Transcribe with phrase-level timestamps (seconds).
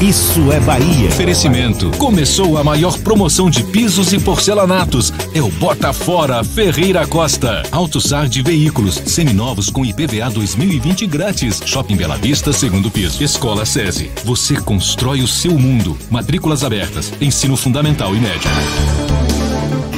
[0.00, 1.08] Isso é Bahia.
[1.08, 1.90] Oferecimento.
[1.98, 5.12] Começou a maior promoção de pisos e porcelanatos.
[5.32, 7.62] É o Bota Fora Ferreira Costa.
[7.70, 11.62] AutoSar de veículos seminovos com IPVA 2020 grátis.
[11.64, 13.22] Shopping Bela Vista, segundo piso.
[13.22, 14.10] Escola SESI.
[14.24, 15.96] Você constrói o seu mundo.
[16.10, 17.12] Matrículas abertas.
[17.20, 18.50] Ensino fundamental e médio.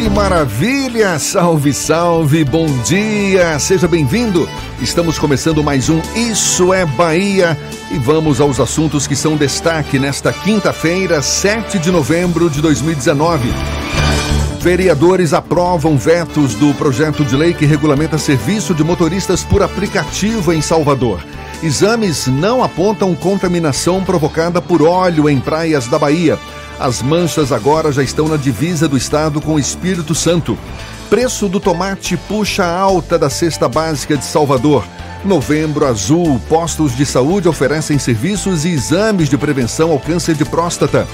[0.06, 1.18] Que maravilha!
[1.18, 3.58] Salve, salve, bom dia!
[3.58, 4.48] Seja bem-vindo!
[4.80, 7.58] Estamos começando mais um Isso é Bahia
[7.90, 13.48] e vamos aos assuntos que são destaque nesta quinta-feira, 7 de novembro de 2019.
[14.60, 20.62] Vereadores aprovam vetos do projeto de lei que regulamenta serviço de motoristas por aplicativo em
[20.62, 21.18] Salvador.
[21.64, 26.38] Exames não apontam contaminação provocada por óleo em praias da Bahia.
[26.78, 30.58] As manchas agora já estão na divisa do estado com o Espírito Santo.
[31.08, 34.84] Preço do tomate puxa alta da cesta básica de Salvador.
[35.24, 41.06] Novembro Azul, postos de saúde oferecem serviços e exames de prevenção ao câncer de próstata.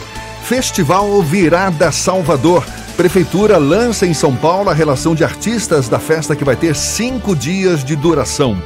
[0.42, 2.64] Festival Virada Salvador.
[2.96, 7.36] Prefeitura lança em São Paulo a relação de artistas da festa que vai ter cinco
[7.36, 8.60] dias de duração.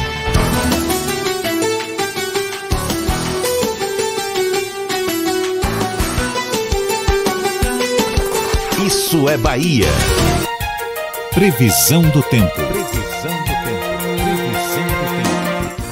[8.87, 9.89] Isso é Bahia.
[11.35, 12.61] Previsão do tempo.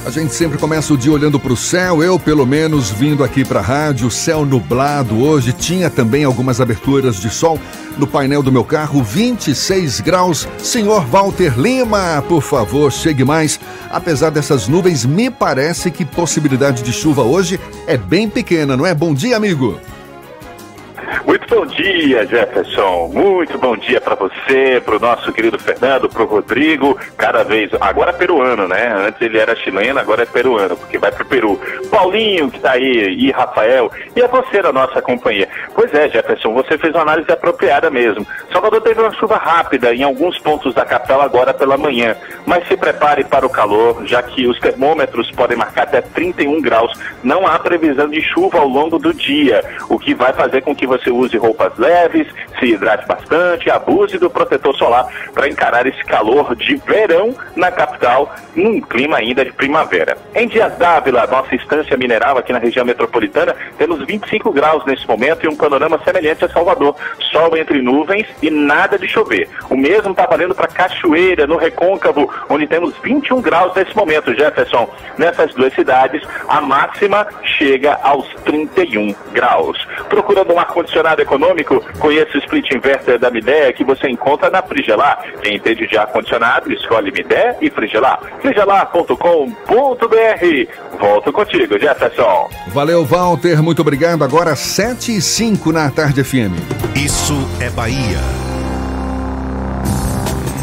[0.07, 3.43] A gente sempre começa o dia olhando para o céu, eu pelo menos vindo aqui
[3.43, 7.59] para a rádio, céu nublado hoje, tinha também algumas aberturas de sol
[7.97, 10.47] no painel do meu carro, 26 graus.
[10.59, 13.59] Senhor Walter Lima, por favor, chegue mais.
[13.91, 18.93] Apesar dessas nuvens, me parece que possibilidade de chuva hoje é bem pequena, não é?
[18.93, 19.77] Bom dia, amigo.
[21.27, 23.09] Muito bom dia, Jefferson.
[23.13, 26.97] Muito bom dia para você, para o nosso querido Fernando, para o Rodrigo.
[27.17, 28.93] Cada vez, agora peruano, né?
[28.95, 31.59] Antes ele era chileno, agora é peruano, porque vai para o Peru.
[31.91, 35.49] Paulinho, que está aí, e Rafael, e a você da nossa companhia.
[35.75, 38.25] Pois é, Jefferson, você fez uma análise apropriada mesmo.
[38.49, 42.15] Salvador teve uma chuva rápida em alguns pontos da capital agora pela manhã,
[42.45, 46.97] mas se prepare para o calor, já que os termômetros podem marcar até 31 graus.
[47.21, 50.87] Não há previsão de chuva ao longo do dia, o que vai fazer com que
[50.87, 52.27] você use roupas leves,
[52.59, 58.33] se hidrate bastante, abuse do protetor solar para encarar esse calor de verão na capital,
[58.55, 60.17] num clima ainda de primavera.
[60.35, 65.45] Em Dias Dávila, nossa estância mineral aqui na região metropolitana, temos 25 graus nesse momento
[65.45, 66.95] e um panorama semelhante a Salvador.
[67.31, 69.49] Sol entre nuvens e nada de chover.
[69.69, 74.89] O mesmo está valendo para Cachoeira, no Recôncavo, onde temos 21 graus nesse momento, Jefferson.
[75.17, 79.77] Nessas duas cidades, a máxima chega aos 31 graus.
[80.09, 84.61] Procurando um ar-condicionado ar-condicionado econômico, conheça o split inverter da Midea que você encontra na
[84.61, 85.23] Frigelar.
[85.41, 88.19] Quem entende de ar-condicionado, escolhe Midea e Frigelar.
[88.41, 90.97] frigelar.com.br.
[90.99, 92.49] Volto contigo, Jefferson.
[92.67, 93.61] Valeu, Walter.
[93.63, 94.23] Muito obrigado.
[94.23, 96.53] Agora 7 e 5 na Tarde FM.
[96.95, 98.17] Isso é Bahia.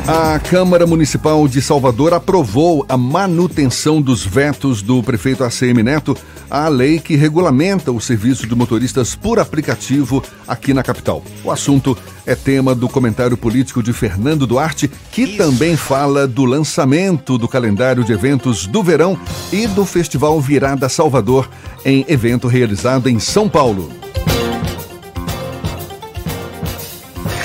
[0.07, 6.15] A Câmara Municipal de Salvador aprovou a manutenção dos vetos do prefeito ACM Neto
[6.55, 11.21] à lei que regulamenta o serviço de motoristas por aplicativo aqui na capital.
[11.43, 15.37] O assunto é tema do comentário político de Fernando Duarte, que Isso.
[15.37, 19.19] também fala do lançamento do calendário de eventos do verão
[19.53, 21.51] e do Festival Virada Salvador,
[21.85, 23.91] em evento realizado em São Paulo.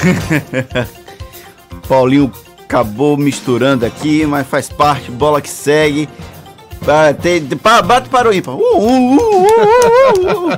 [1.89, 2.31] Paulinho
[2.63, 6.07] acabou misturando aqui, mas faz parte, bola que segue.
[6.89, 8.55] Bate para o ímpar.
[8.55, 10.49] Uh, uh, uh,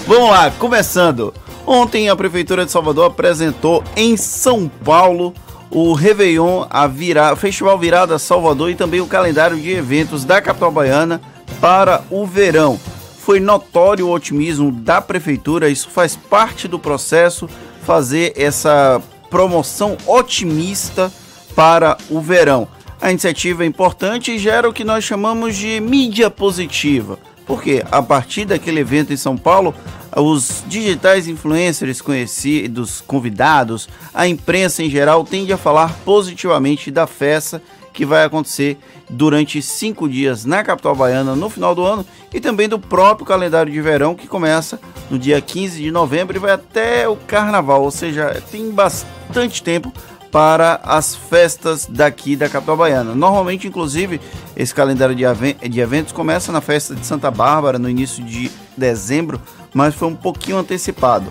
[0.08, 1.34] Vamos lá, começando.
[1.66, 5.34] Ontem a Prefeitura de Salvador apresentou em São Paulo
[5.70, 7.36] o Réveillon, a vira...
[7.36, 11.20] Festival Virada Salvador e também o calendário de eventos da capital baiana
[11.60, 12.80] para o verão.
[13.18, 17.46] Foi notório o otimismo da Prefeitura, isso faz parte do processo
[17.84, 21.12] fazer essa promoção otimista
[21.54, 22.68] para o verão.
[23.02, 27.18] A iniciativa é importante e gera o que nós chamamos de mídia positiva.
[27.44, 29.74] Porque a partir daquele evento em São Paulo,
[30.16, 37.60] os digitais influencers conhecidos, convidados, a imprensa em geral tende a falar positivamente da festa
[37.92, 38.78] que vai acontecer
[39.10, 43.72] durante cinco dias na capital baiana no final do ano e também do próprio calendário
[43.72, 47.90] de verão que começa no dia 15 de novembro e vai até o carnaval, ou
[47.90, 49.92] seja, tem bastante tempo
[50.32, 53.14] para as festas daqui da capital baiana.
[53.14, 54.18] Normalmente, inclusive,
[54.56, 59.38] esse calendário de, eventos começa na festa de Santa Bárbara, no início de dezembro,
[59.74, 61.30] mas foi um pouquinho antecipado.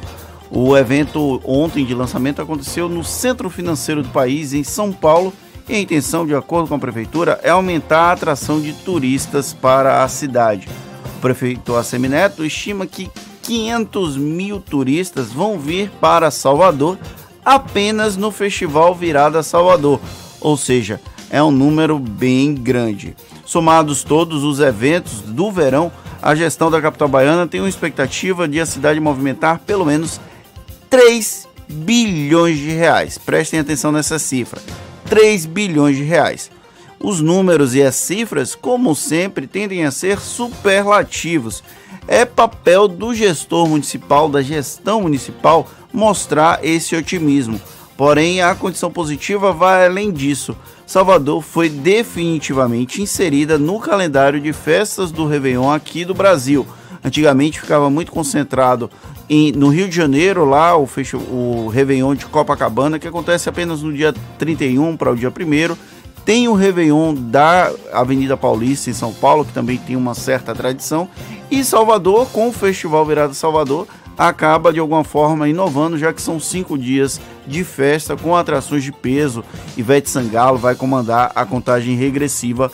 [0.51, 5.33] O evento ontem de lançamento aconteceu no centro financeiro do país, em São Paulo,
[5.67, 10.03] e a intenção, de acordo com a prefeitura, é aumentar a atração de turistas para
[10.03, 10.67] a cidade.
[11.17, 13.09] O prefeito Assemineto estima que
[13.41, 16.99] 500 mil turistas vão vir para Salvador
[17.43, 19.99] apenas no Festival Virada Salvador,
[20.39, 20.99] ou seja,
[21.29, 23.15] é um número bem grande.
[23.45, 25.91] Somados todos os eventos do verão,
[26.21, 30.19] a gestão da capital baiana tem uma expectativa de a cidade movimentar pelo menos
[30.89, 33.17] 3 bilhões de reais.
[33.17, 34.61] Prestem atenção nessa cifra:
[35.05, 36.51] 3 bilhões de reais.
[36.99, 41.63] Os números e as cifras, como sempre, tendem a ser superlativos.
[42.07, 47.59] É papel do gestor municipal, da gestão municipal, mostrar esse otimismo.
[47.97, 50.55] Porém, a condição positiva vai além disso.
[50.87, 56.65] Salvador foi definitivamente inserida no calendário de festas do Réveillon aqui do Brasil.
[57.03, 58.89] Antigamente ficava muito concentrado
[59.29, 63.81] em, no Rio de Janeiro, lá o, fecho, o Réveillon de Copacabana, que acontece apenas
[63.81, 65.75] no dia 31 para o dia 1
[66.25, 71.09] tem o Réveillon da Avenida Paulista em São Paulo, que também tem uma certa tradição.
[71.49, 73.87] E Salvador, com o Festival Virada Salvador,
[74.27, 78.91] acaba de alguma forma inovando, já que são cinco dias de festa com atrações de
[78.91, 79.43] peso.
[79.75, 82.71] Ivete Sangalo vai comandar a contagem regressiva,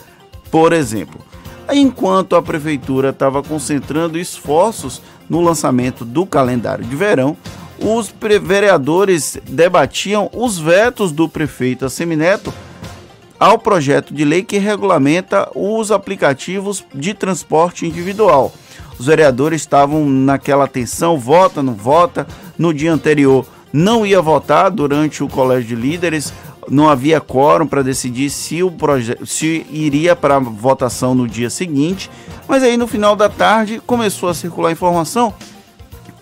[0.50, 1.18] por exemplo.
[1.72, 7.34] Enquanto a prefeitura estava concentrando esforços no lançamento do calendário de verão,
[7.80, 8.12] os
[8.42, 12.52] vereadores debatiam os vetos do prefeito Assemineto
[13.40, 18.52] ao projeto de lei que regulamenta os aplicativos de transporte individual.
[18.98, 22.26] Os vereadores estavam naquela tensão, vota, não vota.
[22.58, 26.32] No dia anterior não ia votar durante o colégio de líderes,
[26.68, 32.10] não havia quórum para decidir se o projeto se iria para votação no dia seguinte.
[32.46, 35.32] Mas aí no final da tarde começou a circular informação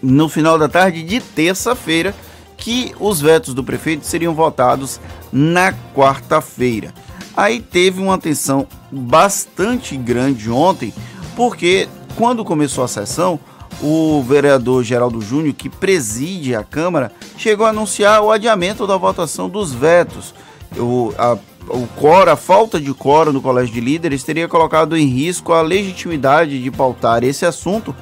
[0.02, 2.14] no final da tarde de terça-feira
[2.56, 5.00] que os vetos do prefeito seriam votados
[5.32, 6.92] na quarta-feira.
[7.36, 10.92] Aí teve uma tensão bastante grande ontem,
[11.34, 13.38] porque quando começou a sessão,
[13.82, 19.48] o vereador Geraldo Júnior, que preside a Câmara, chegou a anunciar o adiamento da votação
[19.48, 20.34] dos vetos.
[20.76, 21.36] O, a,
[21.68, 25.62] o coro, a falta de coro no Colégio de Líderes teria colocado em risco a
[25.62, 27.94] legitimidade de pautar esse assunto.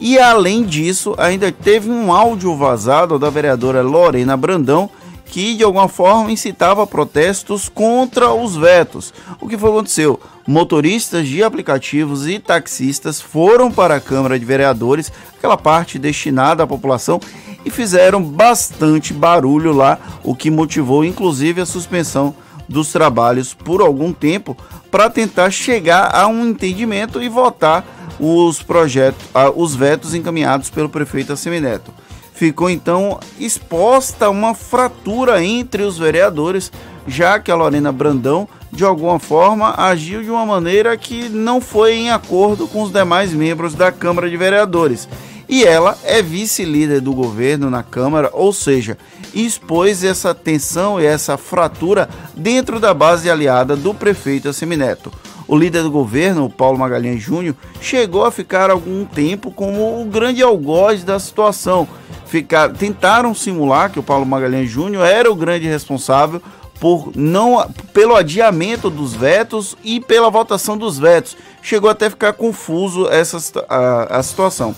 [0.00, 4.88] E além disso, ainda teve um áudio vazado da vereadora Lorena Brandão,
[5.30, 9.12] que de alguma forma incitava protestos contra os vetos.
[9.40, 10.18] O que foi aconteceu?
[10.46, 16.66] Motoristas de aplicativos e taxistas foram para a Câmara de Vereadores, aquela parte destinada à
[16.66, 17.20] população,
[17.64, 22.34] e fizeram bastante barulho lá, o que motivou inclusive a suspensão
[22.68, 24.56] dos trabalhos por algum tempo
[24.90, 27.84] para tentar chegar a um entendimento e votar
[28.18, 31.92] os projetos, os vetos encaminhados pelo prefeito Assemineto.
[32.38, 36.70] Ficou então exposta uma fratura entre os vereadores,
[37.04, 41.94] já que a Lorena Brandão, de alguma forma, agiu de uma maneira que não foi
[41.94, 45.08] em acordo com os demais membros da Câmara de Vereadores.
[45.48, 48.96] E ela é vice-líder do governo na Câmara, ou seja,
[49.34, 55.10] expôs essa tensão e essa fratura dentro da base aliada do prefeito Assemineto.
[55.48, 60.42] O líder do governo, Paulo Magalhães Júnior, chegou a ficar algum tempo como o grande
[60.42, 61.88] algoz da situação
[62.28, 66.40] ficar, tentaram simular que o Paulo Magalhães Júnior era o grande responsável
[66.78, 71.36] por não pelo adiamento dos vetos e pela votação dos vetos.
[71.62, 74.74] Chegou até a ficar confuso essa a, a situação.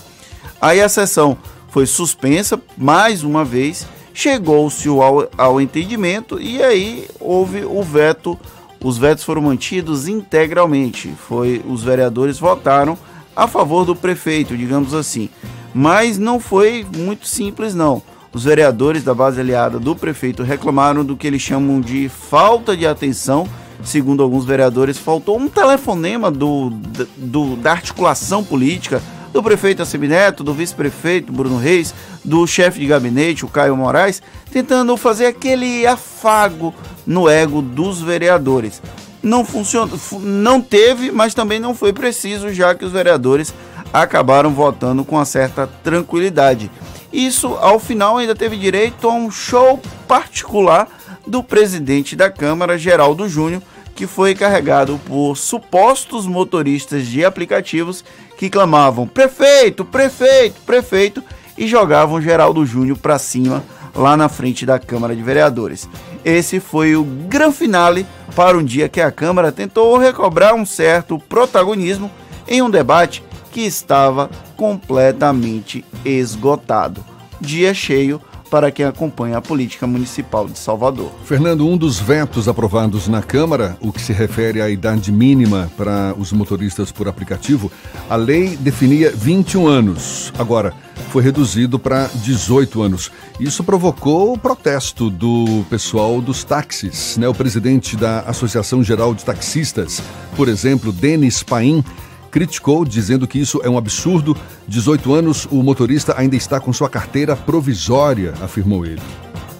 [0.59, 1.37] Aí a sessão
[1.69, 8.37] foi suspensa mais uma vez, chegou-se ao, ao entendimento e aí houve o veto.
[8.83, 11.13] Os vetos foram mantidos integralmente.
[11.27, 12.97] Foi os vereadores votaram
[13.35, 15.29] a favor do prefeito, digamos assim.
[15.73, 18.01] Mas não foi muito simples, não.
[18.33, 22.87] Os vereadores da base aliada do prefeito reclamaram do que eles chamam de falta de
[22.87, 23.47] atenção.
[23.83, 26.69] Segundo alguns vereadores, faltou um telefonema do,
[27.17, 29.01] do da articulação política
[29.31, 34.95] do prefeito Assemineto, do vice-prefeito Bruno Reis, do chefe de gabinete, o Caio Moraes, tentando
[34.97, 36.73] fazer aquele afago
[37.05, 38.81] no ego dos vereadores.
[39.23, 43.53] Não funcionou, não teve, mas também não foi preciso, já que os vereadores
[43.93, 46.71] acabaram votando com uma certa tranquilidade.
[47.11, 50.87] Isso, ao final, ainda teve direito a um show particular
[51.27, 53.61] do presidente da Câmara, Geraldo Júnior,
[53.95, 58.03] que foi carregado por supostos motoristas de aplicativos
[58.37, 61.23] que clamavam prefeito, prefeito, prefeito
[61.57, 65.87] e jogavam Geraldo Júnior para cima lá na frente da Câmara de Vereadores.
[66.23, 68.05] Esse foi o grande finale
[68.35, 72.09] para um dia que a Câmara tentou recobrar um certo protagonismo
[72.47, 73.21] em um debate
[73.51, 77.03] que estava completamente esgotado.
[77.39, 81.09] Dia cheio para quem acompanha a política municipal de Salvador.
[81.23, 86.13] Fernando, um dos vetos aprovados na Câmara, o que se refere à idade mínima para
[86.17, 87.71] os motoristas por aplicativo,
[88.09, 90.33] a lei definia 21 anos.
[90.37, 90.73] Agora,
[91.11, 93.09] foi reduzido para 18 anos.
[93.39, 97.15] Isso provocou o protesto do pessoal dos táxis.
[97.17, 97.29] Né?
[97.29, 100.01] O presidente da Associação Geral de Taxistas,
[100.35, 101.83] por exemplo, Denis Paim,
[102.31, 104.35] criticou, dizendo que isso é um absurdo.
[104.67, 109.01] 18 anos, o motorista ainda está com sua carteira provisória, afirmou ele.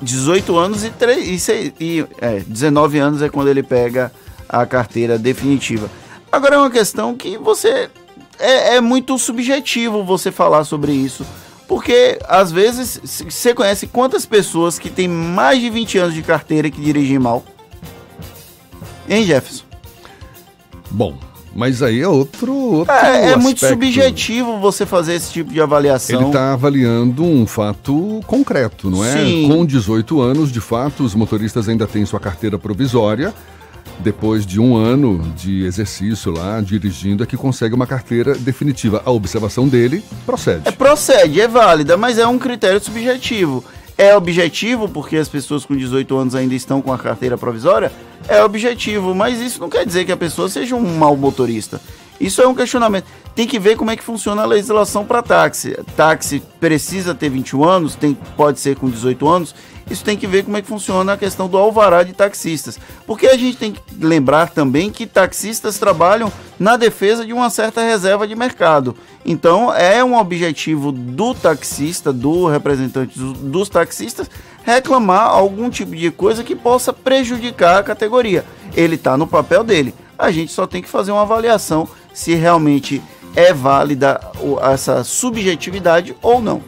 [0.02, 4.12] 18 anos e, 3, e, e é, 19 anos é quando ele pega
[4.50, 5.90] a carteira definitiva.
[6.32, 7.90] Agora é uma questão que você.
[8.40, 11.26] É, é muito subjetivo você falar sobre isso.
[11.68, 13.00] Porque, às vezes,
[13.30, 17.46] você conhece quantas pessoas que têm mais de 20 anos de carteira que dirigem mal?
[19.08, 19.64] Hein, Jefferson?
[20.90, 21.18] Bom,
[21.54, 22.54] mas aí é outro.
[22.54, 26.20] outro é, é muito subjetivo você fazer esse tipo de avaliação.
[26.20, 29.18] Ele está avaliando um fato concreto, não é?
[29.18, 29.48] Sim.
[29.48, 33.34] Com 18 anos, de fato, os motoristas ainda têm sua carteira provisória.
[34.00, 39.02] Depois de um ano de exercício lá, dirigindo, é que consegue uma carteira definitiva.
[39.06, 40.62] A observação dele procede.
[40.66, 43.64] É, procede, é válida, mas é um critério subjetivo.
[44.02, 47.92] É objetivo porque as pessoas com 18 anos ainda estão com a carteira provisória?
[48.28, 51.80] É objetivo, mas isso não quer dizer que a pessoa seja um mau motorista.
[52.20, 53.06] Isso é um questionamento.
[53.36, 55.78] Tem que ver como é que funciona a legislação para táxi.
[55.96, 59.54] Táxi precisa ter 21 anos, tem, pode ser com 18 anos.
[59.88, 62.80] Isso tem que ver como é que funciona a questão do alvará de taxistas.
[63.06, 67.82] Porque a gente tem que lembrar também que taxistas trabalham na defesa de uma certa
[67.82, 68.96] reserva de mercado.
[69.26, 74.30] Então é um objetivo do taxista, do representante dos taxistas,
[74.64, 78.44] reclamar algum tipo de coisa que possa prejudicar a categoria.
[78.76, 79.94] Ele está no papel dele.
[80.18, 83.02] A gente só tem que fazer uma avaliação se realmente
[83.36, 84.20] é válida
[84.72, 86.62] essa subjetividade ou não.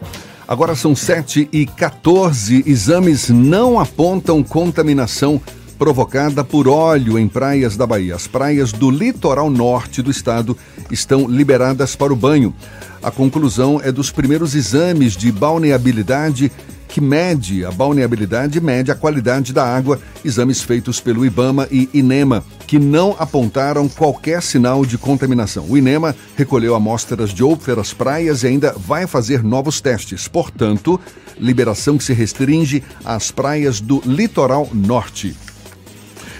[0.47, 2.63] Agora são 7 e 14.
[2.65, 5.41] Exames não apontam contaminação
[5.77, 8.15] provocada por óleo em praias da Bahia.
[8.15, 10.57] As praias do litoral norte do estado
[10.91, 12.53] estão liberadas para o banho.
[13.01, 16.51] A conclusão é dos primeiros exames de balneabilidade
[16.93, 22.45] que mede a balneabilidade mede a qualidade da água, exames feitos pelo IBAMA e INEMA,
[22.67, 25.65] que não apontaram qualquer sinal de contaminação.
[25.67, 30.27] O INEMA recolheu amostras de outras praias e ainda vai fazer novos testes.
[30.27, 30.99] Portanto,
[31.39, 35.35] liberação que se restringe às praias do litoral norte.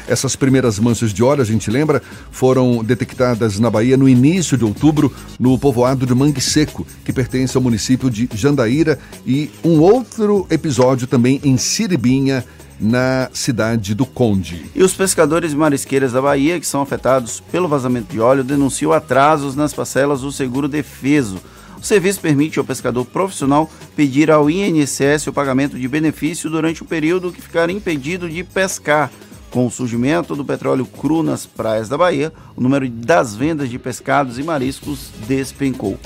[0.08, 4.66] Essas primeiras manchas de óleo, a gente lembra, foram detectadas na Bahia no início de
[4.66, 10.46] outubro, no povoado de Mangue Seco, que pertence ao município de Jandaíra, e um outro
[10.50, 12.44] episódio também em Siribinha,
[12.80, 14.66] na cidade do Conde.
[14.76, 19.56] E os pescadores marisqueiras da Bahia, que são afetados pelo vazamento de óleo, denunciam atrasos
[19.56, 21.38] nas parcelas do seguro defeso.
[21.78, 26.86] O serviço permite ao pescador profissional pedir ao INSS o pagamento de benefício durante o
[26.86, 29.12] período que ficar impedido de pescar.
[29.54, 33.78] Com o surgimento do petróleo cru nas praias da Bahia, o número das vendas de
[33.78, 36.00] pescados e mariscos despencou.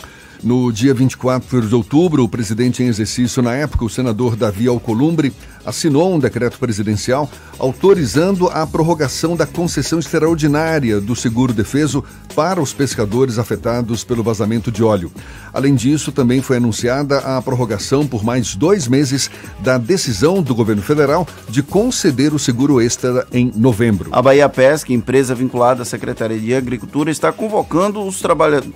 [0.43, 5.33] No dia 24 de outubro, o presidente em exercício na época, o senador Davi Alcolumbre,
[5.65, 7.29] assinou um decreto presidencial
[7.59, 12.03] autorizando a prorrogação da concessão extraordinária do seguro defeso
[12.33, 15.11] para os pescadores afetados pelo vazamento de óleo.
[15.53, 19.29] Além disso, também foi anunciada a prorrogação por mais dois meses
[19.59, 24.09] da decisão do governo federal de conceder o seguro extra em novembro.
[24.13, 28.21] A Bahia Pesca, empresa vinculada à Secretaria de Agricultura, está convocando os,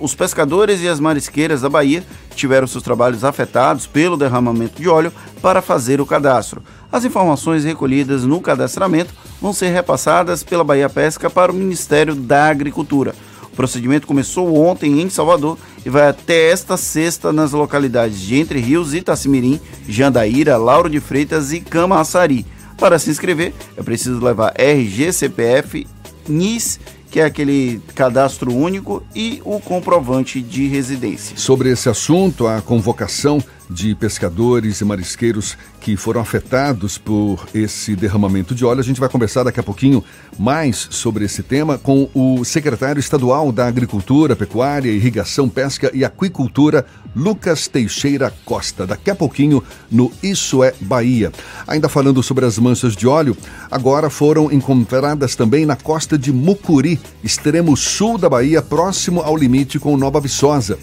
[0.00, 2.02] os pescadores e as marisqueiras da Bahia
[2.34, 6.62] tiveram seus trabalhos afetados pelo derramamento de óleo para fazer o cadastro.
[6.90, 12.46] As informações recolhidas no cadastramento vão ser repassadas pela Bahia Pesca para o Ministério da
[12.46, 13.14] Agricultura.
[13.52, 18.58] O procedimento começou ontem em Salvador e vai até esta sexta nas localidades de Entre
[18.58, 22.46] Rios, Itacimirim, Jandaíra, Lauro de Freitas e Camaçari.
[22.78, 25.86] Para se inscrever, é preciso levar RG, CPF,
[26.26, 26.80] NIS
[27.12, 31.36] que é aquele cadastro único, e o comprovante de residência.
[31.36, 33.38] Sobre esse assunto, a convocação
[33.72, 38.80] de pescadores e marisqueiros que foram afetados por esse derramamento de óleo.
[38.80, 40.04] A gente vai conversar daqui a pouquinho
[40.38, 46.86] mais sobre esse tema com o secretário estadual da Agricultura, Pecuária, Irrigação, Pesca e Aquicultura,
[47.16, 48.86] Lucas Teixeira Costa.
[48.86, 51.32] Daqui a pouquinho no Isso é Bahia.
[51.66, 53.36] Ainda falando sobre as manchas de óleo,
[53.70, 59.78] agora foram encontradas também na costa de Mucuri, extremo sul da Bahia, próximo ao limite
[59.78, 60.78] com Nova Viçosa.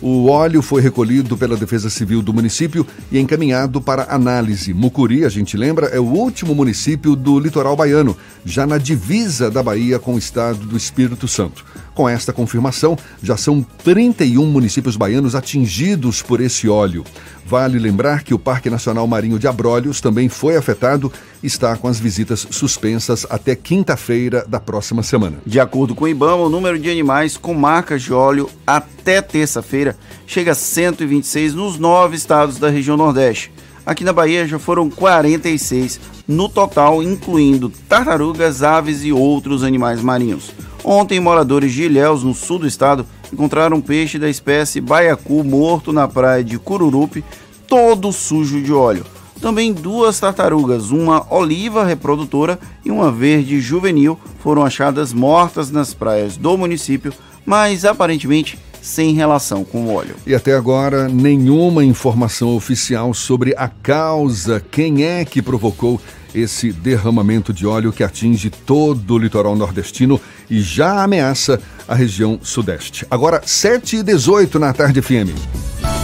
[0.00, 4.74] O óleo foi recolhido pela Defesa Civil do município e encaminhado para análise.
[4.74, 9.62] Mucuri, a gente lembra, é o último município do litoral baiano, já na divisa da
[9.62, 11.64] Bahia com o estado do Espírito Santo.
[11.94, 17.04] Com esta confirmação, já são 31 municípios baianos atingidos por esse óleo.
[17.46, 21.86] Vale lembrar que o Parque Nacional Marinho de Abrolhos também foi afetado e está com
[21.86, 25.36] as visitas suspensas até quinta-feira da próxima semana.
[25.46, 29.96] De acordo com o IBAMA, o número de animais com marcas de óleo até terça-feira
[30.26, 33.52] chega a 126 nos nove estados da região Nordeste.
[33.86, 40.52] Aqui na Bahia já foram 46 no total, incluindo tartarugas, aves e outros animais marinhos.
[40.82, 45.92] Ontem, moradores de Ilhéus, no sul do estado, encontraram um peixe da espécie baiacu morto
[45.92, 47.22] na praia de Cururupi,
[47.68, 49.04] todo sujo de óleo.
[49.40, 56.38] Também duas tartarugas, uma oliva reprodutora e uma verde juvenil, foram achadas mortas nas praias
[56.38, 57.12] do município,
[57.44, 60.14] mas aparentemente sem relação com o óleo.
[60.26, 65.98] E até agora, nenhuma informação oficial sobre a causa, quem é que provocou
[66.34, 70.20] esse derramamento de óleo que atinge todo o litoral nordestino
[70.50, 73.06] e já ameaça a região sudeste.
[73.10, 76.03] Agora, 7 e 18 na tarde FM.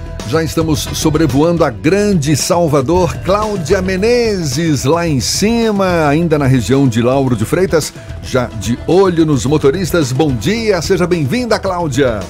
[0.27, 7.01] Já estamos sobrevoando a grande Salvador, Cláudia Menezes, lá em cima, ainda na região de
[7.01, 10.11] Lauro de Freitas, já de olho nos motoristas.
[10.11, 12.21] Bom dia, seja bem-vinda, Cláudia.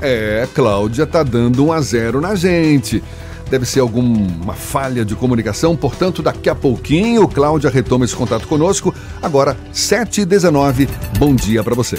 [0.00, 3.02] É, Cláudia tá dando um a zero na gente.
[3.50, 8.94] Deve ser alguma falha de comunicação, portanto, daqui a pouquinho, Cláudia retoma esse contato conosco.
[9.22, 10.88] Agora, 7h19,
[11.18, 11.98] bom dia para você.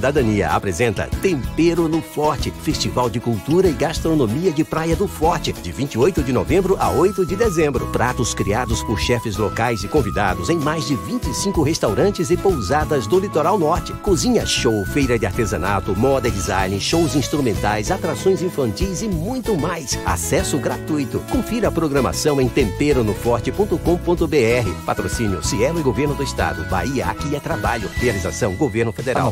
[0.00, 5.70] Cidadania apresenta Tempero no Forte, Festival de Cultura e Gastronomia de Praia do Forte, de
[5.70, 7.86] 28 de novembro a 8 de dezembro.
[7.88, 13.20] Pratos criados por chefes locais e convidados em mais de 25 restaurantes e pousadas do
[13.20, 13.92] Litoral Norte.
[13.92, 19.98] Cozinha show, feira de artesanato, moda e design, shows instrumentais, atrações infantis e muito mais.
[20.06, 21.20] Acesso gratuito.
[21.30, 24.84] Confira a programação em temperonoforte.com.br.
[24.86, 26.64] Patrocínio Cielo e Governo do Estado.
[26.70, 27.90] Bahia Aqui é Trabalho.
[27.96, 29.30] Realização Governo Federal.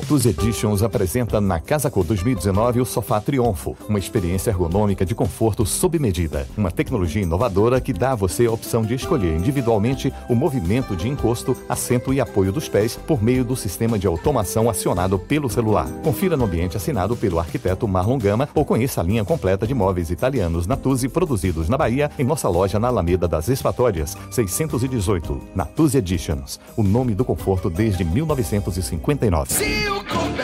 [0.58, 3.76] Editions apresenta na Casa Cor 2019 o Sofá Triunfo.
[3.88, 6.48] Uma experiência ergonômica de conforto sob medida.
[6.56, 11.08] Uma tecnologia inovadora que dá a você a opção de escolher individualmente o movimento de
[11.08, 15.86] encosto, assento e apoio dos pés por meio do sistema de automação acionado pelo celular.
[16.02, 20.10] Confira no ambiente assinado pelo arquiteto Marlon Gama ou conheça a linha completa de móveis
[20.10, 25.40] italianos Natuzzi produzidos na Bahia em nossa loja na Alameda das Esfatórias, 618.
[25.54, 26.58] Natuzzi Editions.
[26.76, 29.54] O nome do conforto desde 1959.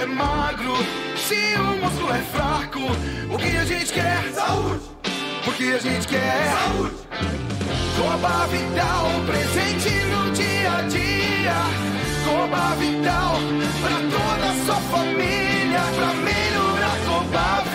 [0.04, 0.76] É magro,
[1.16, 2.78] se o músculo é fraco,
[3.32, 4.22] o que a gente quer?
[4.34, 4.82] Saúde!
[5.46, 6.52] O que a gente quer?
[6.52, 6.94] Saúde!
[7.96, 11.54] Coba Vital, presente no dia a dia.
[12.22, 13.36] Coba Vital,
[13.80, 17.73] pra toda a sua família, pra melhorar Coba Vital.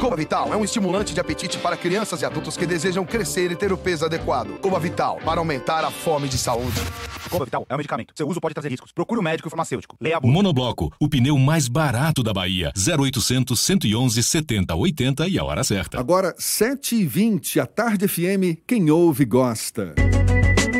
[0.00, 3.56] Coba Vital é um estimulante de apetite para crianças e adultos que desejam crescer e
[3.56, 4.58] ter o peso adequado.
[4.60, 6.80] Coba Vital, para aumentar a fome de saúde.
[7.28, 8.12] Coba Vital é um medicamento.
[8.16, 8.92] Seu uso pode trazer riscos.
[8.92, 9.96] Procure um médico farmacêutico.
[10.00, 10.32] Leia a bula.
[10.32, 12.72] Monobloco, o pneu mais barato da Bahia.
[12.76, 16.00] 0800 111 70 80 e a hora certa.
[16.00, 19.94] Agora, 7h20, a Tarde FM, quem ouve gosta.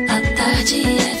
[0.09, 1.20] A Tarde FM.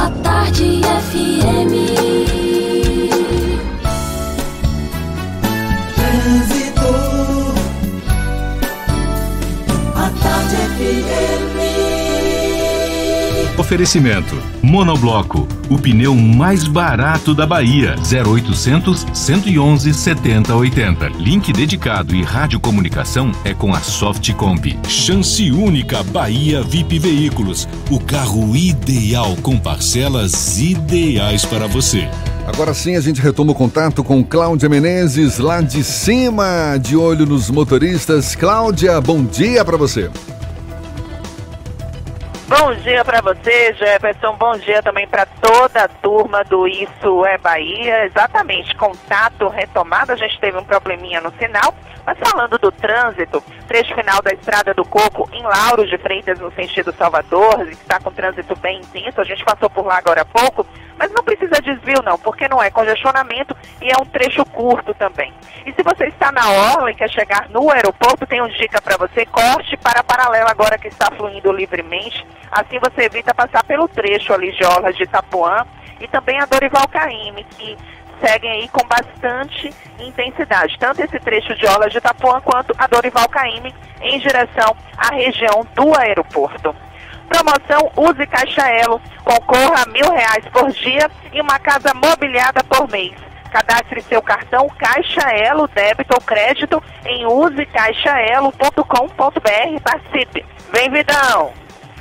[0.00, 2.49] A Tarde FM.
[13.70, 17.94] Oferecimento: Monobloco, o pneu mais barato da Bahia.
[18.00, 21.08] 0800 111 7080.
[21.10, 24.76] Link dedicado e radiocomunicação é com a Softcomp.
[24.88, 27.68] Chance única Bahia VIP Veículos.
[27.88, 32.08] O carro ideal com parcelas ideais para você.
[32.48, 37.24] Agora sim a gente retoma o contato com Cláudia Menezes, lá de cima, de olho
[37.24, 38.34] nos motoristas.
[38.34, 40.10] Cláudia, bom dia para você.
[42.50, 44.34] Bom dia para você, Jefferson.
[44.34, 48.06] Bom dia também para toda a turma do Isso é Bahia.
[48.06, 50.10] Exatamente, contato retomado.
[50.10, 51.72] A gente teve um probleminha no sinal,
[52.04, 56.50] mas falando do trânsito, trecho final da Estrada do Coco em Lauro de Freitas, no
[56.50, 59.20] sentido Salvador, está com trânsito bem intenso.
[59.20, 60.66] A gente passou por lá agora há pouco,
[60.98, 65.32] mas não precisa desvio não, porque não é congestionamento e é um trecho curto também.
[65.64, 68.96] E se você está na orla e quer chegar no aeroporto, tem uma dica para
[68.96, 72.26] você, corte para a paralela agora que está fluindo livremente.
[72.50, 75.64] Assim você evita passar pelo trecho ali de orla de Itapuã
[76.00, 77.76] e também a Dorival Caymmi, que
[78.20, 83.28] seguem aí com bastante intensidade, tanto esse trecho de Orla de Itapuã quanto a Dorival
[83.28, 86.74] Caymmi em direção à região do aeroporto.
[87.28, 92.90] Promoção Use Caixa Elo, concorra a mil reais por dia e uma casa mobiliada por
[92.90, 93.14] mês.
[93.50, 100.44] Cadastre seu cartão Caixa Elo, débito ou crédito em usecaixaelo.com.br participe.
[100.72, 101.52] Vem, Vidão!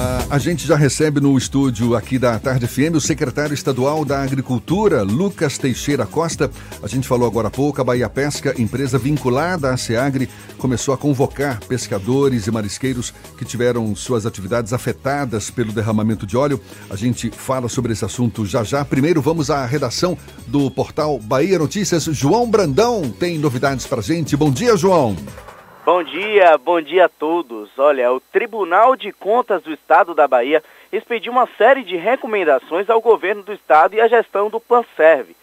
[0.00, 4.22] Ah, a gente já recebe no estúdio aqui da Tarde FM o secretário estadual da
[4.22, 6.48] Agricultura, Lucas Teixeira Costa.
[6.80, 10.96] A gente falou agora há pouco, a Bahia Pesca, empresa vinculada à SEAGRE, começou a
[10.96, 16.60] convocar pescadores e marisqueiros que tiveram suas atividades afetadas pelo derramamento de óleo.
[16.88, 18.84] A gente fala sobre esse assunto já já.
[18.84, 22.04] Primeiro vamos à redação do portal Bahia Notícias.
[22.04, 24.36] João Brandão tem novidades pra gente.
[24.36, 25.16] Bom dia, João.
[25.90, 27.70] Bom dia, bom dia a todos.
[27.78, 33.00] Olha, o Tribunal de Contas do Estado da Bahia expediu uma série de recomendações ao
[33.00, 35.34] governo do estado e à gestão do Planserve.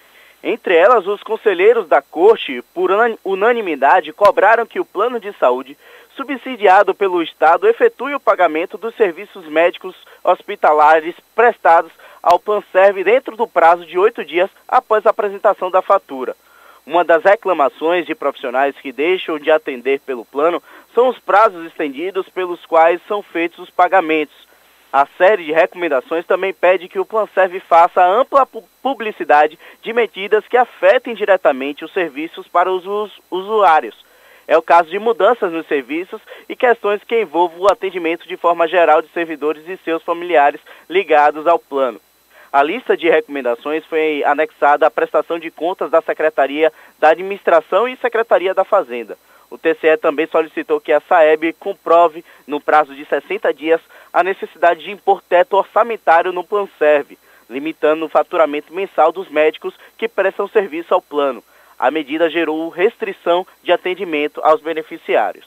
[0.44, 2.92] Entre elas, os conselheiros da corte, por
[3.24, 5.76] unanimidade, cobraram que o plano de saúde
[6.16, 13.48] subsidiado pelo Estado, efetue o pagamento dos serviços médicos hospitalares prestados ao Panserv dentro do
[13.48, 16.36] prazo de oito dias após a apresentação da fatura.
[16.86, 20.62] Uma das reclamações de profissionais que deixam de atender pelo plano
[20.94, 24.36] são os prazos estendidos pelos quais são feitos os pagamentos.
[24.94, 28.48] A série de recomendações também pede que o Planserv faça ampla
[28.82, 32.86] publicidade de medidas que afetem diretamente os serviços para os
[33.32, 34.06] usuários.
[34.48, 38.68] É o caso de mudanças nos serviços e questões que envolvam o atendimento de forma
[38.68, 42.00] geral de servidores e seus familiares ligados ao plano.
[42.56, 47.98] A lista de recomendações foi anexada à prestação de contas da Secretaria da Administração e
[47.98, 49.18] Secretaria da Fazenda.
[49.52, 53.82] O TCE também solicitou que a SAEB comprove, no prazo de 60 dias,
[54.14, 57.18] a necessidade de impor teto orçamentário no Planserv,
[57.50, 61.44] limitando o faturamento mensal dos médicos que prestam serviço ao plano.
[61.78, 65.46] A medida gerou restrição de atendimento aos beneficiários.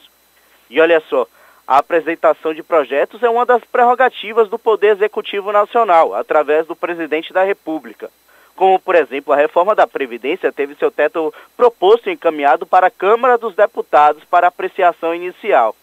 [0.69, 1.25] E olha só,
[1.69, 7.31] a apresentação de projetos é uma das prerrogativas do Poder Executivo Nacional, através do Presidente
[7.31, 8.09] da República.
[8.55, 12.91] Como, por exemplo, a reforma da Previdência teve seu teto proposto e encaminhado para a
[12.91, 15.75] Câmara dos Deputados para apreciação inicial.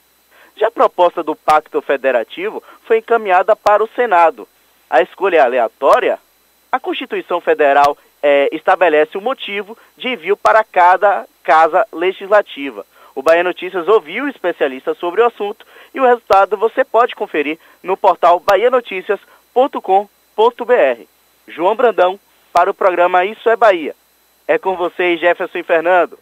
[0.56, 4.48] Já a proposta do Pacto Federativo foi encaminhada para o Senado.
[4.90, 6.18] A escolha é aleatória?
[6.72, 12.84] A Constituição Federal é, estabelece o motivo de envio para cada casa legislativa.
[13.16, 15.64] O Bahia Notícias ouviu especialistas sobre o assunto
[15.96, 21.02] e o resultado você pode conferir no portal bahianoticias.com.br.
[21.48, 22.20] João Brandão
[22.52, 23.96] para o programa Isso é Bahia.
[24.46, 26.18] É com vocês, Jefferson e Fernando.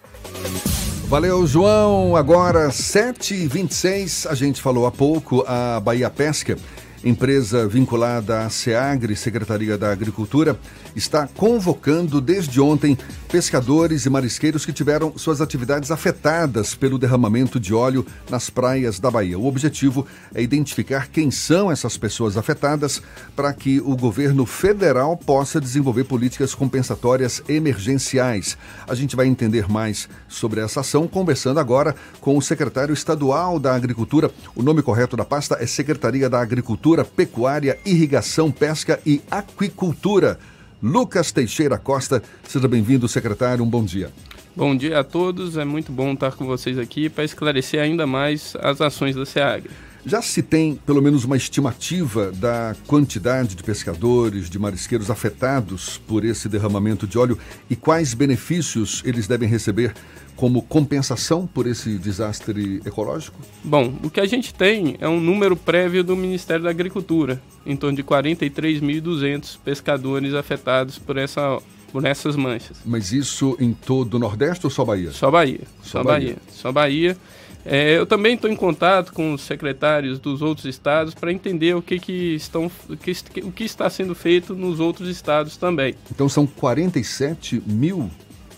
[1.08, 2.16] Valeu, João.
[2.16, 6.56] Agora, 7h26, a gente falou há pouco, a Bahia Pesca
[7.04, 10.58] empresa vinculada à SEAGRE, Secretaria da Agricultura,
[10.96, 12.96] está convocando desde ontem
[13.28, 19.10] pescadores e marisqueiros que tiveram suas atividades afetadas pelo derramamento de óleo nas praias da
[19.10, 19.36] Bahia.
[19.36, 23.02] O objetivo é identificar quem são essas pessoas afetadas
[23.34, 28.56] para que o governo federal possa desenvolver políticas compensatórias emergenciais.
[28.86, 33.74] A gente vai entender mais sobre essa ação conversando agora com o secretário estadual da
[33.74, 34.30] Agricultura.
[34.54, 40.38] O nome correto da pasta é Secretaria da Agricultura, Pecuária, Irrigação, Pesca e Aquicultura.
[40.82, 42.22] Lucas Teixeira Costa.
[42.46, 43.64] Seja bem-vindo, secretário.
[43.64, 44.10] Um bom dia.
[44.54, 45.56] Bom dia a todos.
[45.56, 49.70] É muito bom estar com vocês aqui para esclarecer ainda mais as ações da SEAGRE.
[50.06, 56.24] Já se tem pelo menos uma estimativa da quantidade de pescadores, de marisqueiros afetados por
[56.24, 57.38] esse derramamento de óleo
[57.70, 59.94] e quais benefícios eles devem receber
[60.36, 63.38] como compensação por esse desastre ecológico?
[63.62, 67.76] Bom, o que a gente tem é um número prévio do Ministério da Agricultura, em
[67.76, 71.58] torno de 43.200 pescadores afetados por essa
[71.94, 72.78] por essas manchas.
[72.84, 75.12] Mas isso em todo o Nordeste ou só Bahia?
[75.12, 75.60] Só Bahia.
[75.80, 76.26] Só, só Bahia.
[76.26, 76.36] Bahia.
[76.50, 77.16] Só Bahia.
[77.64, 81.80] É, eu também estou em contato com os secretários dos outros estados para entender o
[81.80, 85.94] que, que estão, o que, o que está sendo feito nos outros estados também.
[86.10, 88.10] Então são 47 mil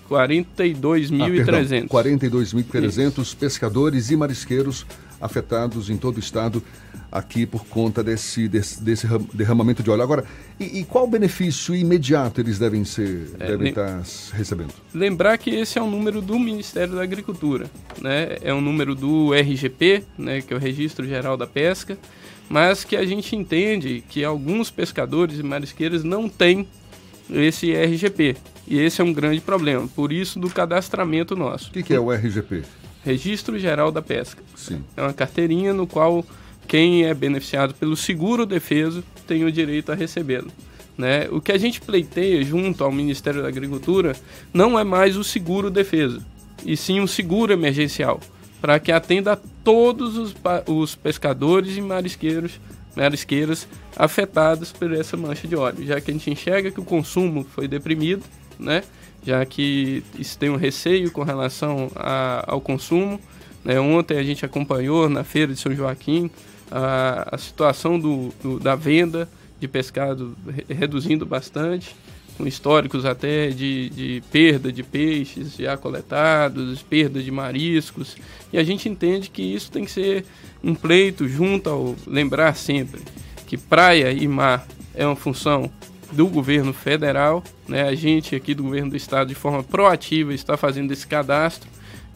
[0.09, 1.85] 42.300.
[1.85, 4.87] Ah, 42.300 pescadores e marisqueiros
[5.20, 6.62] afetados em todo o estado
[7.11, 10.02] aqui por conta desse, desse, desse derramamento de óleo.
[10.02, 10.24] Agora,
[10.59, 14.02] e, e, qual benefício imediato eles devem ser é, devem estar
[14.33, 14.72] recebendo?
[14.92, 18.37] Lembrar que esse é um número do Ministério da Agricultura, né?
[18.42, 21.98] É um número do RGP, né, que é o Registro Geral da Pesca,
[22.48, 26.68] mas que a gente entende que alguns pescadores e marisqueiros não têm
[27.31, 28.37] esse RGP.
[28.66, 31.70] E esse é um grande problema, por isso do cadastramento nosso.
[31.70, 32.64] O que, que é o RGP?
[33.07, 34.42] Registro Geral da Pesca.
[34.57, 34.85] Sim.
[34.97, 36.25] É uma carteirinha no qual
[36.66, 40.51] quem é beneficiado pelo seguro defeso tem o direito a recebê-lo.
[40.99, 41.29] Né?
[41.31, 44.16] O que a gente pleiteia junto ao Ministério da Agricultura
[44.53, 46.21] não é mais o seguro defeso,
[46.64, 48.19] e sim um seguro emergencial,
[48.61, 50.35] para que atenda a todos os,
[50.66, 52.59] os pescadores e marisqueiros,
[52.97, 57.47] marisqueiras afetados por essa mancha de óleo, já que a gente enxerga que o consumo
[57.55, 58.25] foi deprimido,
[58.59, 58.83] né?
[59.27, 63.21] Já que isso tem um receio com relação a, ao consumo.
[63.65, 63.81] Né?
[63.81, 66.31] Ontem a gente acompanhou na feira de São Joaquim
[66.71, 71.97] a, a situação do, do, da venda de pescado re, reduzindo bastante,
[72.37, 78.17] com históricos até de, de perda de peixes já coletados, perda de mariscos,
[78.53, 80.25] e a gente entende que isso tem que ser
[80.62, 83.01] um pleito junto ao lembrar sempre
[83.47, 85.71] que praia e mar é uma função
[86.12, 87.83] do governo federal, né?
[87.83, 91.69] A gente aqui do governo do estado de forma proativa está fazendo esse cadastro,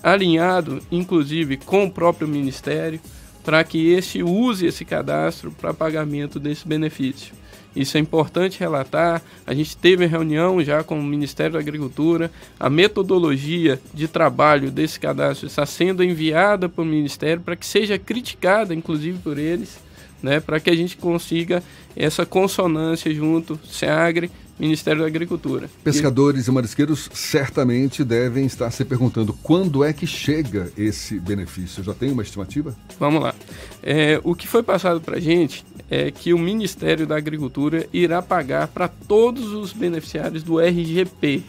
[0.02, 3.00] alinhado inclusive com o próprio ministério
[3.44, 7.34] para que este use esse cadastro para pagamento desse benefício.
[7.74, 9.22] Isso é importante relatar.
[9.46, 12.30] A gente teve reunião já com o Ministério da Agricultura.
[12.58, 17.98] A metodologia de trabalho desse cadastro está sendo enviada para o Ministério para que seja
[17.98, 19.78] criticada, inclusive por eles,
[20.22, 21.62] né, para que a gente consiga
[21.96, 24.30] essa consonância junto, SEAGRE,
[24.60, 25.70] Ministério da Agricultura.
[25.82, 31.82] Pescadores e marisqueiros certamente devem estar se perguntando quando é que chega esse benefício.
[31.82, 32.76] Já tem uma estimativa?
[32.98, 33.34] Vamos lá.
[33.82, 38.20] É, o que foi passado para a gente é que o Ministério da Agricultura irá
[38.20, 41.42] pagar para todos os beneficiários do RGP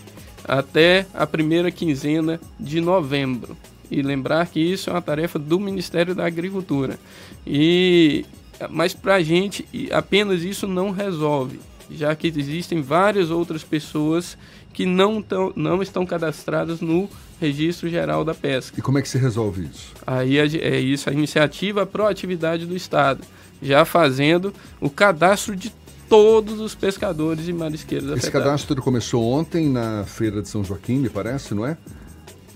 [0.46, 3.58] até a primeira quinzena de novembro.
[3.90, 6.98] E lembrar que isso é uma tarefa do Ministério da Agricultura.
[7.46, 8.26] E
[8.70, 11.60] mas para a gente apenas isso não resolve
[11.92, 14.38] já que existem várias outras pessoas
[14.74, 18.80] que não, tão, não estão cadastradas no Registro Geral da Pesca.
[18.80, 19.94] E como é que se resolve isso?
[20.08, 23.22] Aí é isso, a iniciativa, a proatividade do Estado,
[23.62, 25.74] já fazendo o cadastro de
[26.08, 28.46] todos os pescadores e marisqueiros Esse afetados.
[28.46, 31.78] cadastro começou ontem na Feira de São Joaquim, me parece, não é?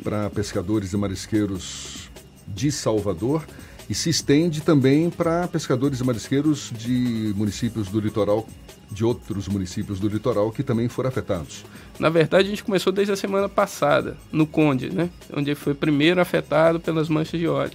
[0.03, 2.09] Para pescadores e marisqueiros
[2.47, 3.45] de Salvador
[3.89, 8.47] e se estende também para pescadores e marisqueiros de municípios do litoral
[8.91, 11.65] de outros municípios do litoral que também foram afetados?
[11.99, 15.09] Na verdade, a gente começou desde a semana passada, no Conde, né?
[15.35, 17.73] onde foi primeiro afetado pelas manchas de óleo.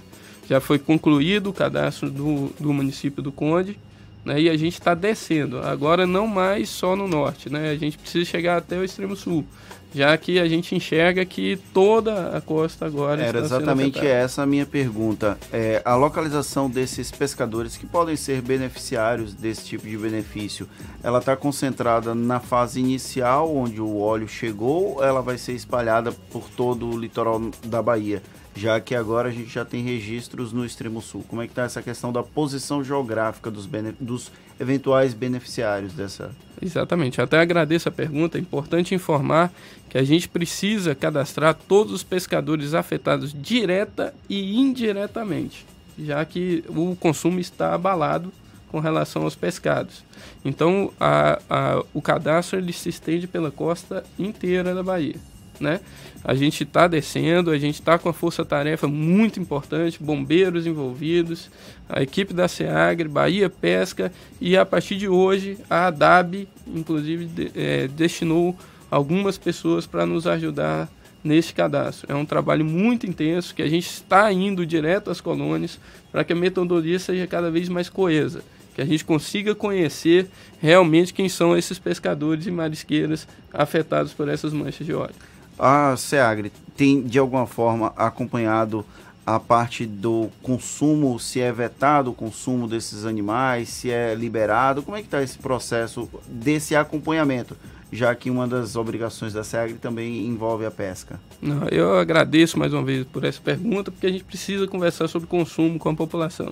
[0.49, 3.77] Já foi concluído o cadastro do, do município do Conde
[4.25, 4.41] né?
[4.41, 5.59] e a gente está descendo.
[5.59, 7.69] Agora, não mais só no norte, né?
[7.69, 9.45] a gente precisa chegar até o extremo sul
[9.93, 14.45] já que a gente enxerga que toda a costa agora Era está exatamente essa a
[14.45, 15.37] minha pergunta.
[15.51, 20.67] É, a localização desses pescadores que podem ser beneficiários desse tipo de benefício,
[21.03, 26.11] ela está concentrada na fase inicial, onde o óleo chegou, ou ela vai ser espalhada
[26.31, 28.21] por todo o litoral da Bahia?
[28.55, 31.23] Já que agora a gente já tem registros no extremo sul.
[31.27, 33.67] Como é que está essa questão da posição geográfica dos,
[33.99, 37.21] dos eventuais beneficiários dessa Exatamente.
[37.21, 38.37] Até agradeço a pergunta.
[38.37, 39.51] É importante informar
[39.89, 45.65] que a gente precisa cadastrar todos os pescadores afetados direta e indiretamente,
[45.97, 48.31] já que o consumo está abalado
[48.69, 50.03] com relação aos pescados.
[50.45, 55.15] Então, a- a- o cadastro ele se estende pela costa inteira da Bahia.
[55.59, 55.79] Né?
[56.23, 61.49] A gente está descendo, a gente está com a força-tarefa muito importante, bombeiros envolvidos,
[61.89, 67.51] a equipe da SEAGRE, Bahia Pesca e a partir de hoje a ADAB, inclusive, de-
[67.55, 68.55] eh, destinou
[68.89, 70.87] algumas pessoas para nos ajudar
[71.23, 72.11] nesse cadastro.
[72.11, 75.79] É um trabalho muito intenso que a gente está indo direto às colônias
[76.11, 78.43] para que a metodologia seja cada vez mais coesa,
[78.75, 80.27] que a gente consiga conhecer
[80.59, 85.15] realmente quem são esses pescadores e marisqueiras afetados por essas manchas de óleo.
[85.63, 88.83] A SEAGRE tem, de alguma forma, acompanhado
[89.23, 94.97] a parte do consumo, se é vetado o consumo desses animais, se é liberado, como
[94.97, 97.55] é que está esse processo desse acompanhamento,
[97.91, 101.19] já que uma das obrigações da SEAGRE também envolve a pesca?
[101.39, 105.27] Não, eu agradeço mais uma vez por essa pergunta, porque a gente precisa conversar sobre
[105.27, 106.51] consumo com a população.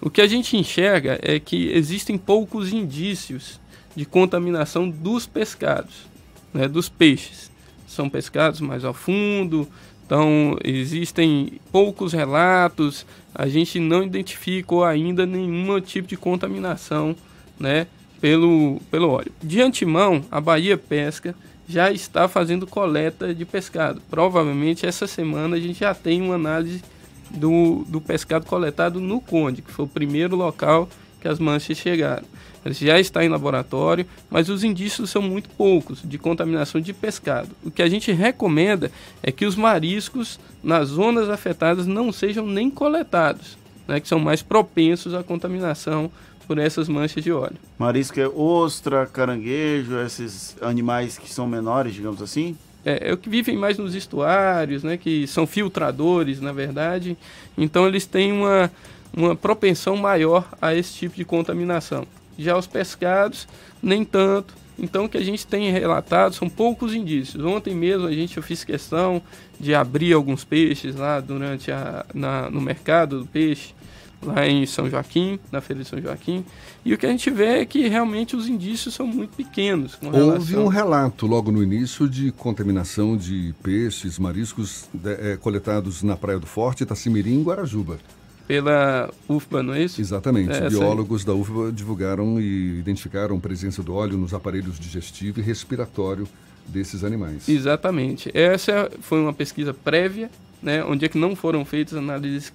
[0.00, 3.60] O que a gente enxerga é que existem poucos indícios
[3.94, 6.08] de contaminação dos pescados,
[6.52, 7.51] né, dos peixes.
[7.92, 9.68] São pescados mais ao fundo,
[10.06, 17.14] então existem poucos relatos, a gente não identificou ainda nenhum tipo de contaminação
[17.60, 17.86] né,
[18.20, 19.30] pelo, pelo óleo.
[19.42, 21.34] De antemão, a Bahia Pesca
[21.68, 24.00] já está fazendo coleta de pescado.
[24.10, 26.82] Provavelmente essa semana a gente já tem uma análise
[27.30, 30.88] do, do pescado coletado no Conde, que foi o primeiro local
[31.20, 32.24] que as manchas chegaram.
[32.64, 37.50] Ele já está em laboratório, mas os indícios são muito poucos de contaminação de pescado.
[37.64, 38.90] O que a gente recomenda
[39.22, 44.42] é que os mariscos nas zonas afetadas não sejam nem coletados, né, que são mais
[44.42, 46.10] propensos à contaminação
[46.46, 47.56] por essas manchas de óleo.
[47.78, 52.56] Marisco é ostra, caranguejo, esses animais que são menores, digamos assim?
[52.84, 57.16] É, é o que vivem mais nos estuários, né, que são filtradores, na verdade.
[57.56, 58.70] Então eles têm uma,
[59.16, 62.06] uma propensão maior a esse tipo de contaminação.
[62.38, 63.46] Já os pescados,
[63.82, 64.54] nem tanto.
[64.78, 67.44] Então o que a gente tem relatado são poucos indícios.
[67.44, 69.20] Ontem mesmo a gente fiz questão
[69.60, 73.74] de abrir alguns peixes lá durante a, na, no mercado do peixe,
[74.24, 76.44] lá em São Joaquim, na feira de São Joaquim.
[76.84, 79.98] E o que a gente vê é que realmente os indícios são muito pequenos.
[80.02, 80.64] Houve relação...
[80.64, 86.38] um relato logo no início de contaminação de peixes, mariscos de- eh, coletados na Praia
[86.38, 87.98] do Forte, Itacimirim e Guarajuba.
[88.46, 90.00] Pela UFBA, não é isso?
[90.00, 90.52] Exatamente.
[90.52, 90.68] É.
[90.68, 96.28] Biólogos da UFBA divulgaram e identificaram presença do óleo nos aparelhos digestivo e respiratório
[96.66, 97.48] desses animais.
[97.48, 98.30] Exatamente.
[98.34, 100.30] Essa foi uma pesquisa prévia,
[100.62, 102.52] né, onde é que não foram feitas análises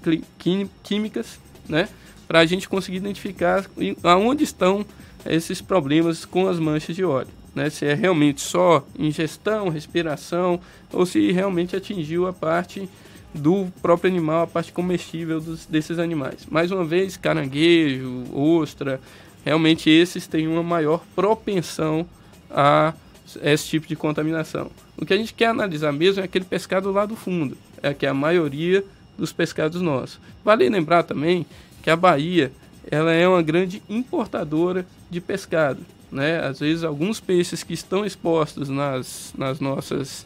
[0.84, 1.90] químicas, né,
[2.28, 3.66] para a gente conseguir identificar
[4.04, 4.86] aonde estão
[5.26, 7.28] esses problemas com as manchas de óleo.
[7.54, 7.70] Né?
[7.70, 10.60] Se é realmente só ingestão, respiração,
[10.92, 12.88] ou se realmente atingiu a parte
[13.38, 16.46] do próprio animal, a parte comestível dos, desses animais.
[16.50, 19.00] Mais uma vez, caranguejo, ostra,
[19.46, 22.06] realmente esses têm uma maior propensão
[22.50, 22.94] a
[23.42, 24.72] esse tipo de contaminação.
[24.98, 28.06] O que a gente quer analisar mesmo é aquele pescado lá do fundo, é que
[28.06, 28.84] é a maioria
[29.18, 30.20] dos pescados nossos.
[30.44, 31.46] Vale lembrar também
[31.82, 32.52] que a Bahia
[32.90, 35.86] ela é uma grande importadora de pescado.
[36.12, 36.40] Né?
[36.40, 40.26] Às vezes alguns peixes que estão expostos nas, nas nossas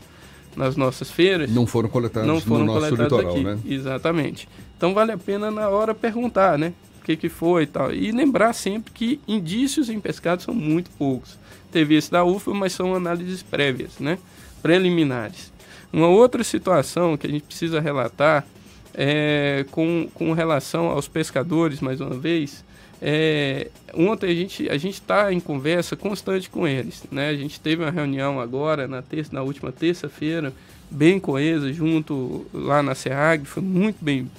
[0.55, 3.43] nas nossas feiras não foram coletados não foram no nosso coletados litoral, aqui.
[3.43, 3.59] né?
[3.65, 4.49] Exatamente.
[4.77, 6.73] Então vale a pena na hora perguntar, né?
[6.99, 7.93] O que, que foi e tal.
[7.93, 11.37] E lembrar sempre que indícios em pescado são muito poucos.
[11.71, 14.19] Teve esse da UFA, mas são análises prévias, né?
[14.61, 15.51] Preliminares.
[15.91, 18.45] Uma outra situação que a gente precisa relatar
[18.93, 22.63] é com, com relação aos pescadores, mais uma vez,
[23.01, 27.29] é, ontem a gente a gente está em conversa constante com eles, né?
[27.29, 30.53] A gente teve uma reunião agora na terça, na última terça-feira,
[30.89, 34.29] bem coesa, junto lá na SEAG, foi muito bem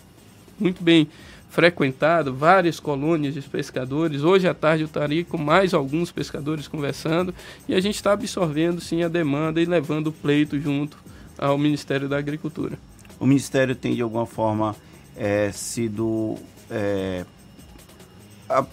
[0.60, 1.08] muito bem
[1.50, 4.22] frequentado, várias colônias de pescadores.
[4.22, 7.34] Hoje à tarde eu estarei com mais alguns pescadores conversando
[7.68, 10.96] e a gente está absorvendo sim a demanda e levando o pleito junto
[11.36, 12.78] ao Ministério da Agricultura.
[13.18, 14.76] O Ministério tem de alguma forma
[15.16, 16.36] é, sido
[16.70, 17.24] é,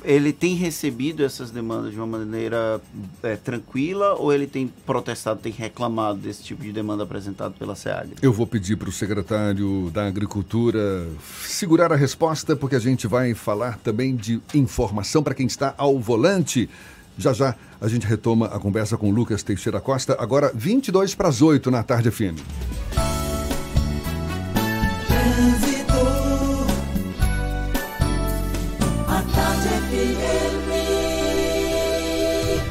[0.03, 2.82] ele tem recebido essas demandas de uma maneira
[3.23, 8.15] é, tranquila ou ele tem protestado, tem reclamado desse tipo de demanda apresentado pela SEAG?
[8.21, 11.07] Eu vou pedir para o secretário da Agricultura
[11.43, 15.99] segurar a resposta, porque a gente vai falar também de informação para quem está ao
[15.99, 16.69] volante.
[17.17, 21.41] Já já a gente retoma a conversa com Lucas Teixeira Costa, agora 22 para as
[21.41, 23.09] 8 na tarde FM.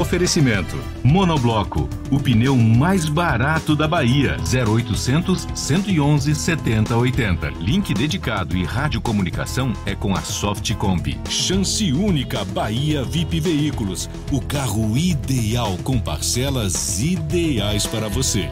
[0.09, 4.38] Oferecimento: Monobloco, o pneu mais barato da Bahia.
[4.40, 7.50] 0800 111 7080.
[7.61, 11.14] Link dedicado e radiocomunicação é com a Softcomp.
[11.28, 14.09] Chance única Bahia VIP Veículos.
[14.32, 18.50] O carro ideal com parcelas ideais para você.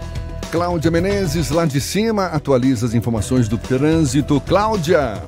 [0.53, 4.43] Cláudia Menezes, lá de cima, atualiza as informações do trânsito.
[4.43, 5.23] Cláudia!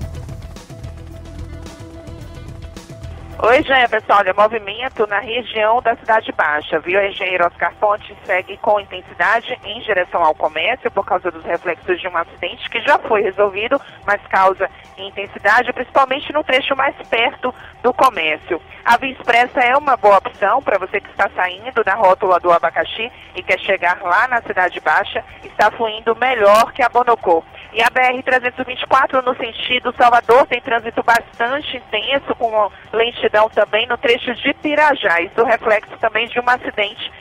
[3.41, 4.14] Oi, Jefferson.
[4.14, 6.99] Olha, movimento na região da Cidade Baixa, viu?
[6.99, 12.01] O engenheiro Oscar Fonte segue com intensidade em direção ao comércio por causa dos reflexos
[12.01, 14.68] de um acidente que já foi resolvido, mas causa
[14.99, 18.61] intensidade, principalmente no trecho mais perto do comércio.
[18.84, 22.51] A Via Expressa é uma boa opção para você que está saindo da rótula do
[22.51, 27.45] abacaxi e quer chegar lá na Cidade Baixa, está fluindo melhor que a Bonocô.
[27.79, 34.35] E a BR-324 no sentido Salvador tem trânsito bastante intenso, com lentidão também no trecho
[34.35, 35.20] de Pirajá.
[35.20, 37.12] Isso reflexo também de um acidente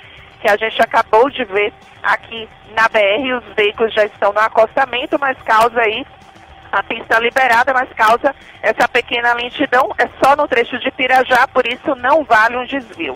[0.41, 3.38] que a gente acabou de ver aqui na BR.
[3.38, 6.03] Os veículos já estão no acostamento, mas causa aí
[6.72, 9.93] a pista liberada, mas causa essa pequena lentidão.
[9.99, 13.16] É só no trecho de Pirajá, por isso não vale um desvio.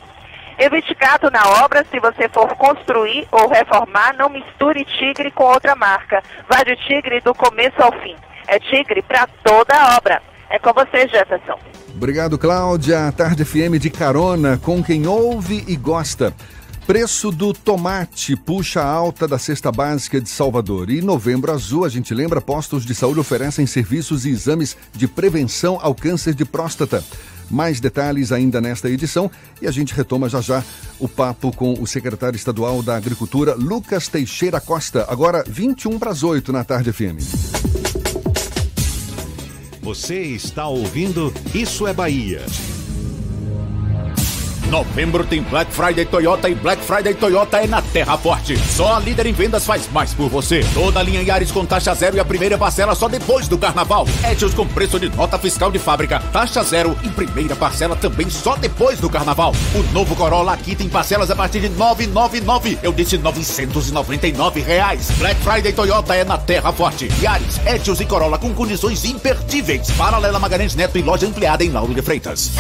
[0.99, 6.22] Gato na obra, se você for construir ou reformar, não misture Tigre com outra marca.
[6.47, 8.16] Vá de Tigre do começo ao fim.
[8.47, 10.22] É Tigre para toda a obra.
[10.49, 11.57] É com você, Jefferson.
[11.95, 13.12] Obrigado, Cláudia.
[13.12, 16.34] Tarde FM de carona com quem ouve e gosta.
[16.86, 20.89] Preço do tomate puxa alta da cesta básica de Salvador.
[20.89, 25.80] E novembro azul, a gente lembra, postos de saúde oferecem serviços e exames de prevenção
[25.82, 27.03] ao câncer de próstata.
[27.52, 29.30] Mais detalhes ainda nesta edição
[29.62, 30.64] e a gente retoma já já
[30.99, 35.06] o papo com o secretário estadual da Agricultura, Lucas Teixeira Costa.
[35.10, 37.20] Agora 21 para as 8 na tarde FM.
[39.82, 42.45] Você está ouvindo Isso é Bahia.
[44.72, 48.58] Novembro tem Black Friday Toyota e Black Friday Toyota é na Terra Forte.
[48.58, 50.62] Só a líder em vendas faz mais por você.
[50.74, 54.08] Toda a linha Yaris com taxa zero e a primeira parcela só depois do carnaval.
[54.32, 58.56] Etios com preço de nota fiscal de fábrica, taxa zero e primeira parcela também só
[58.56, 59.54] depois do carnaval.
[59.76, 62.80] O novo Corolla aqui tem parcelas a partir de 999.
[62.82, 65.12] Eu disse 999 reais.
[65.18, 67.10] Black Friday Toyota é na Terra Forte.
[67.22, 69.92] Yaris, Etios e Corolla com condições imperdíveis.
[69.92, 72.52] Paralela Magalhães Neto e loja ampliada em Lauro de Freitas.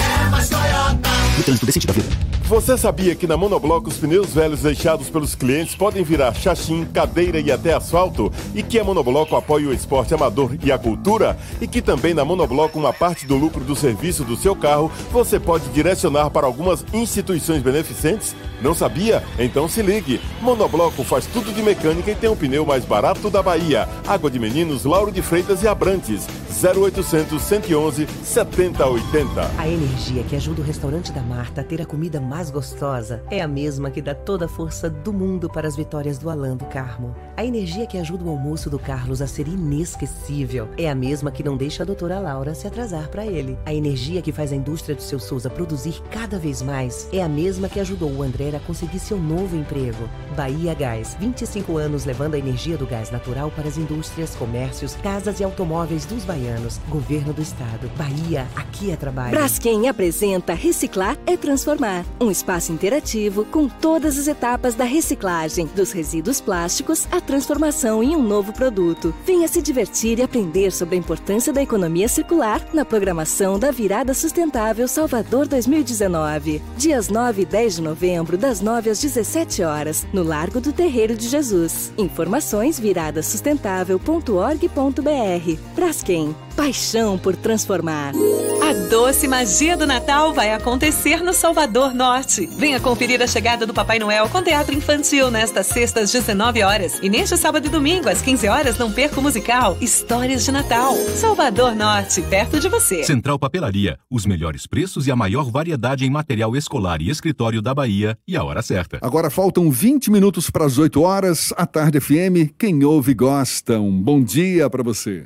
[1.37, 2.40] No trânsito desse sentido da vida.
[2.51, 7.39] Você sabia que na Monobloco os pneus velhos deixados pelos clientes podem virar chachim, cadeira
[7.39, 8.29] e até asfalto?
[8.53, 11.37] E que a Monobloco apoia o esporte amador e a cultura?
[11.61, 15.39] E que também na Monobloco uma parte do lucro do serviço do seu carro você
[15.39, 18.35] pode direcionar para algumas instituições beneficentes?
[18.61, 19.23] Não sabia?
[19.39, 20.19] Então se ligue.
[20.41, 23.87] Monobloco faz tudo de mecânica e tem o pneu mais barato da Bahia.
[24.05, 26.27] Água de Meninos, Lauro de Freitas e Abrantes.
[26.61, 29.51] 0800 111 7080.
[29.57, 33.41] A energia que ajuda o restaurante da Marta a ter a comida mais gostosa é
[33.41, 36.65] a mesma que dá toda a força do mundo para as vitórias do Alan do
[36.65, 37.15] Carmo.
[37.37, 41.43] A energia que ajuda o almoço do Carlos a ser inesquecível é a mesma que
[41.43, 43.57] não deixa a doutora Laura se atrasar para ele.
[43.65, 47.29] A energia que faz a indústria do seu Souza produzir cada vez mais é a
[47.29, 50.09] mesma que ajudou o André a conseguir seu novo emprego.
[50.35, 55.39] Bahia Gás, 25 anos levando a energia do gás natural para as indústrias, comércios, casas
[55.39, 56.79] e automóveis dos baianos.
[56.89, 57.91] Governo do Estado.
[57.97, 59.31] Bahia, aqui é trabalho.
[59.31, 62.05] Braskem apresenta Reciclar é Transformar.
[62.19, 68.15] Um espaço interativo com todas as etapas da reciclagem, dos resíduos plásticos à transformação em
[68.15, 69.13] um novo produto.
[69.25, 74.13] Venha se divertir e aprender sobre a importância da economia circular na programação da Virada
[74.13, 76.61] Sustentável Salvador 2019.
[76.77, 81.15] Dias 9 e 10 de novembro, das 9 às 17 horas, no Largo do Terreiro
[81.15, 81.91] de Jesus.
[81.97, 85.59] Informações viradasustentável.org.br.
[85.75, 88.13] Braskem, paixão por transformar.
[88.61, 92.45] A doce magia do Natal vai acontecer no Salvador Norte.
[92.57, 96.99] Venha conferir a chegada do Papai Noel com teatro infantil nesta sexta às 19 horas
[97.01, 100.95] e neste sábado e domingo às 15 horas não perca o musical Histórias de Natal.
[101.15, 103.03] Salvador Norte, perto de você.
[103.03, 107.73] Central Papelaria, os melhores preços e a maior variedade em material escolar e escritório da
[107.73, 108.99] Bahia e a hora certa.
[109.01, 111.53] Agora faltam 20 minutos para as 8 horas.
[111.57, 113.79] A Tarde FM, quem ouve gosta.
[113.79, 115.25] Um bom dia para você.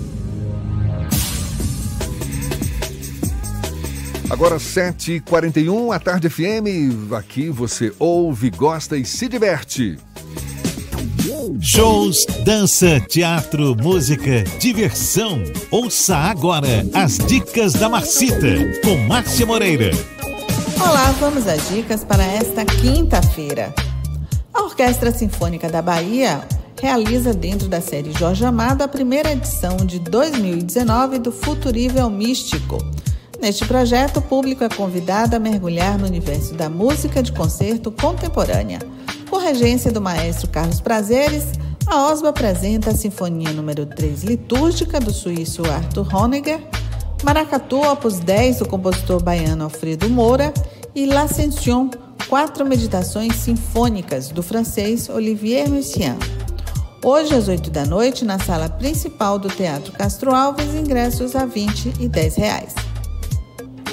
[4.31, 7.11] Agora 7h41, a Tarde FM.
[7.11, 9.99] Aqui você ouve, gosta e se diverte.
[11.59, 15.43] Shows, dança, teatro, música, diversão.
[15.69, 18.47] Ouça agora as dicas da Marcita
[18.81, 19.91] com Márcia Moreira.
[20.79, 23.75] Olá, vamos às dicas para esta quinta-feira.
[24.53, 26.41] A Orquestra Sinfônica da Bahia
[26.81, 32.77] realiza dentro da série Jorge Amado a primeira edição de 2019 do Futurível Místico.
[33.41, 38.77] Neste projeto, o público é convidado a mergulhar no universo da música de concerto contemporânea.
[39.31, 41.45] Com regência do maestro Carlos Prazeres,
[41.87, 46.61] a OSBA apresenta a Sinfonia número 3 litúrgica do suíço Arthur Honegger,
[47.23, 50.53] Maracatu, opus 10 do compositor baiano Alfredo Moura
[50.93, 51.89] e L'Ascension,
[52.29, 56.19] quatro meditações sinfônicas do francês Olivier Messiaen.
[57.03, 61.93] Hoje, às 8 da noite, na sala principal do Teatro Castro Alves, ingressos a 20
[61.99, 62.90] e 10 reais.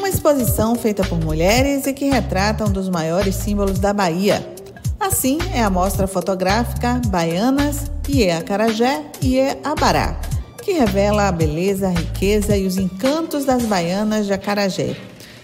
[0.09, 4.54] Uma exposição feita por mulheres e que retrata um dos maiores símbolos da Bahia.
[4.98, 10.18] Assim é a mostra fotográfica Baianas, Iê Acarajé Iê Abará,
[10.62, 14.96] que revela a beleza, a riqueza e os encantos das baianas de Acarajé.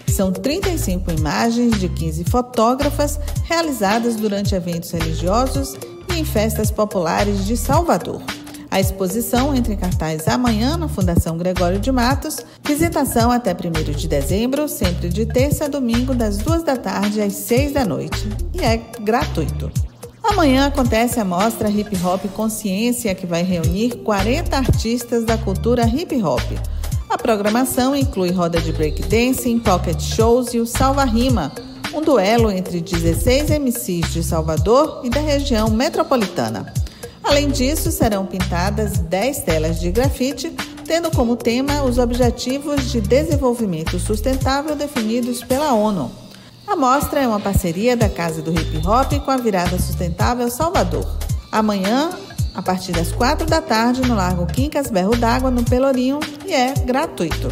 [0.07, 5.75] São 35 imagens de 15 fotógrafas realizadas durante eventos religiosos
[6.11, 8.19] e em festas populares de Salvador.
[8.69, 14.07] A exposição entra em cartaz amanhã na Fundação Gregório de Matos, visitação até 1 de
[14.07, 18.27] dezembro, sempre de terça a domingo, das 2 da tarde às 6 da noite.
[18.53, 19.71] E é gratuito.
[20.23, 26.21] Amanhã acontece a mostra Hip Hop Consciência, que vai reunir 40 artistas da cultura hip
[26.21, 26.41] hop.
[27.09, 31.53] A programação inclui roda de breakdancing, pocket shows e o Salva Rima,
[31.93, 36.73] um duelo entre 16 MCs de Salvador e da região metropolitana.
[37.25, 40.51] Além disso, serão pintadas 10 telas de grafite,
[40.85, 46.11] tendo como tema os Objetivos de Desenvolvimento Sustentável definidos pela ONU.
[46.67, 51.05] A mostra é uma parceria da Casa do Hip Hop com a Virada Sustentável Salvador.
[51.51, 52.11] Amanhã,
[52.53, 56.73] a partir das 4 da tarde, no Largo Quincas Berro d'Água, no Pelourinho, e é
[56.73, 57.49] gratuito.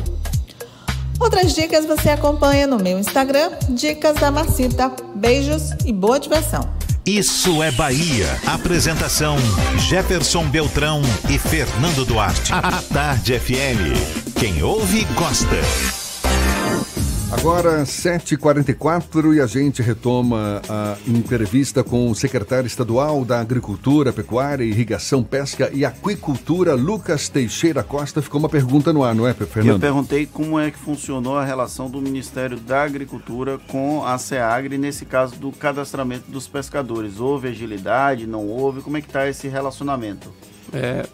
[1.19, 4.91] Outras dicas você acompanha no meu Instagram, Dicas da Marcita.
[5.15, 6.69] Beijos e boa diversão!
[7.05, 8.39] Isso é Bahia.
[8.47, 9.35] Apresentação:
[9.77, 12.53] Jefferson Beltrão e Fernando Duarte.
[12.53, 14.39] A Tarde FM.
[14.39, 16.02] Quem ouve, gosta.
[17.33, 24.63] Agora, 7h44 e a gente retoma a entrevista com o secretário estadual da Agricultura, Pecuária,
[24.63, 28.21] Irrigação, Pesca e Aquicultura, Lucas Teixeira Costa.
[28.21, 29.75] Ficou uma pergunta no ar, não é, Fernando?
[29.75, 34.77] Eu perguntei como é que funcionou a relação do Ministério da Agricultura com a SEAGRE,
[34.77, 37.19] nesse caso do cadastramento dos pescadores.
[37.19, 38.81] Houve agilidade, não houve?
[38.81, 40.31] Como é que está esse relacionamento?
[40.71, 41.05] É,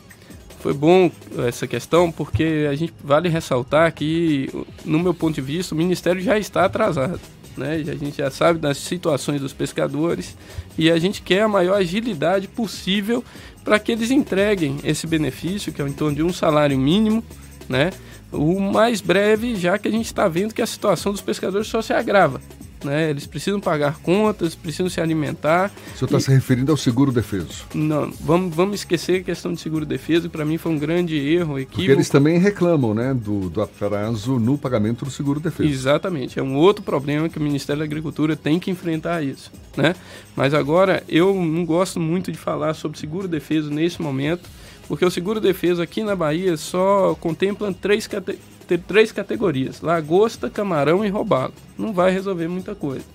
[0.59, 1.09] foi bom
[1.47, 4.49] essa questão porque a gente vale ressaltar que,
[4.85, 7.19] no meu ponto de vista, o Ministério já está atrasado.
[7.57, 7.75] Né?
[7.75, 10.37] A gente já sabe das situações dos pescadores
[10.77, 13.23] e a gente quer a maior agilidade possível
[13.63, 17.23] para que eles entreguem esse benefício, que é em torno de um salário mínimo,
[17.67, 17.91] né?
[18.31, 21.81] o mais breve, já que a gente está vendo que a situação dos pescadores só
[21.81, 22.39] se agrava
[22.83, 23.09] né?
[23.09, 25.71] Eles precisam pagar contas, precisam se alimentar.
[25.93, 26.21] O senhor está e...
[26.21, 27.65] se referindo ao seguro defeso?
[27.73, 31.15] Não, vamos, vamos esquecer a questão de seguro defeso, que para mim foi um grande
[31.15, 31.77] erro, equívoco.
[31.77, 35.69] Porque eles também reclamam, né, do, do atraso no pagamento do seguro defeso.
[35.69, 39.95] Exatamente, é um outro problema que o Ministério da Agricultura tem que enfrentar isso, né?
[40.35, 44.49] Mas agora, eu não gosto muito de falar sobre seguro defeso nesse momento,
[44.87, 50.49] porque o seguro defeso aqui na Bahia só contempla três categorias ter três categorias: lagosta,
[50.49, 51.53] camarão e robalo.
[51.77, 53.05] Não vai resolver muita coisa.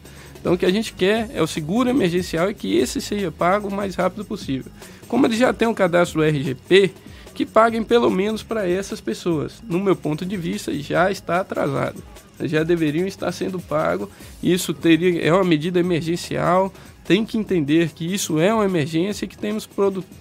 [0.41, 3.69] Então o que a gente quer é o seguro emergencial e que esse seja pago
[3.69, 4.71] o mais rápido possível.
[5.09, 6.93] Como eles já têm um cadastro RGP,
[7.33, 9.63] que paguem pelo menos para essas pessoas.
[9.67, 12.03] No meu ponto de vista, já está atrasado.
[12.41, 14.11] Já deveriam estar sendo pago.
[14.43, 16.73] Isso teria é uma medida emergencial,
[17.05, 19.69] tem que entender que isso é uma emergência e que temos,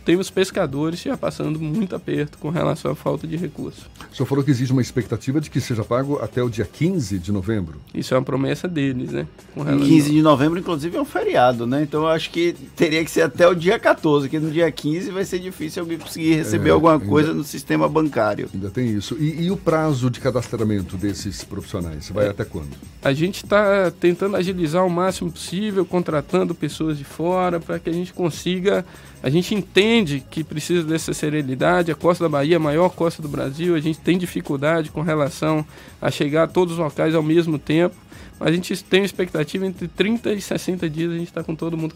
[0.04, 3.86] temos pescadores já passando muito aperto com relação à falta de recursos.
[4.12, 7.18] O senhor falou que existe uma expectativa de que seja pago até o dia 15
[7.18, 7.80] de novembro.
[7.94, 9.26] Isso é uma promessa deles, né?
[9.54, 9.88] Com relação...
[9.88, 11.84] 15 de novembro, inclusive, é um feriado, né?
[11.84, 15.10] Então eu acho que teria que ser até o dia 14, que no dia 15
[15.10, 18.50] vai ser difícil alguém conseguir receber é, alguma coisa ainda, no sistema bancário.
[18.54, 19.16] Ainda tem isso.
[19.20, 22.10] E, e, o prazo de cadastramento desses profissionais?
[22.10, 22.72] Vai é, até quando?
[23.02, 27.90] A gente está tentando agilizar o máximo possível, contratando pessoas pessoas de fora, para que
[27.90, 28.84] a gente consiga.
[29.22, 31.92] A gente entende que precisa dessa serenidade.
[31.92, 33.76] A costa da Bahia é a maior costa do Brasil.
[33.76, 35.66] A gente tem dificuldade com relação
[36.02, 37.96] a chegar a todos os locais ao mesmo tempo.
[38.40, 41.56] Mas a gente tem uma expectativa entre 30 e 60 dias a gente está com
[41.56, 41.94] todo mundo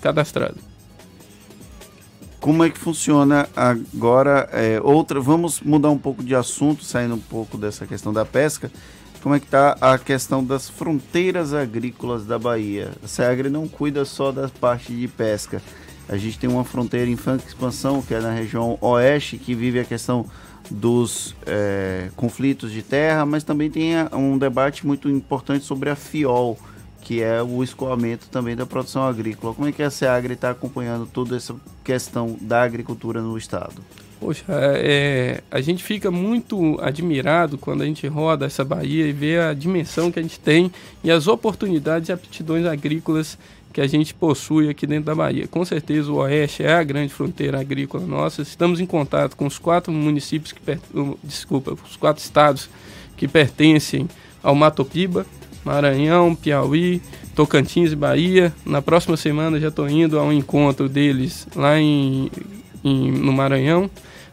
[0.00, 0.56] cadastrado.
[2.38, 4.48] Como é que funciona agora?
[4.52, 8.70] É, outra, vamos mudar um pouco de assunto, saindo um pouco dessa questão da pesca
[9.22, 12.90] como é que está a questão das fronteiras agrícolas da Bahia.
[13.02, 15.62] A SEAGRE não cuida só da parte de pesca.
[16.08, 19.78] A gente tem uma fronteira em franca expansão, que é na região oeste, que vive
[19.78, 20.26] a questão
[20.70, 26.58] dos é, conflitos de terra, mas também tem um debate muito importante sobre a FIOL,
[27.02, 29.54] que é o escoamento também da produção agrícola.
[29.54, 31.54] Como é que a SEAGRE está acompanhando toda essa
[31.84, 33.82] questão da agricultura no estado?
[34.20, 39.38] Poxa, é, a gente fica muito admirado quando a gente roda essa Bahia e vê
[39.38, 40.70] a dimensão que a gente tem
[41.02, 43.38] e as oportunidades e aptidões agrícolas
[43.72, 45.48] que a gente possui aqui dentro da Bahia.
[45.48, 48.42] Com certeza o Oeste é a grande fronteira agrícola nossa.
[48.42, 50.60] Estamos em contato com os quatro municípios que
[51.24, 52.68] desculpa, os quatro estados
[53.16, 54.06] que pertencem
[54.42, 55.24] ao Matopiba,
[55.64, 57.00] Maranhão, Piauí,
[57.34, 58.52] Tocantins e Bahia.
[58.66, 62.30] Na próxima semana já estou indo ao encontro deles lá em,
[62.84, 63.88] em no Maranhão.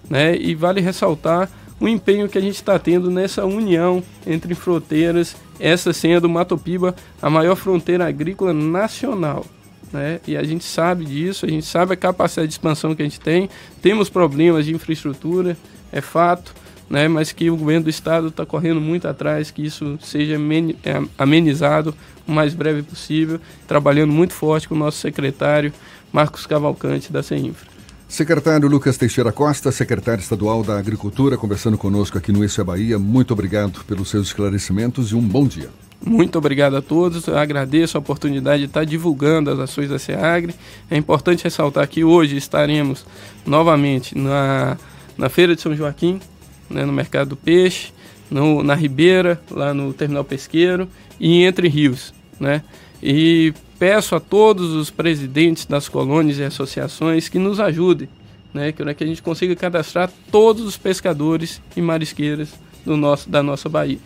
[0.09, 0.35] Né?
[0.35, 1.49] E vale ressaltar
[1.79, 6.95] o empenho que a gente está tendo nessa união entre fronteiras, essa sendo Mato Piba
[7.21, 9.45] a maior fronteira agrícola nacional.
[9.91, 10.19] Né?
[10.27, 13.19] E a gente sabe disso, a gente sabe a capacidade de expansão que a gente
[13.19, 13.49] tem,
[13.81, 15.55] temos problemas de infraestrutura,
[15.91, 16.53] é fato,
[16.89, 17.07] né?
[17.07, 21.95] mas que o governo do estado está correndo muito atrás, que isso seja é, amenizado
[22.27, 25.71] o mais breve possível, trabalhando muito forte com o nosso secretário
[26.11, 27.76] Marcos Cavalcante da CEINFRA.
[28.07, 32.97] Secretário Lucas Teixeira Costa, secretário estadual da Agricultura, conversando conosco aqui no Isso é Bahia.
[32.97, 35.69] Muito obrigado pelos seus esclarecimentos e um bom dia.
[36.03, 37.27] Muito obrigado a todos.
[37.27, 40.55] Eu agradeço a oportunidade de estar divulgando as ações da SEAGRE.
[40.89, 43.05] É importante ressaltar que hoje estaremos
[43.45, 44.77] novamente na,
[45.17, 46.21] na Feira de São Joaquim,
[46.69, 47.91] né, no Mercado do Peixe,
[48.31, 50.87] no, na Ribeira, lá no Terminal Pesqueiro
[51.19, 52.13] e Entre Rios.
[52.39, 52.63] Né?
[53.03, 58.09] E peço a todos os presidentes das colônias e associações que nos ajudem,
[58.53, 62.49] né, que, que a gente consiga cadastrar todos os pescadores e marisqueiras
[62.85, 63.99] do nosso, da nossa Bahia.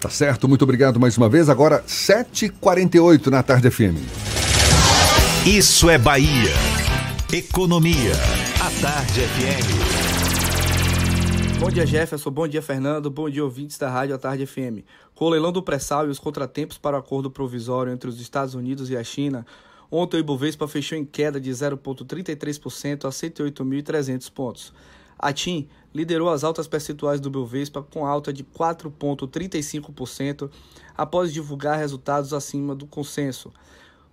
[0.00, 1.48] Tá certo, muito obrigado mais uma vez.
[1.48, 3.96] Agora, 7h48 na Tarde FM.
[5.46, 6.52] Isso é Bahia.
[7.32, 8.12] Economia.
[8.60, 10.07] A Tarde FM.
[11.60, 12.30] Bom dia, Jefferson.
[12.30, 13.10] Bom dia, Fernando.
[13.10, 14.86] Bom dia, ouvintes da Rádio A Tarde FM.
[15.12, 18.54] Com o leilão do pré-sal e os contratempos para o acordo provisório entre os Estados
[18.54, 19.44] Unidos e a China,
[19.90, 24.72] ontem o Ibovespa fechou em queda de 0,33% a 108.300 pontos.
[25.18, 30.48] A TIM liderou as altas percentuais do Bovespa com alta de 4,35%
[30.96, 33.52] após divulgar resultados acima do consenso.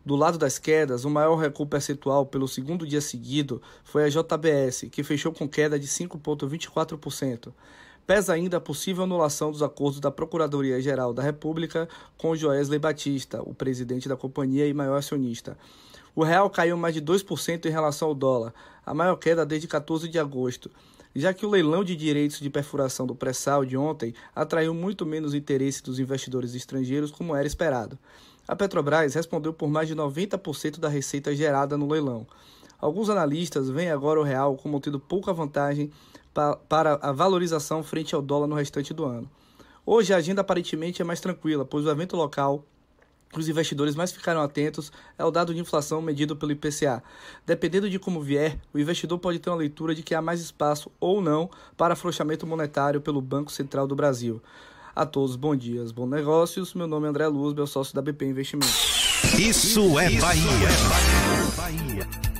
[0.05, 4.87] Do lado das quedas, o maior recuo percentual pelo segundo dia seguido foi a JBS,
[4.91, 7.51] que fechou com queda de 5,24%.
[8.05, 11.89] Pesa ainda a possível anulação dos acordos da Procuradoria-Geral da República
[12.19, 15.57] com Joesley Batista, o presidente da companhia e maior acionista.
[16.15, 18.53] O real caiu mais de 2% em relação ao dólar,
[18.85, 20.69] a maior queda desde 14 de agosto,
[21.15, 25.33] já que o leilão de direitos de perfuração do pré-sal de ontem atraiu muito menos
[25.33, 27.97] interesse dos investidores estrangeiros como era esperado.
[28.47, 32.27] A Petrobras respondeu por mais de 90% da receita gerada no leilão.
[32.79, 35.91] Alguns analistas veem agora o real como tendo pouca vantagem
[36.33, 39.29] para a valorização frente ao dólar no restante do ano.
[39.85, 42.63] Hoje a agenda aparentemente é mais tranquila, pois o evento local
[43.31, 47.03] que os investidores mais ficaram atentos é o dado de inflação medido pelo IPCA.
[47.45, 50.91] Dependendo de como vier, o investidor pode ter uma leitura de que há mais espaço
[50.99, 54.41] ou não para afrouxamento monetário pelo Banco Central do Brasil.
[54.95, 56.73] A todos, bom dias, bons negócios.
[56.73, 59.19] Meu nome é André Luz, meu sócio da BP Investimentos.
[59.37, 60.43] Isso é Bahia.
[61.57, 62.34] Bahia.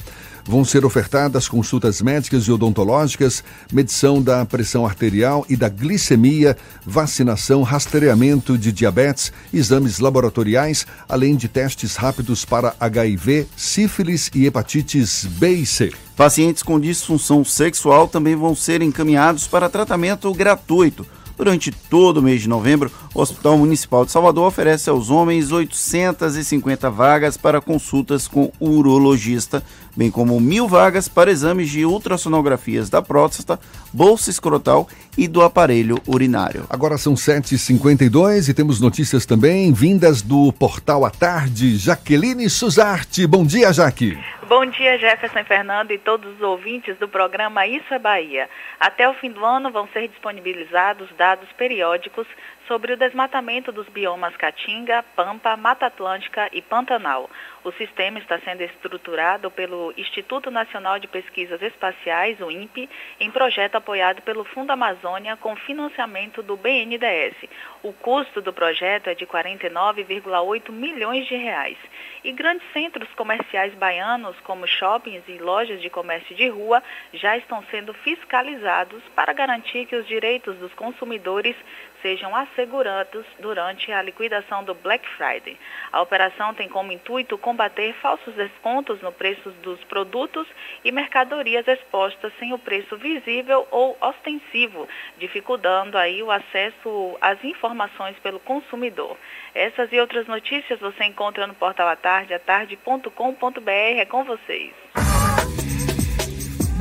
[0.51, 3.41] Vão ser ofertadas consultas médicas e odontológicas,
[3.71, 11.47] medição da pressão arterial e da glicemia, vacinação, rastreamento de diabetes, exames laboratoriais, além de
[11.47, 15.93] testes rápidos para HIV, sífilis e hepatites B e C.
[16.17, 21.07] Pacientes com disfunção sexual também vão ser encaminhados para tratamento gratuito.
[21.41, 26.87] Durante todo o mês de novembro, o Hospital Municipal de Salvador oferece aos homens 850
[26.91, 29.63] vagas para consultas com urologista,
[29.95, 33.59] bem como mil vagas para exames de ultrassonografias da próstata,
[33.93, 34.87] bolsa escrotal
[35.17, 36.65] e do aparelho urinário.
[36.69, 41.77] Agora são 7h52 e temos notícias também vindas do Portal à Tarde.
[41.77, 43.25] Jaqueline Suzarte.
[43.27, 44.17] Bom dia, Jaque.
[44.51, 48.49] Bom dia, Jefferson Fernando e todos os ouvintes do programa Isso é Bahia.
[48.81, 52.27] Até o fim do ano vão ser disponibilizados dados periódicos
[52.67, 57.29] sobre o desmatamento dos biomas Caatinga, Pampa, Mata Atlântica e Pantanal.
[57.63, 62.89] O sistema está sendo estruturado pelo Instituto Nacional de Pesquisas Espaciais, o INPE,
[63.19, 67.35] em projeto apoiado pelo Fundo Amazônia com financiamento do BNDES.
[67.83, 71.77] O custo do projeto é de 49,8 milhões de reais.
[72.23, 76.81] E grandes centros comerciais baianos, como shoppings e lojas de comércio de rua,
[77.13, 81.55] já estão sendo fiscalizados para garantir que os direitos dos consumidores
[82.01, 85.57] sejam assegurados durante a liquidação do Black Friday.
[85.91, 90.47] A operação tem como intuito combater falsos descontos no preço dos produtos
[90.83, 94.87] e mercadorias expostas sem o preço visível ou ostensivo,
[95.17, 99.17] dificultando aí o acesso às informações pelo consumidor.
[99.53, 103.69] Essas e outras notícias você encontra no portal atarde, atarde.com.br.
[103.69, 104.90] É com vocês.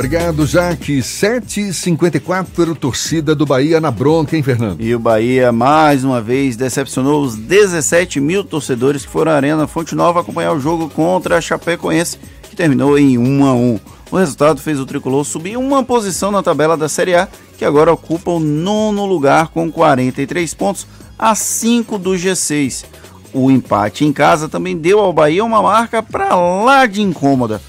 [0.00, 1.00] Obrigado, Jaque.
[1.00, 4.80] 7h54, torcida do Bahia na bronca, hein, Fernando?
[4.80, 9.66] E o Bahia, mais uma vez, decepcionou os 17 mil torcedores que foram à Arena
[9.66, 13.80] Fonte Nova acompanhar o jogo contra a Chapecoense, que terminou em 1 a 1
[14.10, 17.28] O resultado fez o tricolor subir uma posição na tabela da Série A,
[17.58, 20.86] que agora ocupa o nono lugar com 43 pontos,
[21.18, 22.86] a 5 do G6.
[23.34, 27.60] O empate em casa também deu ao Bahia uma marca para lá de incômoda.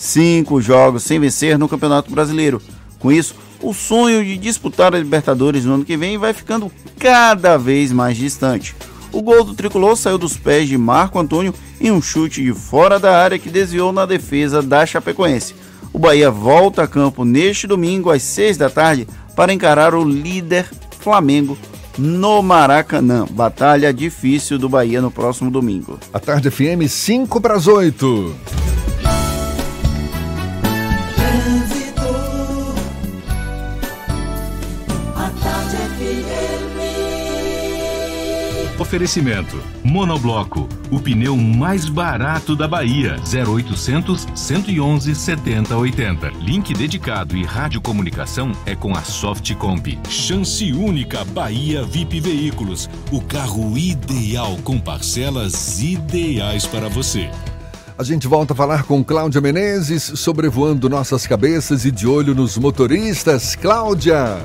[0.00, 2.62] Cinco jogos sem vencer no Campeonato Brasileiro.
[2.98, 7.58] Com isso, o sonho de disputar a Libertadores no ano que vem vai ficando cada
[7.58, 8.74] vez mais distante.
[9.12, 12.98] O gol do tricolor saiu dos pés de Marco Antônio em um chute de fora
[12.98, 15.54] da área que desviou na defesa da Chapecoense.
[15.92, 20.66] O Bahia volta a campo neste domingo às 6 da tarde para encarar o líder
[20.98, 21.58] Flamengo
[21.98, 23.26] no Maracanã.
[23.30, 25.98] Batalha difícil do Bahia no próximo domingo.
[26.10, 28.34] A tarde FM 5 para as 8.
[38.90, 43.20] Oferecimento: Monobloco, o pneu mais barato da Bahia.
[43.20, 46.30] 0800 111 7080.
[46.40, 49.96] Link dedicado e radiocomunicação é com a Softcomp.
[50.08, 52.90] Chance única Bahia VIP Veículos.
[53.12, 57.30] O carro ideal com parcelas ideais para você.
[57.96, 62.58] A gente volta a falar com Cláudia Menezes, sobrevoando nossas cabeças e de olho nos
[62.58, 63.54] motoristas.
[63.54, 64.40] Cláudia!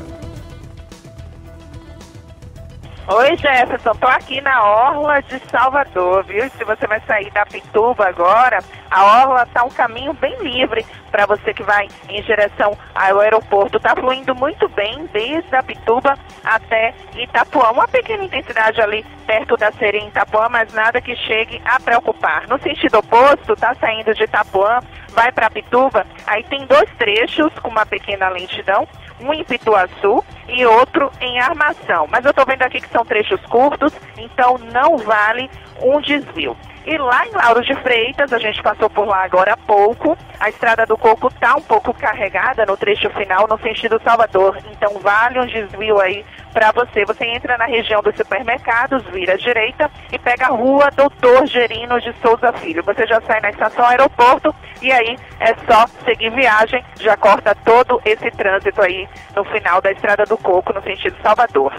[3.07, 6.49] Oi, Jefferson, tô aqui na Orla de Salvador, viu?
[6.49, 8.57] Se você vai sair da Pituba agora,
[8.89, 13.79] a Orla tá um caminho bem livre para você que vai em direção ao aeroporto.
[13.79, 17.69] Tá fluindo muito bem desde a Pituba até Itapuã.
[17.69, 22.47] Uma pequena intensidade ali perto da Serena Itapuã, mas nada que chegue a preocupar.
[22.47, 24.79] No sentido oposto, tá saindo de Itapuã,
[25.09, 28.87] vai para Pituba, aí tem dois trechos com uma pequena lentidão
[29.19, 32.07] um em Pituaçu e outro em Armação.
[32.09, 35.49] Mas eu estou vendo aqui que são trechos curtos, então não vale
[35.81, 36.55] um desvio.
[36.85, 40.49] E lá em Lauro de Freitas, a gente passou por lá agora há pouco, a
[40.49, 44.57] Estrada do Coco está um pouco carregada no trecho final, no sentido Salvador.
[44.71, 46.23] Então vale um desvio aí
[46.53, 47.03] para você.
[47.03, 51.99] Você entra na região dos supermercados, vira à direita e pega a rua Doutor Gerino
[51.99, 52.83] de Souza Filho.
[52.83, 57.99] Você já sai na estação aeroporto e aí é só seguir viagem, já corta todo
[58.05, 61.73] esse trânsito aí no final da Estrada do Coco, no sentido Salvador.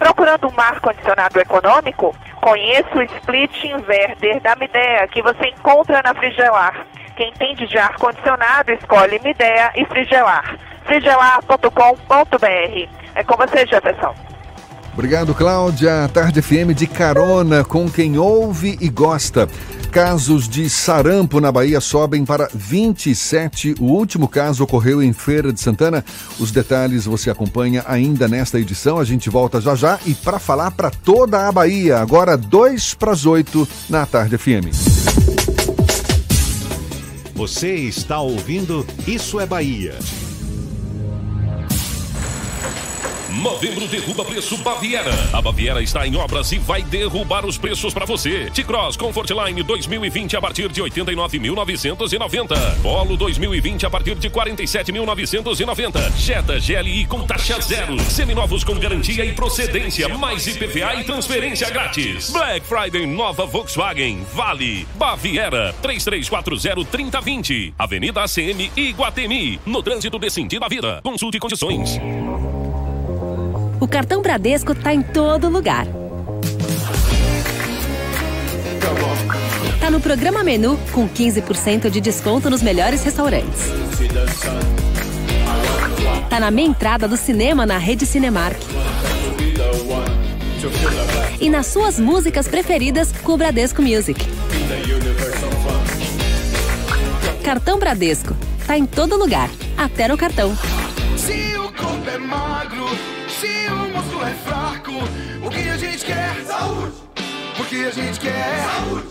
[0.00, 6.86] Procurando um ar-condicionado econômico, conheça o Split Inverter da Midea, que você encontra na Frigelar.
[7.14, 10.56] Quem entende de ar-condicionado, escolhe Midea e Frigelar.
[10.86, 12.88] frigelar.com.br.
[13.14, 14.29] É com você, Jefferson.
[14.92, 16.10] Obrigado, Cláudia.
[16.12, 19.48] Tarde FM de carona com quem ouve e gosta.
[19.90, 23.74] Casos de sarampo na Bahia sobem para 27.
[23.80, 26.04] O último caso ocorreu em Feira de Santana.
[26.38, 28.98] Os detalhes você acompanha ainda nesta edição.
[28.98, 31.98] A gente volta já já e para falar para toda a Bahia.
[31.98, 34.70] Agora, 2 para as 8 na Tarde FM.
[37.34, 39.94] Você está ouvindo Isso é Bahia.
[43.40, 45.10] Novembro derruba preço Baviera.
[45.32, 48.50] A Baviera está em obras e vai derrubar os preços para você.
[48.50, 52.82] T-Cross Comfortline 2020 a partir de 89.990.
[52.82, 56.12] Polo 2020 a partir de 47.990.
[56.18, 57.98] Jetta GLI com taxa zero.
[58.00, 62.28] Seminovos com garantia e procedência, mais IPVA e transferência grátis.
[62.30, 64.22] Black Friday nova Volkswagen.
[64.34, 64.86] Vale.
[64.96, 67.72] Baviera 3340-3020.
[67.78, 69.58] Avenida ACM Iguatemi.
[69.64, 71.00] No trânsito de sentido à vida.
[71.02, 71.98] Consulte condições.
[73.80, 75.86] O cartão Bradesco tá em todo lugar.
[79.80, 83.70] Tá no programa Menu com 15% de desconto nos melhores restaurantes.
[86.28, 88.58] Tá na meia entrada do cinema na rede Cinemark.
[91.40, 94.20] E nas suas músicas preferidas com o Bradesco Music.
[97.42, 98.36] Cartão Bradesco.
[98.66, 100.56] Tá em todo lugar, até no cartão.
[101.16, 102.86] Se o corpo é magro,
[103.40, 103.69] se o
[104.00, 104.92] músculo é fraco,
[105.44, 106.34] o que a gente quer?
[106.46, 106.92] Saúde!
[107.56, 108.64] Porque a gente quer?
[108.64, 109.08] Saúde!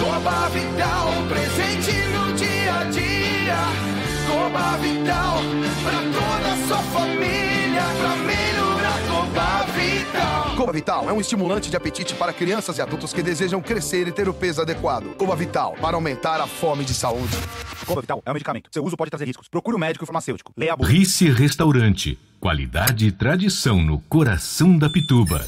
[0.00, 3.99] Coba Vital, presente no dia a dia.
[4.30, 5.38] Coba Vital,
[5.82, 10.56] pra toda a sua família, pra melhorar Coba Vital.
[10.56, 14.12] Coba Vital é um estimulante de apetite para crianças e adultos que desejam crescer e
[14.12, 15.16] ter o peso adequado.
[15.16, 17.36] Coba Vital, para aumentar a fome de saúde.
[17.84, 18.68] Coba Vital é um medicamento.
[18.72, 19.48] Seu uso pode trazer riscos.
[19.48, 20.52] Procure um médico e farmacêutico.
[20.56, 20.88] Leia a bula.
[20.88, 22.16] Rice Restaurante.
[22.38, 25.44] Qualidade e tradição no coração da Pituba.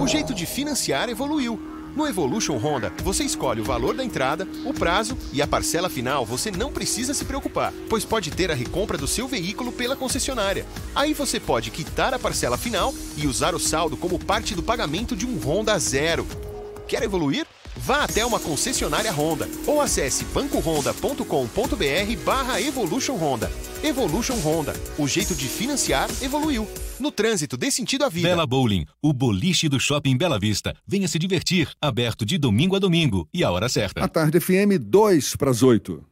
[0.00, 1.81] O jeito de financiar evoluiu.
[1.94, 6.24] No Evolution Honda, você escolhe o valor da entrada, o prazo e a parcela final
[6.24, 10.64] você não precisa se preocupar, pois pode ter a recompra do seu veículo pela concessionária.
[10.94, 15.14] Aí você pode quitar a parcela final e usar o saldo como parte do pagamento
[15.14, 16.26] de um Honda zero.
[16.88, 17.46] Quer evoluir?
[17.76, 23.50] Vá até uma concessionária Honda ou acesse bancohonda.com.br barra Evolution Honda.
[23.82, 26.68] Evolution Honda, o jeito de financiar evoluiu.
[27.00, 28.28] No trânsito, dê sentido à vida.
[28.28, 30.76] Bela Bowling, o boliche do Shopping Bela Vista.
[30.86, 34.04] Venha se divertir, aberto de domingo a domingo e a hora certa.
[34.04, 36.11] A tarde FM 2 para as 8.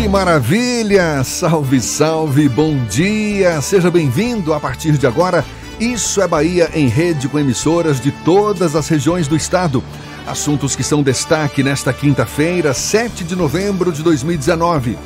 [0.00, 1.22] Que maravilha!
[1.22, 3.60] Salve, salve, bom dia!
[3.60, 5.44] Seja bem-vindo a partir de agora.
[5.78, 9.84] Isso é Bahia em rede com emissoras de todas as regiões do estado.
[10.26, 14.96] Assuntos que são destaque nesta quinta-feira, 7 de novembro de 2019.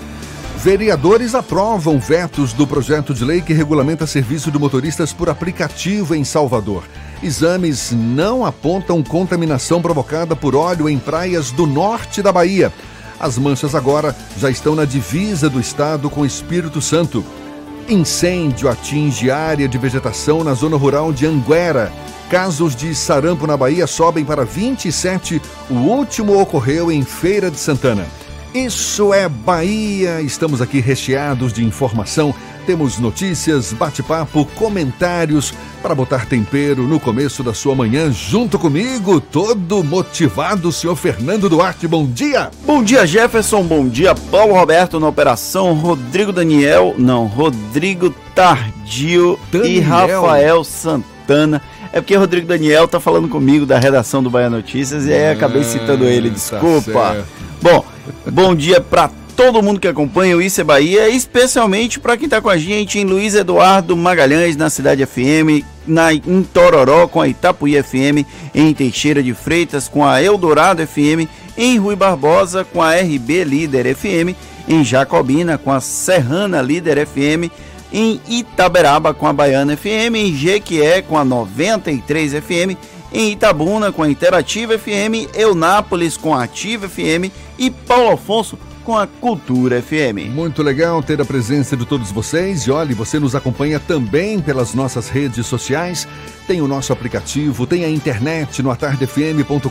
[0.58, 6.22] Vereadores aprovam vetos do projeto de lei que regulamenta serviço de motoristas por aplicativo em
[6.22, 6.84] Salvador.
[7.20, 12.72] Exames não apontam contaminação provocada por óleo em praias do norte da Bahia.
[13.18, 17.24] As manchas agora já estão na divisa do estado com Espírito Santo.
[17.88, 21.92] Incêndio atinge área de vegetação na zona rural de Anguera.
[22.30, 25.40] Casos de sarampo na Bahia sobem para 27.
[25.70, 28.06] O último ocorreu em Feira de Santana.
[28.54, 30.20] Isso é Bahia.
[30.20, 32.34] Estamos aqui recheados de informação.
[32.66, 35.52] Temos notícias, bate-papo, comentários
[35.82, 41.86] para botar tempero no começo da sua manhã junto comigo, todo motivado, senhor Fernando Duarte.
[41.86, 42.50] Bom dia.
[42.64, 43.62] Bom dia, Jefferson.
[43.64, 50.22] Bom dia, Paulo Roberto na operação, Rodrigo Daniel, não, Rodrigo Tardio e Daniel.
[50.22, 51.60] Rafael Santana.
[51.92, 55.64] É porque Rodrigo Daniel tá falando comigo da redação do Bahia Notícias e aí acabei
[55.64, 57.12] citando ele, tá desculpa.
[57.12, 57.26] certo.
[57.60, 57.84] Bom,
[58.32, 62.40] bom dia pra todo mundo que acompanha o Isso é Bahia, especialmente para quem tá
[62.40, 67.28] com a gente em Luiz Eduardo Magalhães, na Cidade FM, na, em Tororó com a
[67.28, 68.24] Itapuí FM,
[68.54, 73.94] em Teixeira de Freitas com a Eldorado FM, em Rui Barbosa com a RB Líder
[73.94, 74.36] FM,
[74.68, 77.50] em Jacobina com a Serrana Líder FM,
[77.92, 82.76] em Itaberaba com a Baiana FM, em Jequié com a 93 FM,
[83.12, 88.96] em Itabuna com a Interativa FM, Eunápolis com a Ativa FM e Paulo Afonso com
[88.96, 90.32] a Cultura FM.
[90.32, 92.62] Muito legal ter a presença de todos vocês.
[92.62, 96.06] E olhe, você nos acompanha também pelas nossas redes sociais.
[96.46, 99.68] Tem o nosso aplicativo, tem a internet no atardefm.com.br.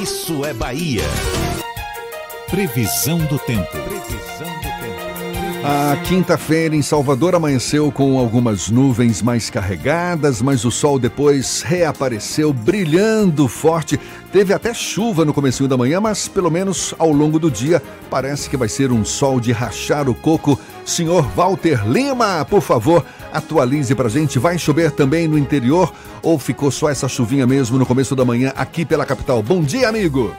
[0.00, 1.02] Isso é Bahia.
[2.48, 3.97] Previsão do tempo.
[5.70, 12.54] A quinta-feira em Salvador amanheceu com algumas nuvens mais carregadas, mas o sol depois reapareceu
[12.54, 14.00] brilhando forte.
[14.32, 18.48] Teve até chuva no comecinho da manhã, mas pelo menos ao longo do dia parece
[18.48, 20.58] que vai ser um sol de rachar o coco.
[20.86, 24.38] Senhor Walter Lima, por favor, atualize pra gente.
[24.38, 25.92] Vai chover também no interior
[26.22, 29.42] ou ficou só essa chuvinha mesmo no começo da manhã aqui pela capital?
[29.42, 30.34] Bom dia, amigo.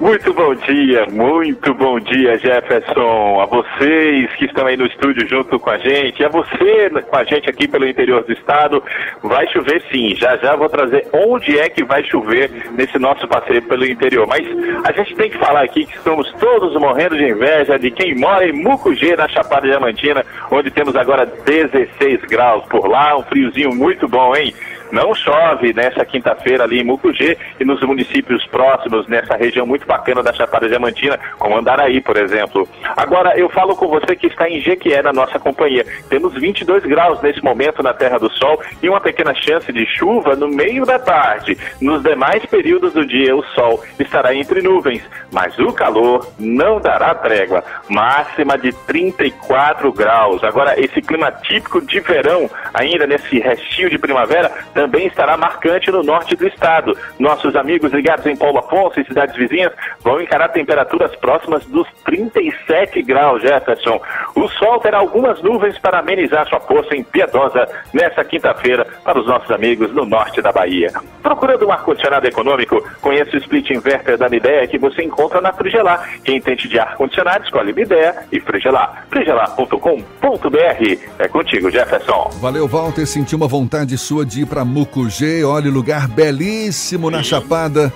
[0.00, 3.40] Muito bom dia, muito bom dia, Jefferson.
[3.40, 7.24] A vocês que estão aí no estúdio junto com a gente, a você com a
[7.24, 8.82] gente aqui pelo interior do estado.
[9.22, 13.62] Vai chover sim, já já vou trazer onde é que vai chover nesse nosso passeio
[13.62, 14.26] pelo interior.
[14.26, 14.44] Mas
[14.84, 18.46] a gente tem que falar aqui que estamos todos morrendo de inveja de quem mora
[18.46, 24.08] em Mucugê, na Chapada Diamantina, onde temos agora 16 graus por lá, um friozinho muito
[24.08, 24.52] bom, hein?
[24.94, 30.22] Não chove nessa quinta-feira ali em Mucugê e nos municípios próximos, nessa região muito bacana
[30.22, 32.68] da Chapada Diamantina, como Andaraí, por exemplo.
[32.96, 35.84] Agora, eu falo com você que está em Jequié, na nossa companhia.
[36.08, 40.36] Temos 22 graus nesse momento na Terra do Sol e uma pequena chance de chuva
[40.36, 41.58] no meio da tarde.
[41.80, 47.12] Nos demais períodos do dia, o sol estará entre nuvens, mas o calor não dará
[47.16, 47.64] trégua.
[47.88, 50.44] Máxima de 34 graus.
[50.44, 56.02] Agora, esse clima típico de verão, ainda nesse restinho de primavera, também estará marcante no
[56.02, 56.96] norte do estado.
[57.18, 59.72] Nossos amigos ligados em Paulo Afonso e cidades vizinhas
[60.02, 64.00] vão encarar temperaturas próximas dos 37 graus, Jefferson.
[64.34, 69.50] O sol terá algumas nuvens para amenizar sua força impiedosa nesta quinta-feira para os nossos
[69.50, 70.92] amigos no norte da Bahia.
[71.22, 76.20] Procurando um ar-condicionado econômico, conheça o split inverter da Midea que você encontra na Frigelar.
[76.22, 79.06] Quem entende de ar-condicionado, escolhe Midea e Frigelar.
[79.10, 80.98] frigelar.com.br.
[81.18, 82.30] É contigo, Jefferson.
[82.40, 83.06] Valeu, Walter.
[83.06, 85.44] Senti uma vontade sua de ir para Mucugê.
[85.44, 87.92] Olha, lugar belíssimo na Chapada.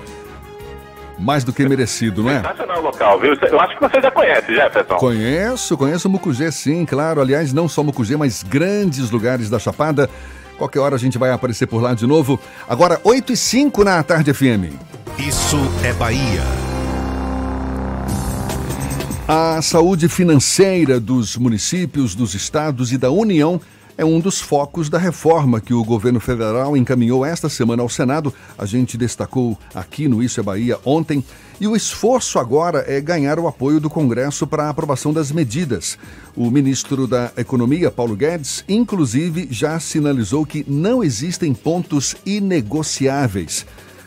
[1.18, 2.36] Mais do que merecido, não é?
[2.36, 3.34] Sensacional local, viu?
[3.34, 4.94] Eu acho que você já conhece, Jefferson.
[4.94, 7.20] Conheço, conheço Mucugê sim, claro.
[7.20, 10.08] Aliás, não só Mucugê, mas grandes lugares da Chapada.
[10.56, 12.38] Qualquer hora a gente vai aparecer por lá de novo.
[12.68, 14.72] Agora, 8 e 5 na Tarde FM.
[15.18, 16.42] Isso é Bahia.
[19.26, 23.60] A saúde financeira dos municípios, dos estados e da União
[23.98, 28.32] é um dos focos da reforma que o governo federal encaminhou esta semana ao Senado.
[28.56, 31.22] A gente destacou aqui no Isso é Bahia ontem.
[31.60, 35.98] E o esforço agora é ganhar o apoio do Congresso para a aprovação das medidas.
[36.36, 43.66] O ministro da Economia, Paulo Guedes, inclusive já sinalizou que não existem pontos inegociáveis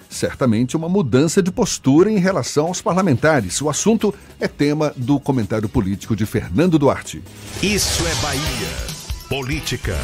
[0.10, 3.62] certamente uma mudança de postura em relação aos parlamentares.
[3.62, 7.24] O assunto é tema do comentário político de Fernando Duarte.
[7.64, 9.01] Isso é Bahia.
[9.32, 9.96] Política.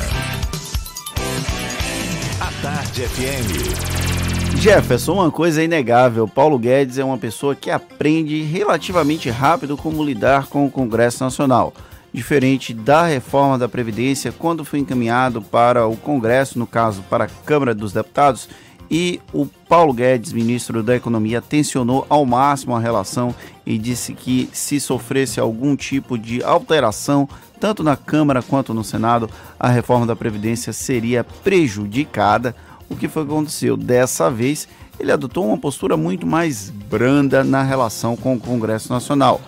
[2.40, 4.56] A Tarde FM.
[4.58, 10.02] Jefferson, uma coisa é inegável: Paulo Guedes é uma pessoa que aprende relativamente rápido como
[10.02, 11.74] lidar com o Congresso Nacional.
[12.14, 17.30] Diferente da reforma da Previdência, quando foi encaminhado para o Congresso, no caso para a
[17.46, 18.48] Câmara dos Deputados,
[18.90, 24.50] e o Paulo Guedes, ministro da Economia, tensionou ao máximo a relação e disse que
[24.54, 27.28] se sofresse algum tipo de alteração,
[27.60, 29.30] tanto na Câmara quanto no Senado,
[29.60, 32.56] a reforma da Previdência seria prejudicada.
[32.90, 33.76] O que foi que aconteceu?
[33.76, 34.68] Dessa vez,
[35.00, 39.42] ele adotou uma postura muito mais branda na relação com o Congresso Nacional.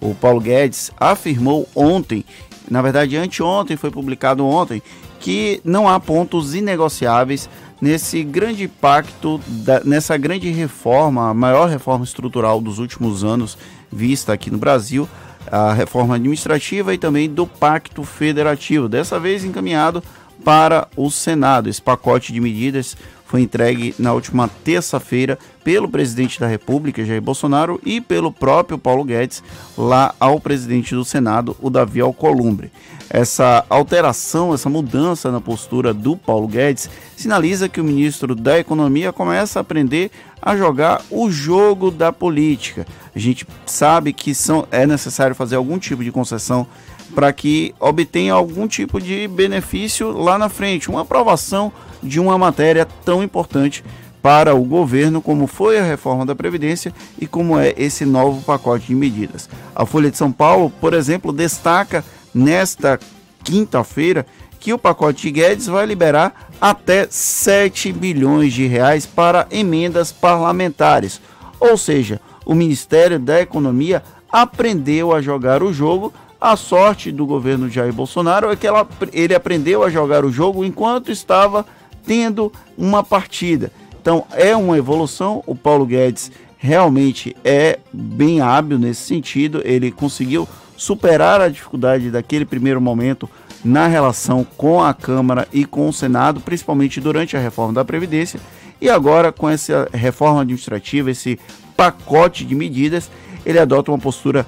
[0.00, 2.24] O Paulo Guedes afirmou ontem,
[2.70, 4.82] na verdade anteontem, foi publicado ontem,
[5.20, 7.48] que não há pontos inegociáveis
[7.80, 13.56] nesse grande pacto, da, nessa grande reforma, a maior reforma estrutural dos últimos anos
[13.90, 15.08] vista aqui no Brasil,
[15.50, 20.02] a reforma administrativa e também do pacto federativo, dessa vez encaminhado
[20.44, 21.68] para o Senado.
[21.68, 27.80] Esse pacote de medidas foi entregue na última terça-feira pelo presidente da República, Jair Bolsonaro,
[27.84, 29.42] e pelo próprio Paulo Guedes,
[29.76, 32.70] lá ao presidente do Senado, o Davi Alcolumbre.
[33.10, 39.12] Essa alteração, essa mudança na postura do Paulo Guedes sinaliza que o ministro da Economia
[39.12, 40.10] começa a aprender
[40.40, 42.86] a jogar o jogo da política.
[43.14, 46.66] A gente sabe que são, é necessário fazer algum tipo de concessão
[47.14, 52.86] para que obtenha algum tipo de benefício lá na frente, uma aprovação de uma matéria
[53.04, 53.82] tão importante
[54.20, 58.88] para o governo, como foi a reforma da Previdência e como é esse novo pacote
[58.88, 59.48] de medidas.
[59.74, 62.04] A Folha de São Paulo, por exemplo, destaca
[62.34, 62.98] nesta
[63.44, 64.26] quinta-feira
[64.66, 71.20] que o pacote Guedes vai liberar até 7 bilhões de reais para emendas parlamentares.
[71.60, 76.12] Ou seja, o Ministério da Economia aprendeu a jogar o jogo.
[76.40, 80.64] A sorte do governo Jair Bolsonaro é que ela, ele aprendeu a jogar o jogo
[80.64, 81.64] enquanto estava
[82.04, 83.70] tendo uma partida.
[84.02, 85.44] Então é uma evolução.
[85.46, 89.62] O Paulo Guedes realmente é bem hábil nesse sentido.
[89.64, 93.30] Ele conseguiu superar a dificuldade daquele primeiro momento
[93.66, 98.38] na relação com a Câmara e com o Senado, principalmente durante a reforma da Previdência.
[98.80, 101.38] E agora, com essa reforma administrativa, esse
[101.76, 103.10] pacote de medidas,
[103.44, 104.46] ele adota uma postura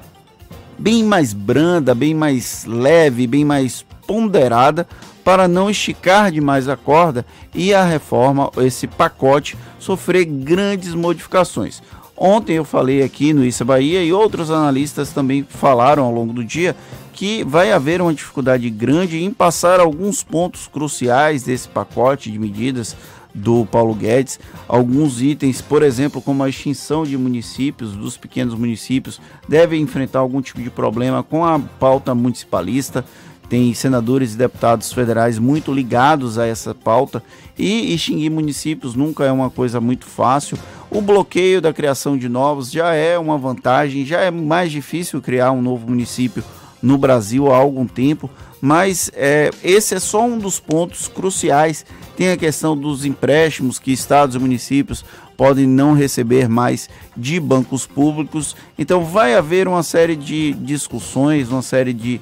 [0.79, 4.87] bem mais branda, bem mais leve, bem mais ponderada
[5.25, 11.83] para não esticar demais a corda e a reforma, esse pacote, sofrer grandes modificações.
[12.21, 16.45] Ontem eu falei aqui no Issa Bahia e outros analistas também falaram ao longo do
[16.45, 16.75] dia
[17.13, 22.97] que vai haver uma dificuldade grande em passar alguns pontos cruciais desse pacote de medidas
[23.33, 24.41] do Paulo Guedes.
[24.67, 30.41] Alguns itens, por exemplo, como a extinção de municípios, dos pequenos municípios, devem enfrentar algum
[30.41, 33.05] tipo de problema com a pauta municipalista.
[33.49, 37.23] Tem senadores e deputados federais muito ligados a essa pauta
[37.59, 40.59] e extinguir municípios nunca é uma coisa muito fácil.
[40.91, 45.53] O bloqueio da criação de novos já é uma vantagem, já é mais difícil criar
[45.53, 46.45] um novo município
[46.83, 48.31] no Brasil há algum tempo,
[48.61, 51.85] mas é, esse é só um dos pontos cruciais.
[52.17, 55.05] Tem a questão dos empréstimos que estados e municípios
[55.37, 58.57] podem não receber mais de bancos públicos.
[58.79, 62.21] Então vai haver uma série de discussões, uma série de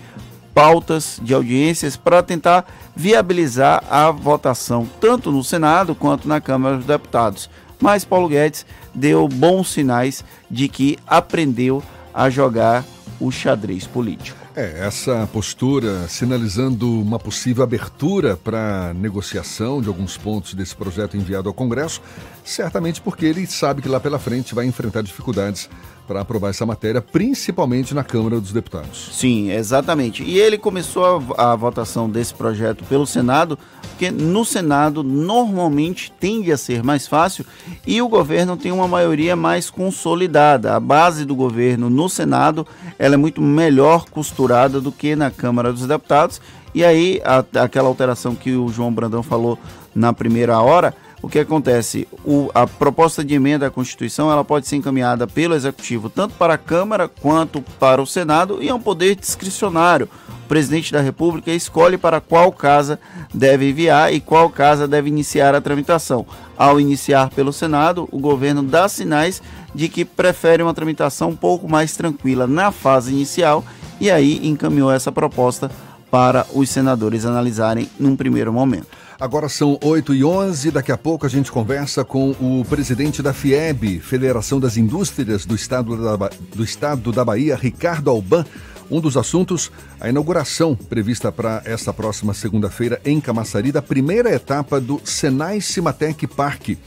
[0.57, 2.65] pautas de audiências para tentar
[2.97, 7.51] viabilizar a votação tanto no Senado quanto na Câmara dos Deputados.
[7.79, 8.65] Mas Paulo Guedes
[8.95, 11.83] deu bons sinais de que aprendeu
[12.15, 12.87] a jogar
[13.21, 14.46] o xadrez político.
[14.57, 21.47] É, essa postura sinalizando uma possível abertura para negociação de alguns pontos desse projeto enviado
[21.47, 22.01] ao Congresso,
[22.43, 25.69] certamente porque ele sabe que lá pela frente vai enfrentar dificuldades
[26.07, 29.11] para aprovar essa matéria, principalmente na Câmara dos Deputados.
[29.13, 30.23] Sim, exatamente.
[30.23, 33.59] E ele começou a, a, votação desse projeto pelo Senado,
[33.97, 37.47] porque no Senado normalmente tende a ser mais fácil
[37.87, 40.77] e o governo tem uma maioria mais consolidada.
[40.77, 42.67] A base do governo no Senado
[42.99, 46.43] ela é muito melhor costurada do que na Câmara dos Deputados.
[46.75, 49.59] E aí, a, aquela alteração que o João Brandão falou
[49.95, 52.07] na primeira hora o que acontece?
[52.25, 56.55] O, a proposta de emenda à Constituição ela pode ser encaminhada pelo Executivo tanto para
[56.55, 60.09] a Câmara quanto para o Senado e é um poder discricionário.
[60.45, 63.01] O presidente da República escolhe para qual casa
[63.35, 66.27] deve enviar e qual casa deve iniciar a tramitação.
[66.57, 69.43] Ao iniciar pelo Senado, o governo dá sinais
[69.75, 73.65] de que prefere uma tramitação um pouco mais tranquila na fase inicial
[74.01, 75.71] e aí encaminhou essa proposta
[76.11, 78.87] para os senadores analisarem num primeiro momento.
[79.19, 83.33] Agora são 8 e 11 daqui a pouco a gente conversa com o presidente da
[83.33, 88.45] FIEB, Federação das Indústrias do Estado da, do Estado da Bahia, Ricardo Alban.
[88.91, 94.79] Um dos assuntos, a inauguração prevista para esta próxima segunda-feira em Camaçari da primeira etapa
[94.79, 96.79] do Senai Cimatec Parque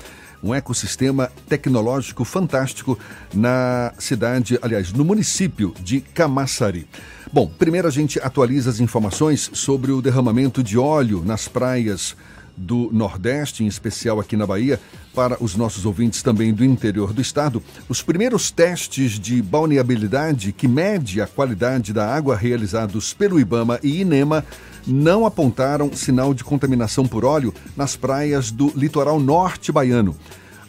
[0.44, 2.98] um ecossistema tecnológico fantástico
[3.34, 6.88] na cidade, aliás, no município de Camaçari.
[7.32, 12.16] Bom, primeiro a gente atualiza as informações sobre o derramamento de óleo nas praias
[12.60, 14.80] do Nordeste, em especial aqui na Bahia,
[15.16, 17.64] para os nossos ouvintes também do interior do estado.
[17.88, 24.02] Os primeiros testes de balneabilidade que mede a qualidade da água realizados pelo Ibama e
[24.02, 24.44] Inema
[24.86, 30.16] não apontaram sinal de contaminação por óleo nas praias do litoral norte baiano.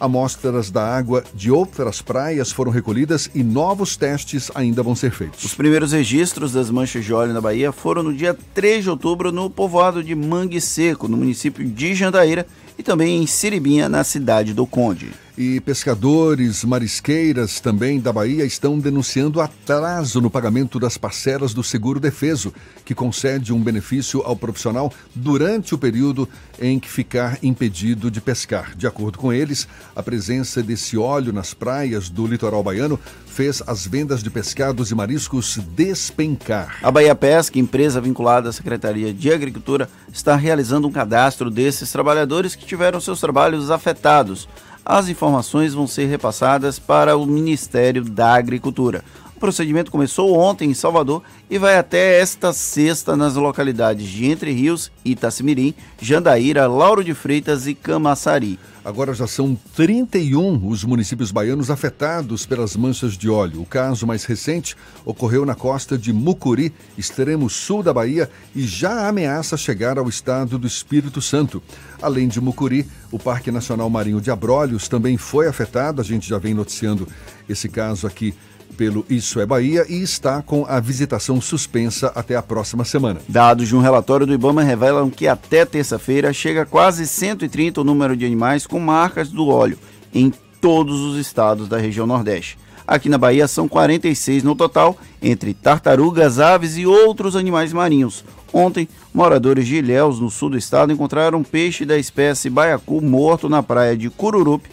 [0.00, 5.44] Amostras da água de outras praias foram recolhidas e novos testes ainda vão ser feitos.
[5.44, 9.30] Os primeiros registros das manchas de óleo na Bahia foram no dia 3 de outubro
[9.30, 12.46] no povoado de Mangue Seco, no município de Jandaíra,
[12.80, 15.12] e também em Siribinha, na cidade do Conde.
[15.36, 22.00] E pescadores, marisqueiras também da Bahia estão denunciando atraso no pagamento das parcelas do seguro
[22.00, 22.52] defeso,
[22.84, 26.28] que concede um benefício ao profissional durante o período
[26.60, 28.74] em que ficar impedido de pescar.
[28.74, 32.98] De acordo com eles, a presença desse óleo nas praias do litoral baiano
[33.30, 36.76] fez as vendas de pescados e mariscos despencar.
[36.82, 42.54] A Bahia Pesca, empresa vinculada à Secretaria de Agricultura, está realizando um cadastro desses trabalhadores
[42.54, 44.48] que tiveram seus trabalhos afetados.
[44.84, 49.04] As informações vão ser repassadas para o Ministério da Agricultura.
[49.36, 54.52] O procedimento começou ontem em Salvador e vai até esta sexta nas localidades de Entre
[54.52, 58.58] Rios, Itacimirim, Jandaíra, Lauro de Freitas e Camaçari.
[58.82, 63.60] Agora já são 31 os municípios baianos afetados pelas manchas de óleo.
[63.60, 64.74] O caso mais recente
[65.04, 70.58] ocorreu na costa de Mucuri, extremo sul da Bahia, e já ameaça chegar ao estado
[70.58, 71.62] do Espírito Santo.
[72.00, 76.00] Além de Mucuri, o Parque Nacional Marinho de Abrolhos também foi afetado.
[76.00, 77.06] A gente já vem noticiando
[77.48, 78.34] esse caso aqui
[78.76, 83.20] pelo Isso é Bahia e está com a visitação suspensa até a próxima semana.
[83.28, 88.16] Dados de um relatório do Ibama revelam que até terça-feira chega quase 130 o número
[88.16, 89.78] de animais com marcas do óleo
[90.14, 92.58] em todos os estados da região Nordeste.
[92.86, 98.24] Aqui na Bahia são 46 no total, entre tartarugas, aves e outros animais marinhos.
[98.52, 103.48] Ontem, moradores de Ilhéus, no sul do estado, encontraram um peixe da espécie baiacu morto
[103.48, 104.68] na praia de Cururupi,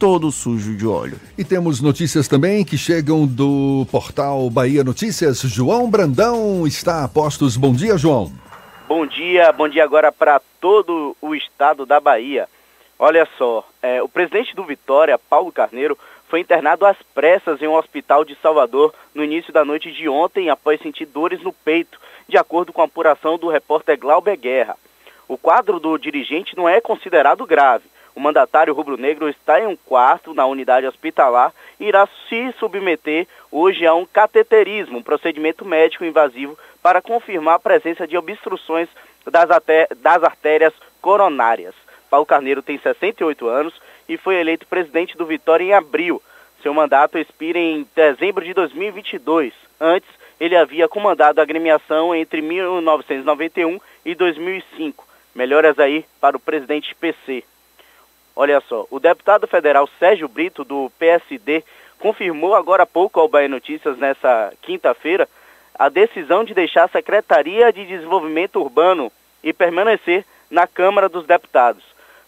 [0.00, 1.20] todo sujo de óleo.
[1.36, 5.42] E temos notícias também que chegam do portal Bahia Notícias.
[5.42, 7.54] João Brandão está a postos.
[7.54, 8.32] Bom dia, João.
[8.88, 12.48] Bom dia, bom dia agora para todo o estado da Bahia.
[12.98, 15.98] Olha só, é, o presidente do Vitória, Paulo Carneiro,
[16.28, 20.48] foi internado às pressas em um hospital de Salvador no início da noite de ontem
[20.48, 24.76] após sentir dores no peito, de acordo com a apuração do repórter Glauber Guerra.
[25.28, 27.84] O quadro do dirigente não é considerado grave.
[28.14, 33.86] O mandatário rubro-negro está em um quarto na unidade hospitalar e irá se submeter hoje
[33.86, 38.88] a um cateterismo, um procedimento médico invasivo para confirmar a presença de obstruções
[39.26, 39.48] das,
[39.98, 41.74] das artérias coronárias.
[42.10, 43.74] Paulo Carneiro tem 68 anos
[44.08, 46.20] e foi eleito presidente do Vitória em abril.
[46.62, 49.54] Seu mandato expira em dezembro de 2022.
[49.80, 50.08] Antes,
[50.38, 55.06] ele havia comandado a agremiação entre 1991 e 2005.
[55.34, 57.44] Melhoras aí para o presidente PC.
[58.34, 61.64] Olha só, o deputado federal Sérgio Brito, do PSD,
[61.98, 65.28] confirmou agora há pouco ao Bahia Notícias, nessa quinta-feira,
[65.74, 69.10] a decisão de deixar a Secretaria de Desenvolvimento Urbano
[69.42, 71.84] e permanecer na Câmara dos Deputados.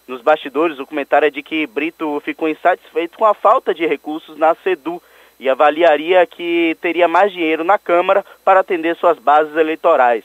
[0.07, 4.37] Nos bastidores, o comentário é de que Brito ficou insatisfeito com a falta de recursos
[4.37, 5.01] na SEDU
[5.39, 10.23] e avaliaria que teria mais dinheiro na Câmara para atender suas bases eleitorais.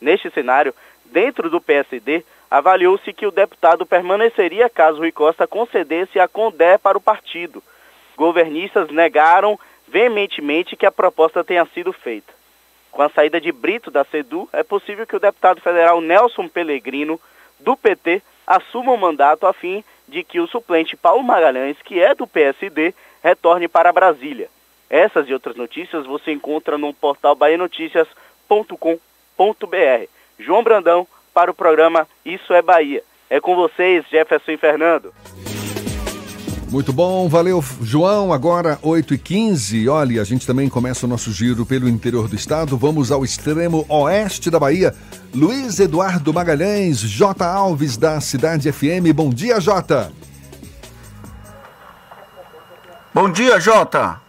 [0.00, 0.74] Neste cenário,
[1.04, 6.98] dentro do PSD, avaliou-se que o deputado permaneceria caso Rui Costa concedesse a Condé para
[6.98, 7.62] o partido.
[8.14, 9.58] Governistas negaram
[9.88, 12.30] veementemente que a proposta tenha sido feita.
[12.90, 17.18] Com a saída de Brito da SEDU, é possível que o deputado federal Nelson Pellegrino,
[17.58, 22.14] do PT, assuma o mandato a fim de que o suplente Paulo Magalhães, que é
[22.14, 24.50] do PSD, retorne para Brasília.
[24.90, 30.06] Essas e outras notícias você encontra no portal bahianoticias.com.br.
[30.38, 33.02] João Brandão para o programa Isso é Bahia.
[33.28, 35.12] É com vocês, Jefferson e Fernando.
[36.72, 38.32] Muito bom, valeu, João.
[38.32, 39.90] Agora 8h15.
[39.90, 42.78] Olha, a gente também começa o nosso giro pelo interior do estado.
[42.78, 44.94] Vamos ao extremo oeste da Bahia.
[45.34, 47.44] Luiz Eduardo Magalhães, J.
[47.44, 49.12] Alves, da Cidade FM.
[49.14, 50.10] Bom dia, J.
[53.12, 54.21] Bom dia, Jota.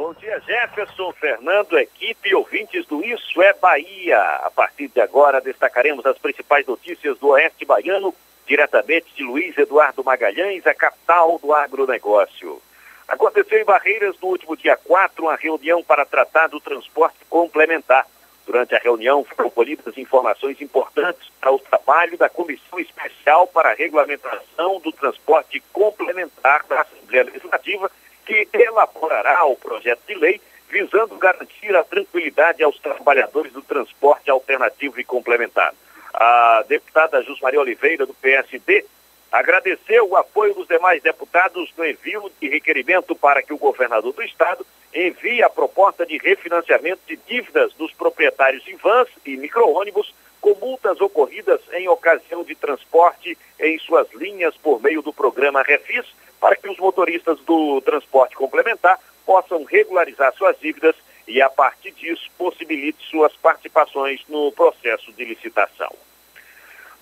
[0.00, 4.18] Bom dia, Jefferson, Fernando, equipe e ouvintes do Isso é Bahia.
[4.18, 8.14] A partir de agora, destacaremos as principais notícias do Oeste Baiano
[8.46, 12.62] diretamente de Luiz Eduardo Magalhães, a capital do agronegócio.
[13.06, 18.06] Aconteceu em Barreiras no último dia 4 uma reunião para tratar do transporte complementar.
[18.46, 23.74] Durante a reunião foram colhidas informações importantes para o trabalho da Comissão Especial para a
[23.74, 27.90] Regulamentação do Transporte Complementar da Assembleia Legislativa,
[28.30, 35.00] que elaborará o projeto de lei visando garantir a tranquilidade aos trabalhadores do transporte alternativo
[35.00, 35.74] e complementar.
[36.14, 38.84] A deputada Jusmaria Oliveira, do PSD,
[39.32, 44.22] agradeceu o apoio dos demais deputados no envio de requerimento para que o governador do
[44.22, 50.54] estado envie a proposta de refinanciamento de dívidas dos proprietários de vans e micro-ônibus com
[50.54, 56.06] multas ocorridas em ocasião de transporte em suas linhas por meio do programa Refis,
[56.40, 60.96] para que os motoristas do transporte complementar possam regularizar suas dívidas
[61.28, 65.94] e, a partir disso, possibilite suas participações no processo de licitação.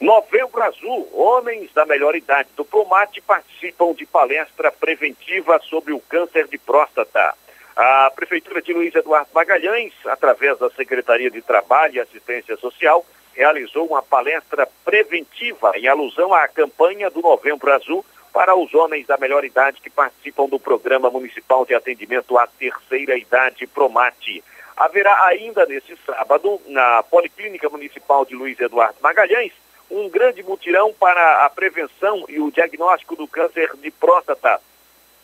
[0.00, 6.46] Novembro Azul, homens da melhor idade do Promate participam de palestra preventiva sobre o câncer
[6.46, 7.34] de próstata.
[7.74, 13.04] A Prefeitura de Luiz Eduardo Magalhães, através da Secretaria de Trabalho e Assistência Social,
[13.34, 18.04] realizou uma palestra preventiva em alusão à campanha do Novembro Azul
[18.38, 23.18] para os homens da melhor idade que participam do Programa Municipal de Atendimento à Terceira
[23.18, 24.44] Idade Promate.
[24.76, 29.52] Haverá ainda nesse sábado, na Policlínica Municipal de Luiz Eduardo Magalhães,
[29.90, 34.60] um grande mutirão para a prevenção e o diagnóstico do câncer de próstata.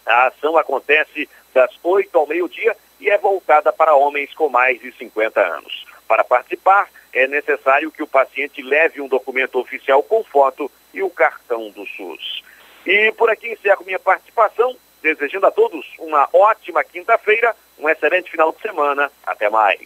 [0.05, 4.91] A ação acontece das 8 ao meio-dia e é voltada para homens com mais de
[4.91, 5.87] 50 anos.
[6.09, 11.11] Para participar, é necessário que o paciente leve um documento oficial com foto e o
[11.11, 12.43] cartão do SUS.
[12.87, 18.53] E por aqui encerro minha participação, desejando a todos uma ótima quinta-feira, um excelente final
[18.53, 19.11] de semana.
[19.27, 19.81] Até mais.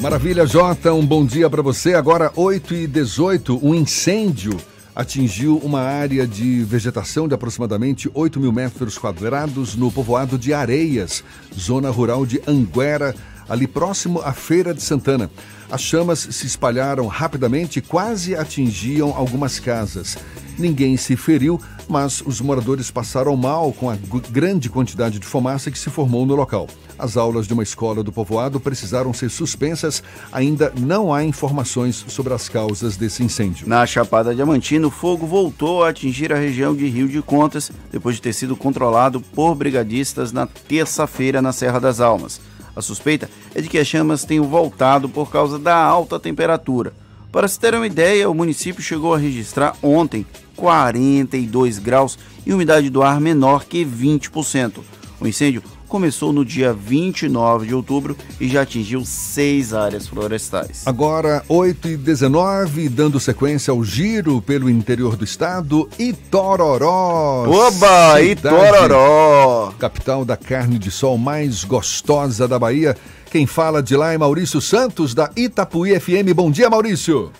[0.00, 1.94] Maravilha, Jota, um bom dia para você.
[1.94, 4.56] Agora, 8 e 18 um incêndio
[4.94, 11.22] atingiu uma área de vegetação de aproximadamente 8 mil metros quadrados no povoado de Areias,
[11.54, 13.14] zona rural de Anguera,
[13.48, 15.30] ali próximo à Feira de Santana.
[15.70, 20.16] As chamas se espalharam rapidamente e quase atingiam algumas casas.
[20.58, 23.96] Ninguém se feriu, mas os moradores passaram mal com a
[24.30, 26.66] grande quantidade de fumaça que se formou no local.
[26.98, 30.02] As aulas de uma escola do povoado precisaram ser suspensas.
[30.32, 33.68] Ainda não há informações sobre as causas desse incêndio.
[33.68, 38.16] Na Chapada Diamantina, o fogo voltou a atingir a região de Rio de Contas depois
[38.16, 42.40] de ter sido controlado por brigadistas na terça-feira na Serra das Almas.
[42.74, 46.92] A suspeita é de que as chamas tenham voltado por causa da alta temperatura.
[47.30, 50.26] Para se ter uma ideia, o município chegou a registrar ontem
[50.58, 54.80] 42 graus e umidade do ar menor que 20%.
[55.20, 60.82] O incêndio começou no dia 29 de outubro e já atingiu seis áreas florestais.
[60.84, 67.46] Agora, 8 e 19 dando sequência ao giro pelo interior do estado, Itororó.
[67.48, 69.72] Oba, Itororó!
[69.78, 72.96] Capital da carne de sol mais gostosa da Bahia.
[73.30, 76.34] Quem fala de lá é Maurício Santos, da Itapuí FM.
[76.34, 77.30] Bom dia, Maurício.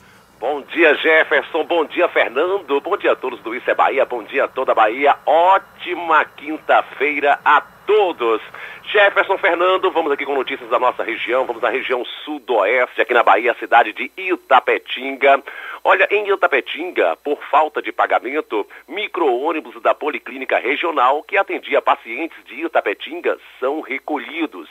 [0.79, 1.65] Dia, Jefferson.
[1.65, 2.81] Bom dia, Fernando.
[2.81, 4.05] Bom dia a todos do Isso é Bahia.
[4.05, 5.17] Bom dia a toda a Bahia.
[5.27, 8.41] Ótima quinta-feira a todos.
[8.85, 11.45] Jefferson Fernando, vamos aqui com notícias da nossa região.
[11.45, 15.43] Vamos na região sudoeste, aqui na Bahia, cidade de Itapetinga.
[15.83, 22.65] Olha, em Itapetinga, por falta de pagamento, micro-ônibus da Policlínica Regional que atendia pacientes de
[22.65, 24.69] Itapetinga são recolhidos.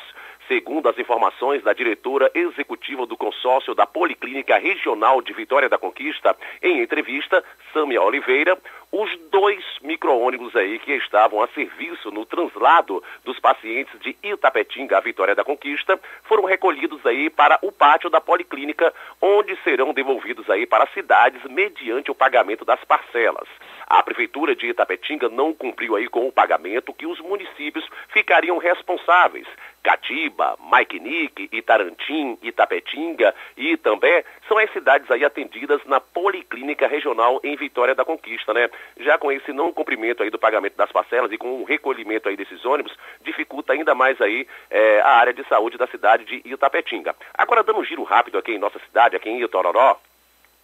[0.47, 6.35] Segundo as informações da diretora executiva do consórcio da Policlínica Regional de Vitória da Conquista,
[6.63, 7.43] em entrevista,
[7.73, 8.57] Sâmia Oliveira,
[8.89, 15.01] os dois micro-ônibus aí que estavam a serviço no translado dos pacientes de Itapetinga à
[15.01, 20.65] Vitória da Conquista foram recolhidos aí para o pátio da Policlínica, onde serão devolvidos aí
[20.65, 23.49] para as cidades mediante o pagamento das parcelas.
[23.89, 29.47] A Prefeitura de Itapetinga não cumpriu aí com o pagamento que os municípios ficariam responsáveis.
[29.81, 37.55] Catiba, Maikinique, Itarantim, Itapetinga e também são as cidades aí atendidas na Policlínica Regional em
[37.55, 38.69] Vitória da Conquista, né?
[38.99, 42.35] Já com esse não cumprimento aí do pagamento das parcelas e com o recolhimento aí
[42.35, 47.15] desses ônibus, dificulta ainda mais aí é, a área de saúde da cidade de Itapetinga.
[47.33, 49.97] Agora, dando um giro rápido aqui em nossa cidade, aqui em Itororó,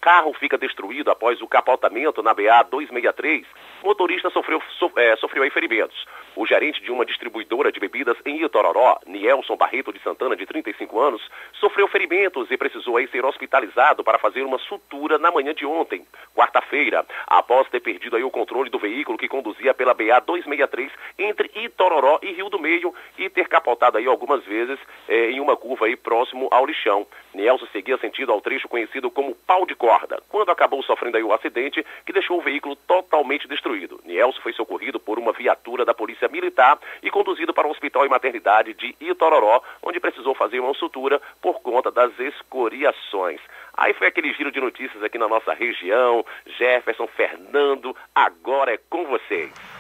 [0.03, 3.47] carro fica destruído após o capotamento na BA 263.
[3.81, 6.05] O motorista sofreu, so, é, sofreu ferimentos.
[6.35, 10.99] O gerente de uma distribuidora de bebidas em Itororó, Nielson Barreto de Santana, de 35
[10.99, 11.22] anos,
[11.53, 16.03] sofreu ferimentos e precisou aí ser hospitalizado para fazer uma sutura na manhã de ontem,
[16.35, 21.51] quarta-feira, após ter perdido aí o controle do veículo que conduzia pela BA 263 entre
[21.55, 25.85] Itororó e Rio do Meio e ter capotado aí algumas vezes é, em uma curva
[25.85, 27.05] aí próximo ao lixão.
[27.34, 31.34] Nielson seguia sentido ao trecho conhecido como pau de corda, quando acabou sofrendo aí o
[31.34, 34.01] acidente que deixou o veículo totalmente destruído.
[34.03, 38.10] Nielson foi socorrido por uma viatura da Polícia Militar e conduzido para o Hospital e
[38.10, 43.40] Maternidade de Itororó, onde precisou fazer uma sutura por conta das escoriações.
[43.76, 46.26] Aí foi aquele giro de notícias aqui na nossa região.
[46.45, 49.73] Jefferson, Fernando, agora é com vocês.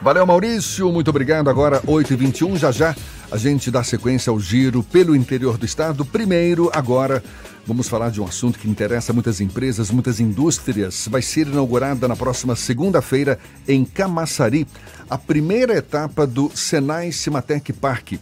[0.00, 0.92] Valeu, Maurício.
[0.92, 1.50] Muito obrigado.
[1.50, 2.94] Agora, 8h21, já já
[3.32, 6.04] a gente dá sequência ao giro pelo interior do estado.
[6.04, 7.22] Primeiro, agora,
[7.66, 11.08] vamos falar de um assunto que interessa muitas empresas, muitas indústrias.
[11.10, 14.68] Vai ser inaugurada na próxima segunda-feira em Camaçari
[15.10, 18.12] a primeira etapa do Senai Cimatec Park,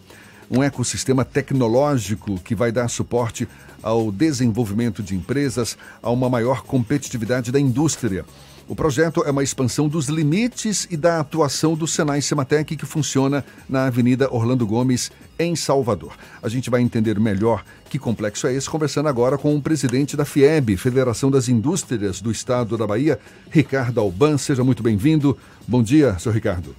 [0.51, 3.47] um ecossistema tecnológico que vai dar suporte
[3.83, 8.25] ao desenvolvimento de empresas, a uma maior competitividade da indústria.
[8.69, 13.45] O projeto é uma expansão dos limites e da atuação do Senai Sematec, que funciona
[13.69, 16.15] na Avenida Orlando Gomes, em Salvador.
[16.43, 20.25] A gente vai entender melhor que complexo é esse, conversando agora com o presidente da
[20.25, 23.21] FIEB, Federação das Indústrias do Estado da Bahia,
[23.51, 24.37] Ricardo Alban.
[24.37, 25.39] Seja muito bem-vindo.
[25.69, 26.75] Bom dia, seu Ricardo.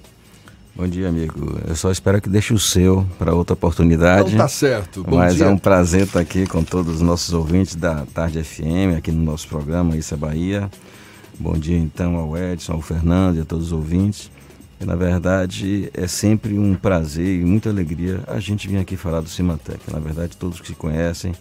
[0.75, 1.57] Bom dia, amigo.
[1.65, 4.33] Eu só espero que deixe o seu para outra oportunidade.
[4.33, 5.03] Então tá certo.
[5.03, 5.45] Bom Mas dia.
[5.45, 9.23] é um prazer estar aqui com todos os nossos ouvintes da Tarde FM, aqui no
[9.23, 10.69] nosso programa Isso é Bahia.
[11.39, 14.31] Bom dia então ao Edson, ao Fernando e a todos os ouvintes.
[14.81, 19.21] E, na verdade, é sempre um prazer e muita alegria a gente vir aqui falar
[19.21, 19.79] do Cimatec.
[19.91, 21.33] Na verdade, todos que se conhecem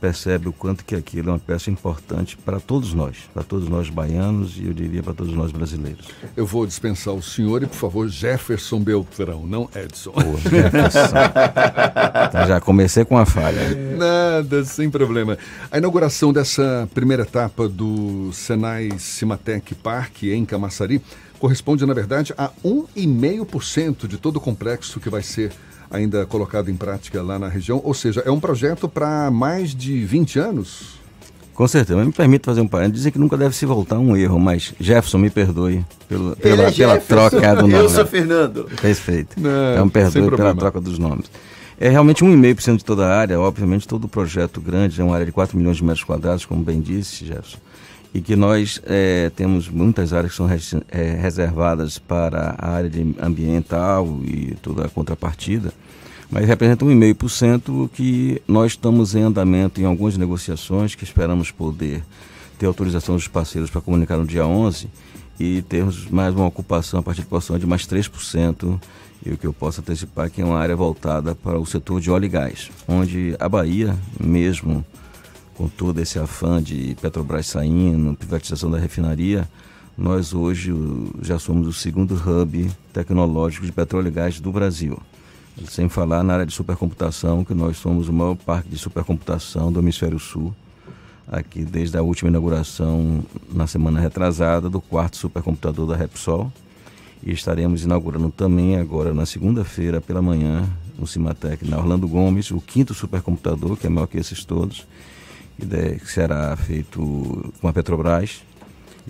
[0.00, 3.88] percebem o quanto que aquilo é uma peça importante para todos nós, para todos nós
[3.88, 6.06] baianos e eu diria para todos nós brasileiros.
[6.36, 10.12] Eu vou dispensar o senhor e, por favor, Jefferson Beltrão, não Edson.
[10.12, 11.16] Pô, Jefferson.
[12.28, 13.74] então, já comecei com a falha.
[13.96, 15.38] Nada, sem problema.
[15.70, 21.02] A inauguração dessa primeira etapa do Senai Cimatec Park em Camaçari
[21.38, 25.52] corresponde, na verdade, a 1,5% de todo o complexo que vai ser
[25.90, 27.80] ainda colocado em prática lá na região.
[27.84, 30.96] Ou seja, é um projeto para mais de 20 anos?
[31.56, 32.98] Com certeza, mas me permite fazer um parênteses.
[32.98, 36.64] Dizem que nunca deve se voltar a um erro, mas Jefferson, me perdoe pelo, pela,
[36.64, 37.72] é pela troca do nome.
[37.72, 38.64] Eu sou Fernando.
[38.80, 39.40] Perfeito.
[39.40, 41.30] Não, então, perdoe pela troca dos nomes.
[41.80, 45.26] É realmente 1,5% de toda a área, obviamente todo o projeto grande, é uma área
[45.26, 47.58] de 4 milhões de metros quadrados, como bem disse, Jefferson,
[48.14, 52.90] e que nós é, temos muitas áreas que são res- é, reservadas para a área
[53.20, 55.72] ambiental e toda a contrapartida,
[56.30, 62.02] mas representa 1,5% que nós estamos em andamento em algumas negociações que esperamos poder
[62.58, 64.88] ter autorização dos parceiros para comunicar no dia 11
[65.38, 68.80] e termos mais uma ocupação a partir de ocupação de mais 3%,
[69.24, 72.00] e o que eu posso antecipar é que é uma área voltada para o setor
[72.00, 74.84] de óleo e gás, onde a Bahia, mesmo
[75.56, 79.48] com todo esse afã de Petrobras saindo, privatização da refinaria,
[79.96, 80.72] nós hoje
[81.22, 84.98] já somos o segundo hub tecnológico de petróleo e gás do Brasil.
[85.68, 89.80] Sem falar na área de supercomputação, que nós somos o maior parque de supercomputação do
[89.80, 90.54] Hemisfério Sul,
[91.26, 96.52] aqui desde a última inauguração na semana retrasada do quarto supercomputador da Repsol.
[97.22, 100.68] E estaremos inaugurando também agora na segunda-feira pela manhã,
[100.98, 104.86] no Cimatec, na Orlando Gomes, o quinto supercomputador, que é maior que esses todos,
[105.58, 108.42] que será feito com a Petrobras.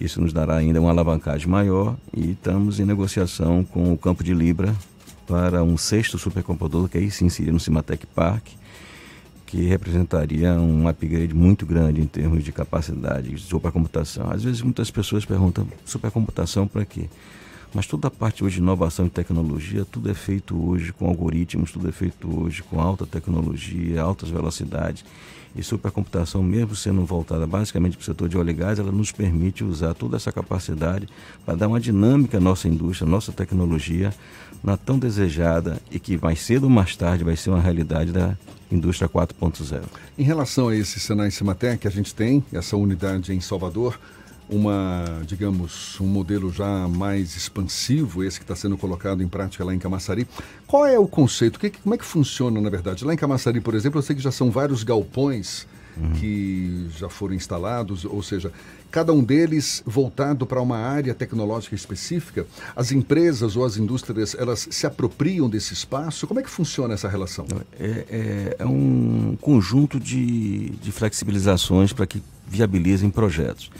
[0.00, 4.34] Isso nos dará ainda uma alavancagem maior e estamos em negociação com o Campo de
[4.34, 4.74] Libra
[5.26, 8.46] para um sexto supercomputador que aí se inserir no Cimatec Park,
[9.46, 14.30] que representaria um upgrade muito grande em termos de capacidade de supercomputação.
[14.30, 17.08] Às vezes muitas pessoas perguntam, supercomputação para quê?
[17.74, 21.72] Mas toda a parte hoje de inovação e tecnologia, tudo é feito hoje com algoritmos,
[21.72, 25.04] tudo é feito hoje com alta tecnologia, altas velocidades.
[25.56, 29.10] E supercomputação, mesmo sendo voltada basicamente para o setor de óleo e gás, ela nos
[29.10, 31.08] permite usar toda essa capacidade
[31.46, 34.12] para dar uma dinâmica à nossa indústria, à nossa tecnologia,
[34.62, 38.36] na tão desejada e que mais cedo ou mais tarde vai ser uma realidade da
[38.70, 39.82] indústria 4.0.
[40.18, 43.98] Em relação a esse Senai Cimatec, a gente tem essa unidade em Salvador,
[44.48, 49.74] uma, digamos, um modelo já mais expansivo, esse que está sendo colocado em prática lá
[49.74, 50.26] em Camaçari.
[50.66, 51.58] Qual é o conceito?
[51.58, 53.04] Que, como é que funciona, na verdade?
[53.04, 55.66] Lá em Camaçari, por exemplo, eu sei que já são vários galpões
[55.96, 56.12] uhum.
[56.12, 58.52] que já foram instalados, ou seja,
[58.90, 62.46] cada um deles voltado para uma área tecnológica específica.
[62.74, 66.26] As empresas ou as indústrias, elas se apropriam desse espaço?
[66.26, 67.46] Como é que funciona essa relação?
[67.78, 73.70] É, é, é um conjunto de, de flexibilizações para que viabilizem projetos.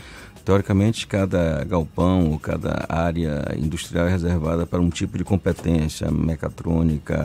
[0.46, 7.16] Teoricamente, cada galpão ou cada área industrial é reservada para um tipo de competência, mecatrônica,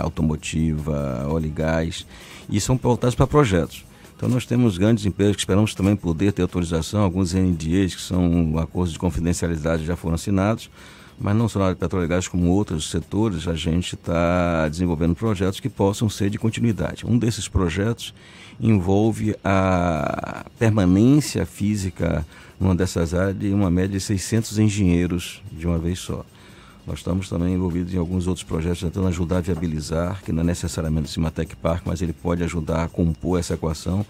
[0.00, 2.06] automotiva, óleo e gás,
[2.48, 3.84] e são voltados para projetos.
[4.16, 8.58] Então nós temos grandes empresas que esperamos também poder ter autorização, alguns NDAs, que são
[8.58, 10.70] acordos de confidencialidade já foram assinados,
[11.20, 14.66] mas não só na área de petróleo e gás, como outros setores, a gente está
[14.70, 17.04] desenvolvendo projetos que possam ser de continuidade.
[17.06, 18.14] Um desses projetos
[18.58, 22.24] envolve a permanência física
[22.62, 26.24] numa dessas áreas de uma média de 600 engenheiros de uma vez só.
[26.86, 30.46] Nós estamos também envolvidos em alguns outros projetos tentando ajudar a viabilizar, que não é
[30.46, 34.06] necessariamente o Cimatec Park, mas ele pode ajudar a compor essa equação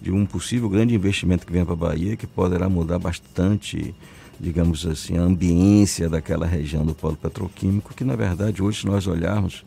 [0.00, 3.94] de um possível grande investimento que venha para a Bahia, que poderá mudar bastante,
[4.38, 9.06] digamos assim, a ambiência daquela região do polo petroquímico, que na verdade hoje, se nós
[9.06, 9.64] olharmos,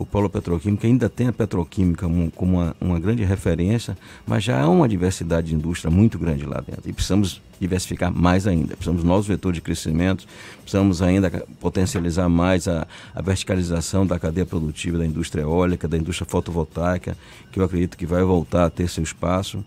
[0.00, 4.66] o polo petroquímico ainda tem a petroquímica como uma, uma grande referência, mas já há
[4.66, 6.88] uma diversidade de indústria muito grande lá dentro.
[6.88, 8.68] E precisamos diversificar mais ainda.
[8.68, 10.26] Precisamos de novos vetores de crescimento,
[10.62, 16.26] precisamos ainda potencializar mais a, a, verticalização da cadeia produtiva da indústria eólica, da indústria
[16.26, 17.14] fotovoltaica,
[17.52, 19.62] que eu acredito que vai voltar a ter seu espaço.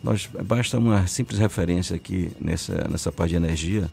[0.00, 3.90] Nós, basta uma simples referência aqui nessa, nessa parte de energia,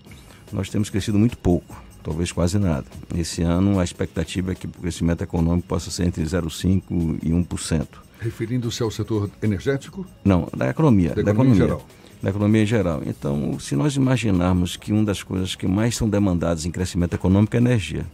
[0.51, 2.85] nós temos crescido muito pouco talvez quase nada.
[3.15, 7.87] Esse ano a expectativa é que o crescimento econômico possa ser entre 0,5% e 1%.
[8.19, 10.05] Referindo-se ao setor energético?
[10.23, 11.09] Não, da economia.
[11.09, 11.87] Da, da economia, economia, geral.
[12.21, 13.01] Da economia em geral.
[13.05, 17.55] Então, se nós imaginarmos que uma das coisas que mais são demandadas em crescimento econômico
[17.55, 18.05] é energia.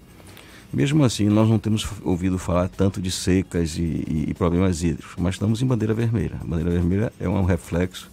[0.71, 5.15] Mesmo assim, nós não temos ouvido falar tanto de secas e, e, e problemas hídricos,
[5.17, 6.37] mas estamos em bandeira vermelha.
[6.39, 8.09] A bandeira vermelha é um reflexo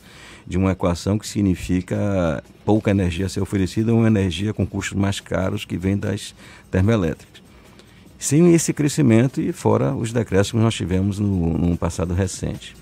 [0.47, 5.64] de uma equação que significa pouca energia ser oferecida, uma energia com custos mais caros
[5.64, 6.35] que vem das
[6.70, 7.43] termoelétricas.
[8.18, 12.74] Sem esse crescimento e fora os decréscimos que nós tivemos no, no passado recente.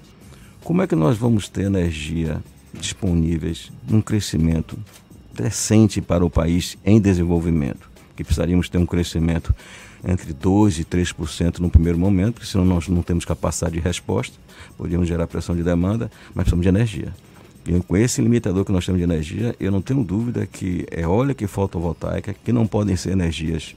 [0.62, 2.42] Como é que nós vamos ter energia
[2.72, 4.78] disponíveis num crescimento
[5.32, 7.90] decente para o país em desenvolvimento?
[8.14, 9.54] Que precisaríamos ter um crescimento
[10.06, 14.38] entre 2% e 3% no primeiro momento, porque senão nós não temos capacidade de resposta,
[14.76, 17.12] podíamos gerar pressão de demanda, mas precisamos de energia.
[17.86, 21.46] Com esse limitador que nós temos de energia, eu não tenho dúvida que eólica e
[21.46, 23.74] fotovoltaica, que não podem ser energias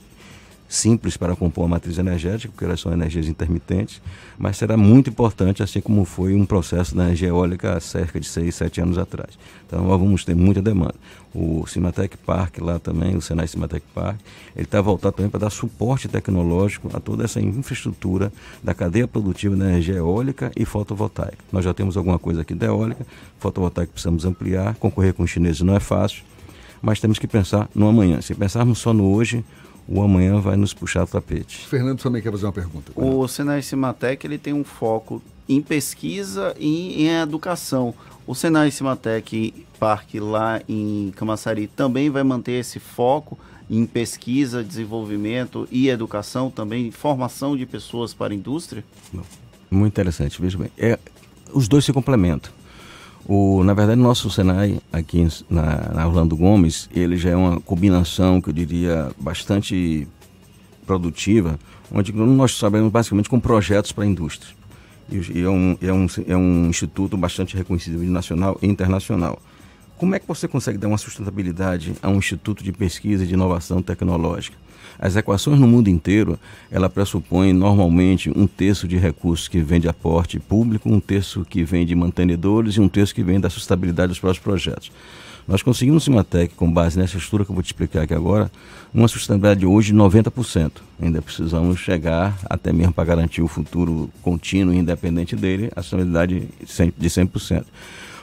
[0.67, 4.01] simples para compor a matriz energética, porque elas são energias intermitentes,
[4.37, 8.27] mas será muito importante, assim como foi um processo da energia eólica há cerca de
[8.27, 9.37] 6, 7 anos atrás.
[9.65, 10.95] Então, nós vamos ter muita demanda.
[11.33, 14.17] O Cimatec Park lá também, o Senai Cimatec Park,
[14.55, 18.31] ele está voltado também para dar suporte tecnológico a toda essa infraestrutura
[18.63, 21.37] da cadeia produtiva da energia eólica e fotovoltaica.
[21.51, 23.05] Nós já temos alguma coisa aqui da eólica,
[23.39, 26.23] fotovoltaica precisamos ampliar, concorrer com os chineses não é fácil,
[26.81, 28.21] mas temos que pensar no amanhã.
[28.21, 29.43] Se pensarmos só no hoje,
[29.87, 31.65] o amanhã vai nos puxar o tapete.
[31.67, 32.91] Fernando também quer fazer uma pergunta.
[32.95, 37.93] O Senai Cimatec ele tem um foco em pesquisa e em educação.
[38.25, 43.37] O Senai Cimatec Parque lá em Camaçari também vai manter esse foco
[43.69, 48.83] em pesquisa, desenvolvimento e educação também, formação de pessoas para a indústria?
[49.69, 50.71] Muito interessante, veja bem.
[50.77, 50.97] É,
[51.53, 52.51] os dois se complementam.
[53.27, 58.39] O, na verdade, nosso Senai aqui na, na Orlando Gomes, ele já é uma combinação
[58.39, 60.07] que eu diria bastante
[60.85, 61.59] produtiva,
[61.91, 64.55] onde nós trabalhamos basicamente com projetos para a indústria.
[65.11, 69.41] E, é, um, é, um, é um instituto bastante reconhecido nacional e internacional.
[69.97, 73.33] Como é que você consegue dar uma sustentabilidade a um instituto de pesquisa e de
[73.33, 74.55] inovação tecnológica?
[74.99, 76.39] As equações no mundo inteiro,
[76.71, 81.63] ela pressupõe normalmente um terço de recursos que vem de aporte público, um terço que
[81.63, 84.91] vem de mantenedores e um terço que vem da sustentabilidade dos próprios projetos.
[85.47, 88.51] Nós conseguimos no Cimatec, com base nessa estrutura que eu vou te explicar aqui agora,
[88.93, 90.71] uma sustentabilidade hoje de 90%.
[91.01, 96.49] Ainda precisamos chegar até mesmo para garantir o futuro contínuo e independente dele, a sustentabilidade
[96.97, 97.63] de 100%.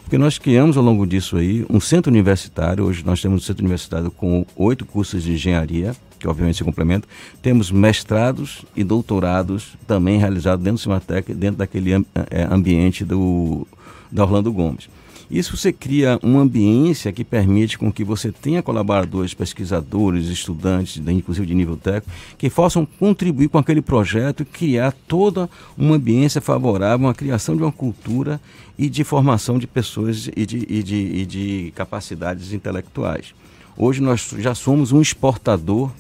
[0.05, 3.63] Porque nós criamos ao longo disso aí um centro universitário, hoje nós temos um centro
[3.63, 7.09] universitário com oito cursos de engenharia, que obviamente se complementam.
[7.41, 13.67] Temos mestrados e doutorados também realizados dentro do Cimatec, dentro daquele é, ambiente do,
[14.13, 14.89] da Orlando Gomes.
[15.31, 21.47] Isso você cria uma ambiência que permite com que você tenha colaboradores, pesquisadores, estudantes, inclusive
[21.47, 27.09] de nível técnico, que possam contribuir com aquele projeto e criar toda uma ambiência favorável
[27.09, 28.41] à criação de uma cultura
[28.79, 33.35] e de formação de pessoas e de, e de, e de capacidades intelectuais.
[33.77, 35.91] Hoje nós já somos um exportador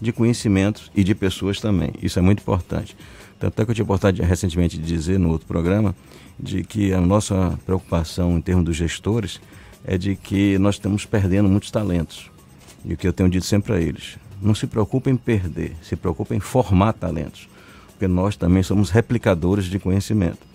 [0.00, 1.92] de conhecimentos e de pessoas também.
[2.02, 2.96] Isso é muito importante.
[3.40, 5.96] Tanto é que eu tinha oportunidade recentemente de dizer no outro programa
[6.38, 9.40] de que a nossa preocupação em termos dos gestores
[9.82, 12.30] é de que nós estamos perdendo muitos talentos.
[12.84, 15.96] E o que eu tenho dito sempre a eles, não se preocupem em perder, se
[15.96, 17.48] preocupem em formar talentos,
[17.92, 20.49] porque nós também somos replicadores de conhecimento.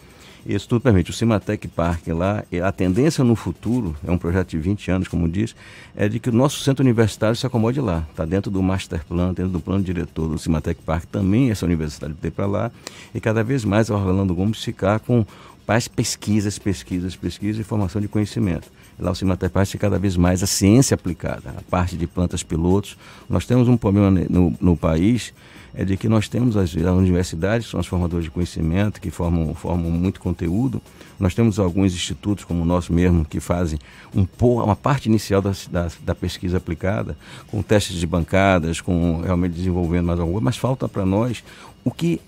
[0.45, 1.09] Isso tudo permite.
[1.09, 5.27] O Cimatec Park lá, a tendência no futuro, é um projeto de 20 anos, como
[5.27, 5.55] diz,
[5.95, 8.05] é de que o nosso centro universitário se acomode lá.
[8.11, 12.13] Está dentro do master plan, dentro do plano diretor do Cimatec Park, também essa universidade
[12.13, 12.72] ter para lá.
[13.13, 15.26] E cada vez mais a Orlando Gomes ficar com
[15.67, 18.69] mais pesquisas, pesquisas, pesquisas e formação de conhecimento.
[18.99, 22.43] Lá o Cimatec Park é cada vez mais a ciência aplicada, a parte de plantas
[22.43, 22.95] pilotos.
[23.27, 25.34] Nós temos um problema no, no país
[25.76, 29.53] é de que nós temos as, as universidades, são as formadoras de conhecimento, que formam,
[29.53, 30.81] formam muito conteúdo.
[31.19, 33.77] Nós temos alguns institutos, como o nosso mesmo, que fazem
[34.15, 39.53] um, uma parte inicial da, da, da pesquisa aplicada, com testes de bancadas, com realmente
[39.53, 41.43] desenvolvendo mais alguma coisa, mas falta para nós
[41.84, 42.22] o que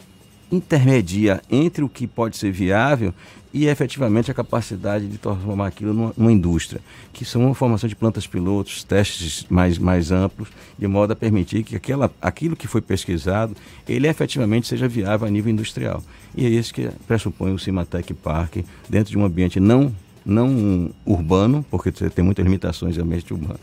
[0.52, 3.14] intermedia entre o que pode ser viável
[3.54, 6.82] e efetivamente a capacidade de transformar aquilo numa, numa, indústria,
[7.14, 11.64] que são uma formação de plantas pilotos, testes mais, mais amplos, de modo a permitir
[11.64, 13.56] que aquela, aquilo que foi pesquisado,
[13.88, 16.04] ele efetivamente seja viável a nível industrial.
[16.36, 18.58] E é isso que pressupõe o Cimatec Park,
[18.90, 19.94] dentro de um ambiente não,
[20.26, 23.60] não urbano, porque tem muitas limitações de ambiente urbano.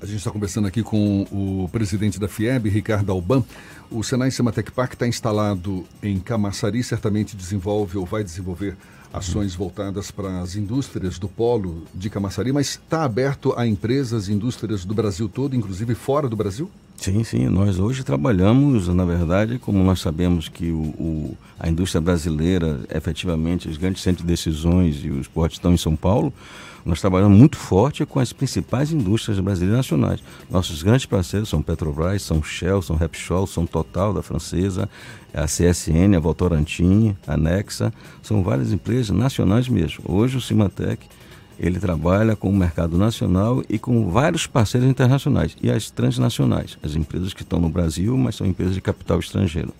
[0.00, 3.42] A gente está conversando aqui com o presidente da FIEB, Ricardo Alban.
[3.90, 8.76] O Senai Sematec Park está instalado em Camaçari, certamente desenvolve ou vai desenvolver
[9.16, 14.32] ações voltadas para as indústrias do polo de Camaçari, mas está aberto a empresas e
[14.32, 16.70] indústrias do Brasil todo, inclusive fora do Brasil?
[16.96, 17.48] Sim, sim.
[17.48, 23.68] Nós hoje trabalhamos, na verdade, como nós sabemos que o, o, a indústria brasileira, efetivamente,
[23.68, 26.32] os grandes centros de decisões e os portos estão em São Paulo,
[26.86, 30.22] nós trabalhamos muito forte com as principais indústrias brasileiras nacionais.
[30.48, 34.88] Nossos grandes parceiros são Petrobras, são Shell, são Repsol, são Total da francesa,
[35.34, 37.92] a CSN, a Votorantim, a Nexa,
[38.22, 40.04] são várias empresas nacionais mesmo.
[40.06, 41.06] Hoje o Cimatec
[41.58, 46.94] ele trabalha com o mercado nacional e com vários parceiros internacionais e as transnacionais, as
[46.94, 49.72] empresas que estão no Brasil, mas são empresas de capital estrangeiro.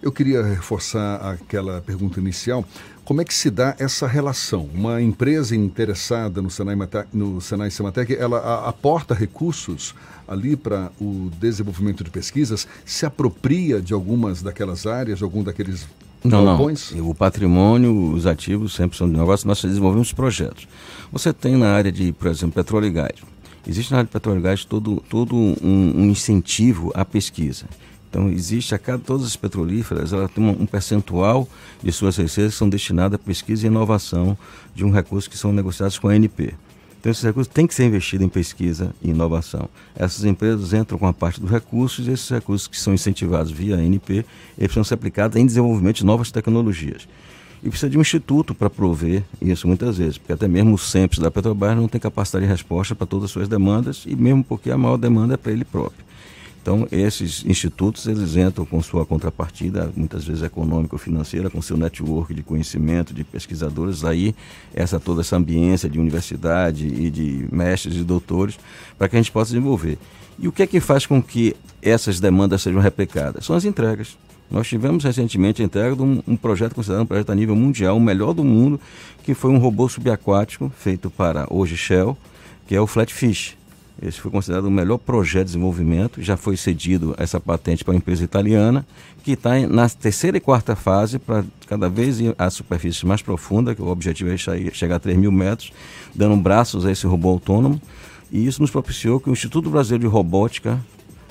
[0.00, 2.64] Eu queria reforçar aquela pergunta inicial.
[3.08, 4.68] Como é que se dá essa relação?
[4.74, 6.76] Uma empresa interessada no Senai,
[7.10, 9.94] no Senai Sematec, ela aporta recursos
[10.28, 15.88] ali para o desenvolvimento de pesquisas, se apropria de algumas daquelas áreas, de algum daqueles
[16.22, 16.92] não, galpões?
[16.92, 17.08] não.
[17.08, 20.68] O patrimônio, os ativos sempre são de negócio, nós desenvolvemos projetos.
[21.10, 23.16] Você tem na área de, por exemplo, petróleo e gás.
[23.66, 27.64] Existe na área de petróleo e gás todo, todo um, um incentivo à pesquisa.
[28.08, 31.48] Então, existe a cada todas as petrolíferas, ela tem um, percentual
[31.82, 34.36] de suas receitas que são destinadas à pesquisa e inovação
[34.74, 36.54] de um recurso que são negociados com a ANP.
[36.98, 39.68] Então, esses recursos têm que ser investidos em pesquisa e inovação.
[39.94, 43.76] Essas empresas entram com a parte dos recursos e esses recursos que são incentivados via
[43.76, 44.24] ANP, eles
[44.56, 47.06] precisam ser aplicados em desenvolvimento de novas tecnologias.
[47.62, 51.18] E precisa de um instituto para prover isso muitas vezes, porque até mesmo o SEMPS
[51.18, 54.70] da Petrobras não tem capacidade de resposta para todas as suas demandas, e mesmo porque
[54.70, 56.07] a maior demanda é para ele próprio.
[56.68, 62.42] Então, esses institutos, eles entram com sua contrapartida, muitas vezes econômico-financeira, com seu network de
[62.42, 64.34] conhecimento, de pesquisadores, aí
[64.74, 68.58] essa toda essa ambiência de universidade e de mestres e doutores,
[68.98, 69.96] para que a gente possa desenvolver.
[70.38, 73.46] E o que é que faz com que essas demandas sejam replicadas?
[73.46, 74.18] São as entregas.
[74.50, 77.96] Nós tivemos recentemente a entrega de um, um, projeto considerado um projeto a nível mundial,
[77.96, 78.78] o melhor do mundo,
[79.22, 82.14] que foi um robô subaquático feito para hoje Shell,
[82.66, 83.56] que é o Flatfish.
[84.00, 87.98] Esse foi considerado o melhor projeto de desenvolvimento, já foi cedido essa patente para uma
[87.98, 88.86] empresa italiana,
[89.24, 93.74] que está na terceira e quarta fase para cada vez ir à superfície mais profunda,
[93.74, 95.72] que o objetivo é chegar a 3 mil metros,
[96.14, 97.80] dando braços a esse robô autônomo.
[98.30, 100.78] E isso nos propiciou que o Instituto Brasileiro de Robótica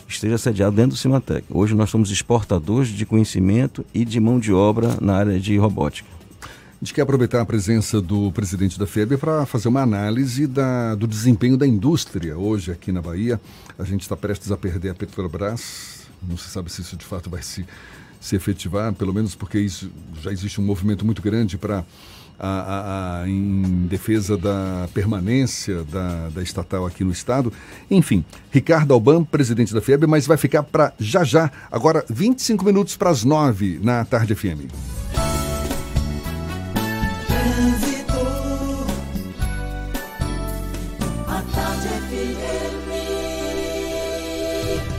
[0.07, 1.45] esteja sediado dentro do Cimatec.
[1.49, 6.16] Hoje nós somos exportadores de conhecimento e de mão de obra na área de robótica.
[6.79, 10.93] A gente quer aproveitar a presença do presidente da FEB para fazer uma análise da,
[10.93, 13.41] do desempenho da indústria hoje aqui na Bahia.
[13.79, 16.05] A gente está prestes a perder a Petrobras.
[16.21, 17.65] Não se sabe se isso de fato vai se,
[18.21, 19.89] se efetivar, pelo menos porque isso,
[20.21, 21.83] já existe um movimento muito grande para
[22.39, 27.51] a, a, a, em defesa da permanência da, da estatal aqui no estado.
[27.89, 32.95] Enfim, Ricardo Alban, presidente da FEB, mas vai ficar para já já, agora 25 minutos
[32.95, 35.26] para as 9 na Tarde FM.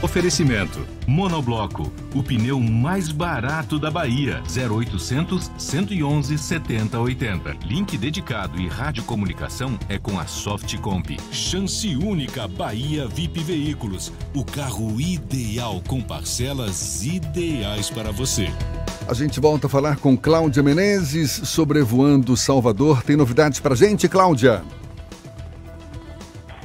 [0.09, 4.41] Oferecimento: Monobloco, o pneu mais barato da Bahia.
[4.47, 7.57] 0800 111 7080.
[7.63, 11.15] Link dedicado e radiocomunicação é com a Softcomp.
[11.31, 14.11] Chance única Bahia VIP Veículos.
[14.33, 18.51] O carro ideal com parcelas ideais para você.
[19.07, 23.03] A gente volta a falar com Cláudia Menezes, sobrevoando Salvador.
[23.03, 24.63] Tem novidades para gente, Cláudia?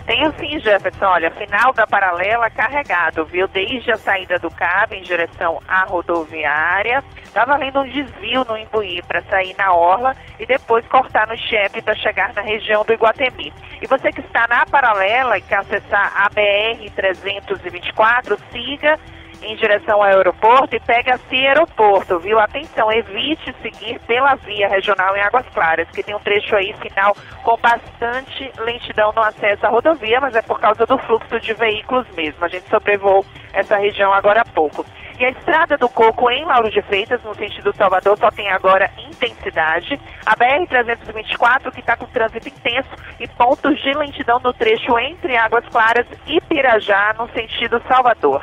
[0.07, 1.07] Tenho sim, Jefferson.
[1.07, 3.49] Olha, final da paralela carregado, viu?
[3.49, 7.03] Desde a saída do cabo em direção à rodoviária.
[7.33, 11.81] Tá valendo um desvio no Imbuí para sair na Orla e depois cortar no Chepe
[11.81, 13.53] para chegar na região do Iguatemi.
[13.81, 19.01] E você que está na paralela e quer acessar a BR-324, siga
[19.45, 22.39] em direção ao aeroporto e pega-se aeroporto, viu?
[22.39, 27.17] Atenção, evite seguir pela via regional em Águas Claras, que tem um trecho aí final
[27.43, 32.07] com bastante lentidão no acesso à rodovia, mas é por causa do fluxo de veículos
[32.17, 32.45] mesmo.
[32.45, 34.85] A gente sobrevoou essa região agora há pouco.
[35.19, 38.91] E a estrada do Coco em Lauro de Freitas, no sentido Salvador, só tem agora
[38.99, 40.01] intensidade.
[40.27, 42.89] A BR-324, que está com trânsito intenso
[43.21, 48.43] e pontos de lentidão no trecho entre Águas Claras e Pirajá, no sentido Salvador.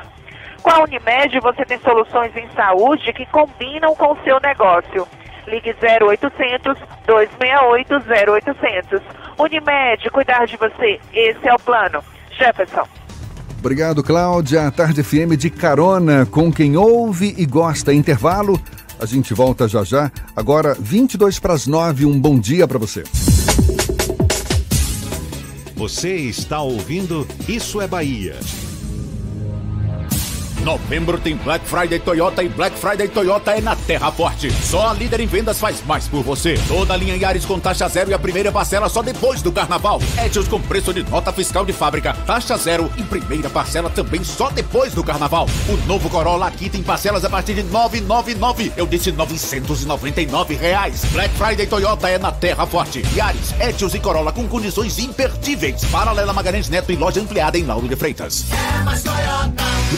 [0.61, 5.07] Com a Unimed, você tem soluções em saúde que combinam com o seu negócio.
[5.47, 6.77] Ligue 0800
[7.07, 7.93] 268
[8.55, 9.01] 0800.
[9.39, 10.99] Unimed, cuidar de você.
[11.13, 12.03] Esse é o plano.
[12.38, 12.88] Jefferson.
[13.59, 14.67] Obrigado, Cláudia.
[14.67, 17.93] A Tarde FM de carona com quem ouve e gosta.
[17.93, 18.59] Intervalo.
[18.99, 20.11] A gente volta já já.
[20.35, 22.05] Agora, 22 para as 9.
[22.05, 23.03] Um bom dia para você.
[25.75, 28.35] Você está ouvindo Isso é Bahia.
[30.63, 34.51] Novembro tem Black Friday Toyota e Black Friday Toyota é na Terra Forte.
[34.51, 36.53] Só a líder em vendas faz mais por você.
[36.67, 39.99] Toda a linha Yaris com taxa zero e a primeira parcela só depois do carnaval.
[40.23, 44.51] Etios com preço de nota fiscal de fábrica, taxa zero e primeira parcela também só
[44.51, 45.47] depois do carnaval.
[45.67, 48.71] O novo Corolla aqui tem parcelas a partir de 999.
[48.77, 51.03] Eu disse 999 reais.
[51.05, 53.03] Black Friday Toyota é na Terra Forte.
[53.15, 55.83] Yaris, Etios e Corolla com condições imperdíveis.
[55.85, 58.45] Paralela Magalhães Neto e loja ampliada em Lauro de Freitas.
[58.51, 59.63] É mais Toyota.
[59.91, 59.97] O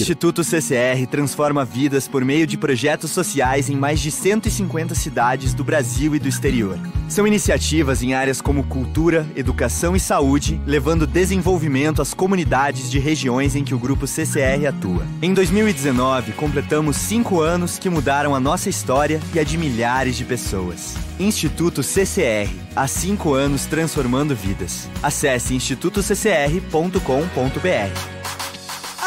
[0.00, 5.62] Instituto CCR transforma vidas por meio de projetos sociais em mais de 150 cidades do
[5.62, 6.78] Brasil e do exterior.
[7.06, 13.54] São iniciativas em áreas como cultura, educação e saúde, levando desenvolvimento às comunidades de regiões
[13.54, 15.06] em que o grupo CCR atua.
[15.20, 20.24] Em 2019, completamos cinco anos que mudaram a nossa história e a de milhares de
[20.24, 20.94] pessoas.
[21.18, 24.88] Instituto CCR, há cinco anos transformando vidas.
[25.02, 28.19] Acesse institutoccr.com.br.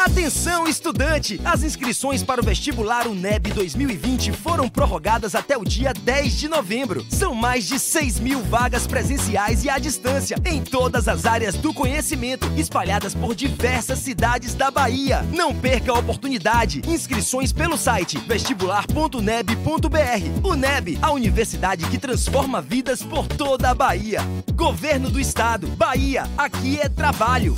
[0.04, 1.40] Atenção, estudante!
[1.46, 7.06] As inscrições para o vestibular UNEB 2020 foram prorrogadas até o dia 10 de novembro.
[7.08, 11.72] São mais de 6 mil vagas presenciais e à distância, em todas as áreas do
[11.72, 15.22] conhecimento, espalhadas por diversas cidades da Bahia.
[15.32, 16.82] Não perca a oportunidade.
[16.86, 20.46] Inscrições pelo site vestibular.uneb.br.
[20.46, 24.20] UNEB, a universidade que transforma vidas por toda a Bahia.
[24.54, 25.66] Governo do Estado.
[25.68, 27.54] Bahia, aqui é trabalho.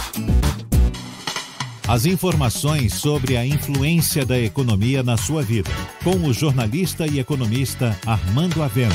[1.89, 5.71] As informações sobre a influência da economia na sua vida,
[6.03, 8.93] com o jornalista e economista Armando Avena.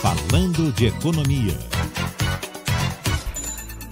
[0.00, 1.58] Falando de economia.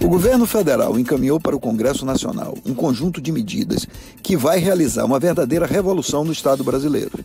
[0.01, 3.85] O governo federal encaminhou para o Congresso Nacional um conjunto de medidas
[4.23, 7.19] que vai realizar uma verdadeira revolução no Estado brasileiro.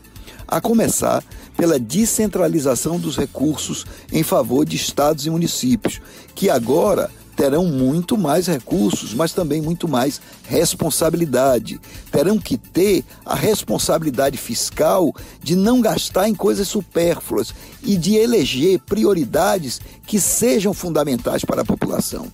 [0.49, 1.23] A começar
[1.57, 6.01] pela descentralização dos recursos em favor de estados e municípios,
[6.35, 11.79] que agora terão muito mais recursos, mas também muito mais responsabilidade.
[12.11, 18.81] Terão que ter a responsabilidade fiscal de não gastar em coisas supérfluas e de eleger
[18.81, 22.33] prioridades que sejam fundamentais para a população.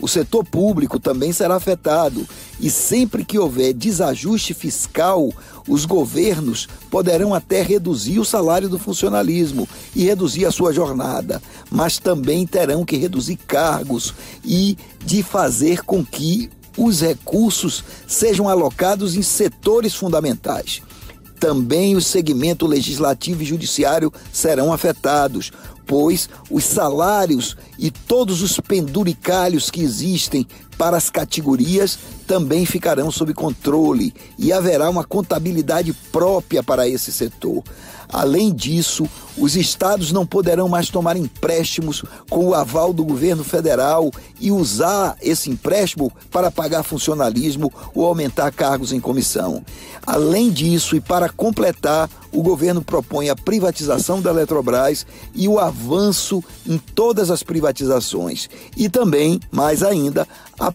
[0.00, 2.26] O setor público também será afetado
[2.60, 5.32] e sempre que houver desajuste fiscal,
[5.68, 11.98] os governos poderão até reduzir o salário do funcionalismo e reduzir a sua jornada, mas
[11.98, 14.14] também terão que reduzir cargos
[14.44, 20.82] e de fazer com que os recursos sejam alocados em setores fundamentais.
[21.38, 25.52] Também o segmento legislativo e judiciário serão afetados,
[25.86, 30.46] pois os salários e todos os penduricalhos que existem
[30.76, 37.62] para as categorias também ficarão sob controle e haverá uma contabilidade própria para esse setor.
[38.14, 44.08] Além disso, os estados não poderão mais tomar empréstimos com o aval do governo federal
[44.38, 49.64] e usar esse empréstimo para pagar funcionalismo ou aumentar cargos em comissão.
[50.06, 55.04] Além disso, e para completar, o governo propõe a privatização da Eletrobras
[55.34, 58.48] e o avanço em todas as privatizações.
[58.76, 60.72] E também, mais ainda, a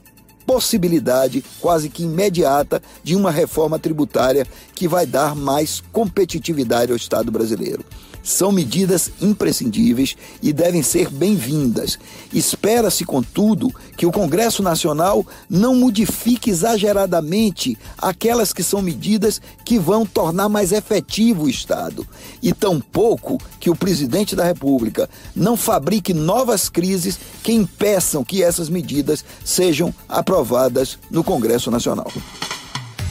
[0.50, 7.32] possibilidade quase que imediata de uma reforma tributária que vai dar mais competitividade ao Estado
[7.32, 7.86] brasileiro.
[8.24, 11.98] São medidas imprescindíveis e devem ser bem-vindas.
[12.34, 20.06] Espera-se, contudo, que o Congresso Nacional não modifique exageradamente aquelas que são medidas que vão
[20.06, 22.06] tornar mais efetivo o Estado,
[22.42, 28.70] e tampouco que o presidente da República não fabrique novas crises que impeçam que essas
[28.70, 32.12] medidas sejam aprovadas no Congresso Nacional.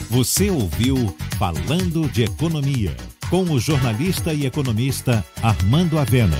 [0.09, 2.95] Você ouviu Falando de Economia
[3.29, 6.37] com o jornalista e economista Armando Avena.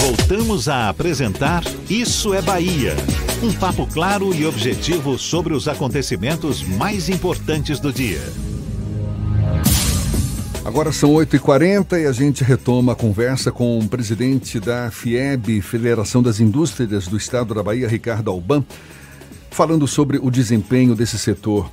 [0.00, 2.96] Voltamos a apresentar Isso é Bahia.
[3.42, 8.20] Um papo claro e objetivo sobre os acontecimentos mais importantes do dia.
[10.64, 16.22] Agora são 8h40 e a gente retoma a conversa com o presidente da FIEB, Federação
[16.22, 18.64] das Indústrias do Estado da Bahia, Ricardo Alban,
[19.50, 21.70] falando sobre o desempenho desse setor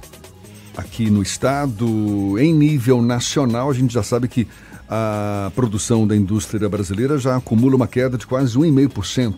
[0.77, 2.37] aqui no estado.
[2.39, 4.47] Em nível nacional, a gente já sabe que
[4.89, 9.35] a produção da indústria brasileira já acumula uma queda de quase 1,5%.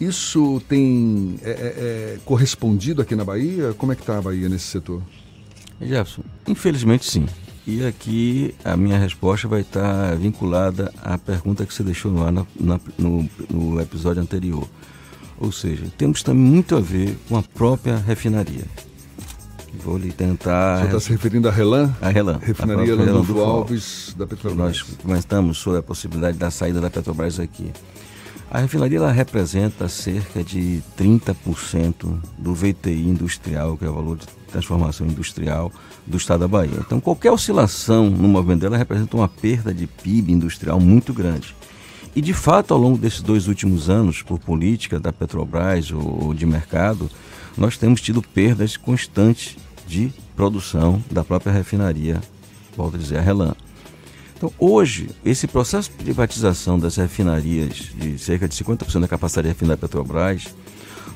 [0.00, 3.74] Isso tem é, é, é, correspondido aqui na Bahia?
[3.76, 5.02] Como é que está a Bahia nesse setor?
[5.80, 7.26] Jefferson, infelizmente sim.
[7.66, 12.32] E aqui a minha resposta vai estar vinculada à pergunta que você deixou no ar
[12.32, 14.66] na, na, no, no episódio anterior.
[15.38, 18.64] Ou seja, temos também muito a ver com a própria refinaria.
[19.74, 20.80] Vou lhe tentar.
[20.80, 21.94] Você está se referindo à Relan?
[22.00, 22.38] A Relan.
[22.42, 24.58] Refinaria Landulfo Alves da Petrobras.
[24.58, 27.70] Nós comentamos sobre a possibilidade da saída da Petrobras aqui.
[28.50, 34.26] A refinaria ela representa cerca de 30% do VTI industrial, que é o valor de
[34.50, 35.70] transformação industrial
[36.06, 36.78] do estado da Bahia.
[36.78, 41.54] Então, qualquer oscilação no movimento dela representa uma perda de PIB industrial muito grande.
[42.16, 46.46] E, de fato, ao longo desses dois últimos anos, por política da Petrobras ou de
[46.46, 47.10] mercado,
[47.58, 49.56] nós temos tido perdas constantes
[49.86, 52.20] de produção da própria refinaria,
[52.76, 53.54] volto a dizer, a Relan.
[54.36, 59.76] Então, hoje, esse processo de privatização das refinarias, de cerca de 50% da capacidade refinada
[59.76, 60.54] da Petrobras,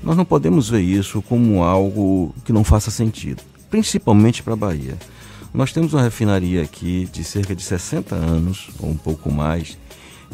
[0.03, 3.41] nós não podemos ver isso como algo que não faça sentido,
[3.71, 4.99] principalmente para a Bahia.
[5.55, 9.79] Nós temos uma refinaria aqui de cerca de 60 anos, ou um pouco mais,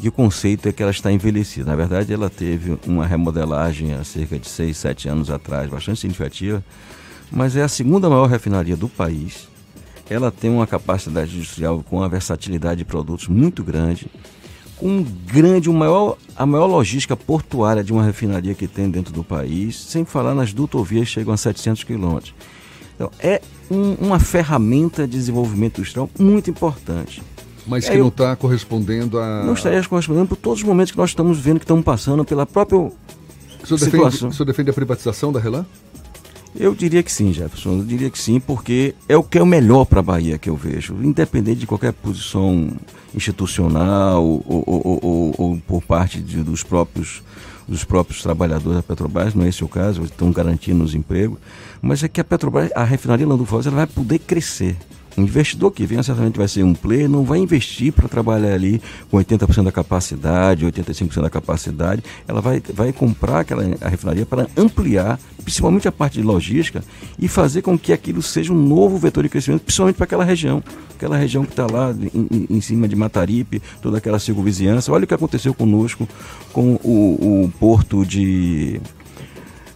[0.01, 1.71] e o conceito é que ela está envelhecida.
[1.71, 6.65] Na verdade, ela teve uma remodelagem há cerca de 6, 7 anos atrás, bastante significativa,
[7.31, 9.49] mas é a segunda maior refinaria do país.
[10.09, 14.07] Ela tem uma capacidade industrial com uma versatilidade de produtos muito grande,
[14.77, 19.13] com um grande, um maior, a maior logística portuária de uma refinaria que tem dentro
[19.13, 22.35] do país, sem falar nas dutovias que chegam a 700 quilômetros.
[22.95, 27.23] Então, é um, uma ferramenta de desenvolvimento industrial muito importante.
[27.69, 29.45] Mas que é, não está correspondendo a.
[29.45, 32.47] Não estaria correspondendo por todos os momentos que nós estamos vendo que estamos passando pela
[32.47, 32.79] própria.
[32.79, 32.93] O
[33.67, 35.67] senhor, defende, o senhor defende a privatização da Relan?
[36.57, 37.79] Eu diria que sim, Jefferson.
[37.79, 40.49] Eu diria que sim, porque é o que é o melhor para a Bahia que
[40.49, 42.71] eu vejo, independente de qualquer posição
[43.15, 47.23] institucional ou, ou, ou, ou por parte de, dos próprios
[47.69, 51.39] dos próprios trabalhadores da Petrobras, não é esse o caso, estão garantindo os empregos,
[51.83, 54.75] mas é que a Petrobras, a refinaria Lando Foz, ela vai poder crescer.
[55.19, 58.81] Um investidor que venha certamente vai ser um player, não vai investir para trabalhar ali
[59.11, 62.03] com 80% da capacidade, 85% da capacidade.
[62.27, 66.85] Ela vai, vai comprar aquela a refinaria para ampliar, principalmente a parte de logística,
[67.19, 70.63] e fazer com que aquilo seja um novo vetor de crescimento, principalmente para aquela região.
[70.95, 74.93] Aquela região que está lá em, em, cima de Mataripe, toda aquela circunvizinhança.
[74.93, 76.09] Olha o que aconteceu conosco
[76.53, 78.81] com o, o porto de,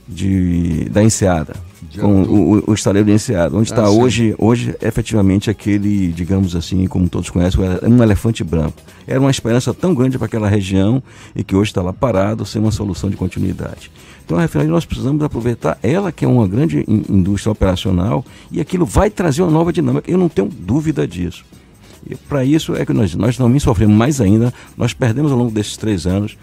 [0.08, 5.50] de, da Enseada com o, o estaleiro de Enseado, onde está ah, hoje, hoje efetivamente
[5.50, 8.76] aquele, digamos assim, como todos conhecem, um elefante branco.
[9.06, 11.02] Era uma esperança tão grande para aquela região
[11.34, 13.90] e que hoje está lá parado sem uma solução de continuidade.
[14.24, 18.86] Então, a refinaria nós precisamos aproveitar ela, que é uma grande indústria operacional, e aquilo
[18.86, 20.10] vai trazer uma nova dinâmica.
[20.10, 21.44] Eu não tenho dúvida disso.
[22.08, 24.52] E para isso é que nós, nós também sofremos mais ainda.
[24.76, 26.36] Nós perdemos ao longo desses três anos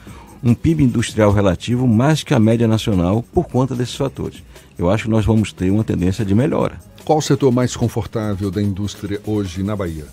[0.44, 4.42] um PIB industrial relativo mais que a média nacional por conta desses fatores
[4.80, 6.80] eu acho que nós vamos ter uma tendência de melhora.
[7.04, 10.06] Qual o setor mais confortável da indústria hoje na Bahia?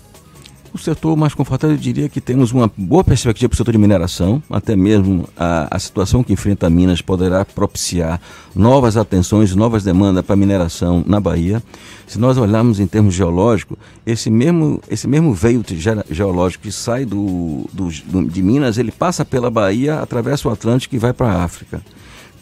[0.73, 3.77] O setor mais confortável, eu diria que temos uma boa perspectiva para o setor de
[3.77, 8.19] mineração, até mesmo a, a situação que enfrenta Minas poderá propiciar
[8.53, 11.63] novas atenções, novas demandas para a mineração na Bahia.
[12.05, 15.63] Se nós olharmos em termos geológicos, esse mesmo, esse mesmo veio
[16.11, 17.89] geológico que sai do, do,
[18.27, 21.81] de Minas, ele passa pela Bahia, atravessa o Atlântico e vai para a África.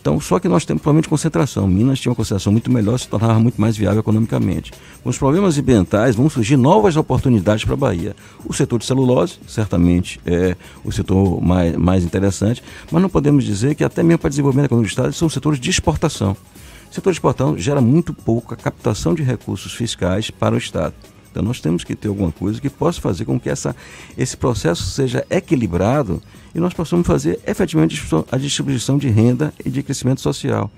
[0.05, 1.67] Então, só que nós temos problema de concentração.
[1.67, 4.71] Minas tinha uma concentração muito melhor, se tornava muito mais viável economicamente.
[5.01, 8.15] Com os problemas ambientais, vão surgir novas oportunidades para a Bahia.
[8.45, 13.73] O setor de celulose, certamente, é o setor mais, mais interessante, mas não podemos dizer
[13.73, 16.37] que até mesmo para desenvolvimento econômico do Estado, são setores de exportação.
[16.91, 20.93] O setor de exportação gera muito pouca captação de recursos fiscais para o Estado.
[21.35, 23.75] Então nós temos que ter alguma coisa que possa fazer com que essa,
[24.17, 28.01] esse processo seja equilibrado e nós possamos fazer efetivamente
[28.31, 30.71] a distribuição de renda e de crescimento social.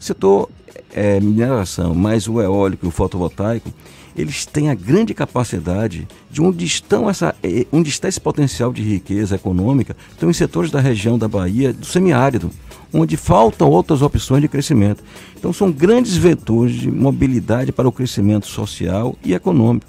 [0.00, 0.50] O setor
[0.92, 3.72] é, mineração, mais o eólico e o fotovoltaico,
[4.16, 8.82] eles têm a grande capacidade de onde, estão essa, é, onde está esse potencial de
[8.82, 12.50] riqueza econômica, estão em setores da região da Bahia, do semiárido,
[12.92, 15.04] onde faltam outras opções de crescimento.
[15.38, 19.86] Então são grandes vetores de mobilidade para o crescimento social e econômico.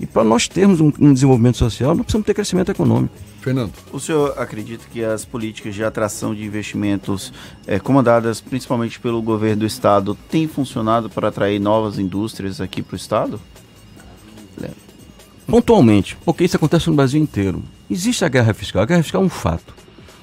[0.00, 3.14] E para nós termos um, um desenvolvimento social, nós precisamos ter crescimento econômico.
[3.40, 3.72] Fernando.
[3.92, 7.32] O senhor acredita que as políticas de atração de investimentos
[7.66, 12.94] é, comandadas principalmente pelo governo do estado têm funcionado para atrair novas indústrias aqui para
[12.94, 13.40] o estado?
[15.46, 17.62] Pontualmente, porque isso acontece no Brasil inteiro.
[17.90, 18.82] Existe a guerra fiscal.
[18.82, 19.74] A guerra fiscal é um fato.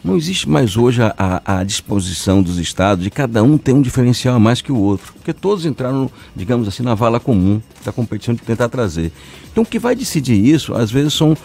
[0.04, 4.36] Não existe mais hoje a, a, disposição dos estados de cada um ter um diferencial
[4.36, 8.34] a mais que o outro, porque todos entraram, digamos assim, na vala comum da competição
[8.34, 9.12] de tentar trazer.
[9.52, 11.38] Então, o que vai decidir isso, às vezes, são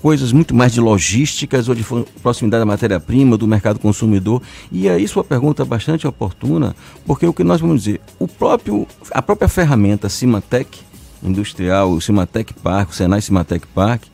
[0.00, 1.84] coisas muito mais de logísticas ou de
[2.22, 4.40] proximidade da matéria-prima, do mercado consumidor.
[4.72, 6.74] E aí sua pergunta é bastante oportuna,
[7.04, 10.78] porque o que nós vamos dizer, o próprio, a própria ferramenta Cimatec
[11.22, 14.04] industrial, o Cimatec Park, o Senai Cimatec Park,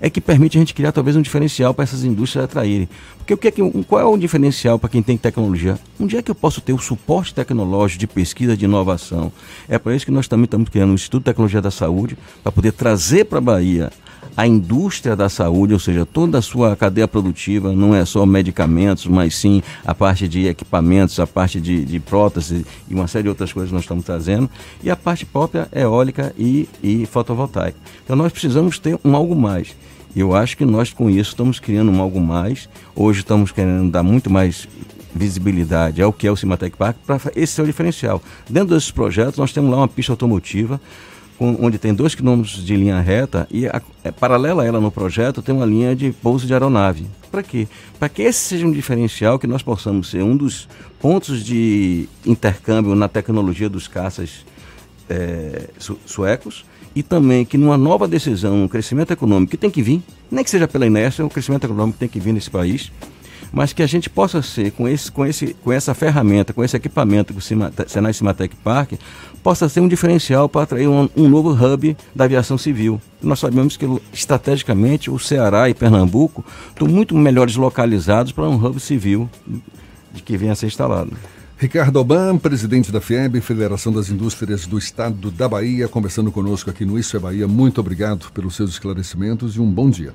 [0.00, 2.88] é que permite a gente criar talvez um diferencial para essas indústrias atraírem.
[3.18, 5.78] Porque o que é que, qual é o diferencial para quem tem tecnologia?
[5.98, 9.32] Onde é que eu posso ter o suporte tecnológico de pesquisa, de inovação?
[9.68, 12.50] É para isso que nós também estamos criando um Instituto de Tecnologia da Saúde, para
[12.50, 13.90] poder trazer para a Bahia
[14.36, 19.06] a indústria da saúde, ou seja, toda a sua cadeia produtiva, não é só medicamentos,
[19.06, 23.28] mas sim a parte de equipamentos, a parte de, de prótese e uma série de
[23.28, 24.48] outras coisas que nós estamos trazendo,
[24.82, 27.76] e a parte própria eólica e, e fotovoltaica.
[28.04, 29.74] Então nós precisamos ter um algo mais.
[30.14, 32.68] Eu acho que nós com isso estamos criando um algo mais.
[32.96, 34.66] Hoje estamos querendo dar muito mais
[35.14, 38.22] visibilidade ao que é o Cimatec Park, para esse ser o diferencial.
[38.48, 40.80] Dentro desses projetos, nós temos lá uma pista automotiva
[41.40, 44.90] com, onde tem dois quilômetros de linha reta e a, é, paralela a ela no
[44.90, 47.06] projeto tem uma linha de pouso de aeronave.
[47.30, 47.66] Para quê?
[47.98, 50.68] Para que esse seja um diferencial, que nós possamos ser um dos
[51.00, 54.44] pontos de intercâmbio na tecnologia dos caças
[55.08, 59.80] é, su suecos e também que numa nova decisão, um crescimento econômico que tem que
[59.80, 62.92] vir, nem que seja pela inércia, o crescimento econômico tem que vir nesse país,
[63.52, 66.76] mas que a gente possa ser, com, esse, com, esse, com essa ferramenta, com esse
[66.76, 68.92] equipamento que o Senai Cimatec Park,
[69.42, 73.00] possa ser um diferencial para atrair um, um, novo hub da aviação civil.
[73.22, 78.78] Nós sabemos que estrategicamente o Ceará e Pernambuco estão muito melhores localizados para um hub
[78.78, 79.28] civil
[80.12, 81.12] de que venha a ser instalado.
[81.56, 86.86] Ricardo Oban, presidente da FIEB, Federação das Indústrias do Estado da Bahia, conversando conosco aqui
[86.86, 87.46] no Isso é Bahia.
[87.46, 90.14] Muito obrigado pelos seus esclarecimentos e um bom dia.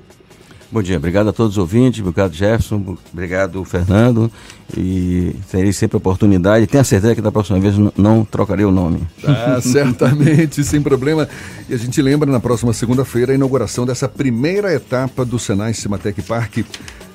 [0.70, 4.30] Bom dia, obrigado a todos os ouvintes, obrigado Jefferson, obrigado Fernando
[4.76, 6.66] e terei sempre a oportunidade.
[6.66, 9.00] Tenho a certeza que da próxima vez não, trocarei o nome.
[9.24, 11.28] Ah, certamente, sem problema.
[11.68, 16.20] E a gente lembra na próxima segunda-feira a inauguração dessa primeira etapa do Senai Cimatec
[16.22, 16.58] Park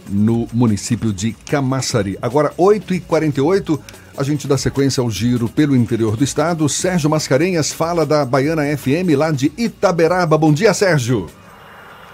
[0.10, 2.18] no município de Camaçari.
[2.22, 3.80] Agora, 8h48.
[4.18, 6.68] A gente dá sequência ao giro pelo interior do estado.
[6.68, 10.38] Sérgio Mascarenhas fala da Baiana FM lá de Itaberaba.
[10.38, 11.28] Bom dia, Sérgio.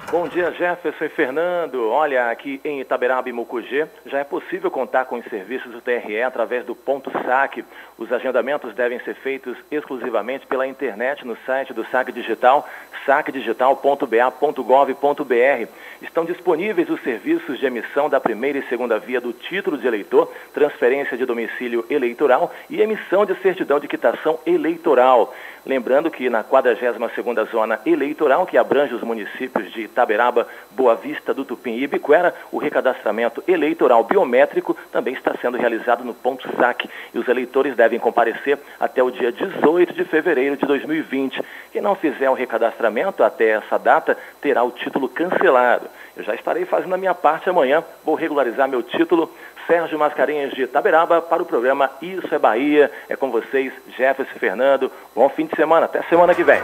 [0.09, 1.89] Bom dia, Jefferson e Fernando.
[1.89, 6.23] Olha, aqui em Itaberaba e Mucugê já é possível contar com os serviços do TRE
[6.23, 7.65] através do ponto saque.
[7.97, 12.65] Os agendamentos devem ser feitos exclusivamente pela internet no site do Saque Digital,
[13.05, 15.69] saquedigital.ba.gov.br.
[16.01, 20.31] Estão disponíveis os serviços de emissão da primeira e segunda via do título de eleitor,
[20.53, 25.35] transferência de domicílio eleitoral e emissão de certidão de quitação eleitoral.
[25.65, 31.43] Lembrando que na 42ª Zona Eleitoral, que abrange os municípios de Itaberaba, Boa Vista do
[31.43, 37.17] Tupim e Ibiquera, o recadastramento eleitoral biométrico também está sendo realizado no ponto saque e
[37.17, 41.43] os eleitores devem comparecer até o dia 18 de fevereiro de 2020.
[41.71, 45.87] Quem não fizer o recadastramento até essa data terá o título cancelado.
[46.15, 49.31] Eu já estarei fazendo a minha parte amanhã, vou regularizar meu título
[49.65, 52.91] Sérgio Mascarenhas de Itaberaba para o programa Isso é Bahia.
[53.09, 54.91] É com vocês, Jefferson Fernando.
[55.15, 56.61] Bom fim de semana, até semana que vem.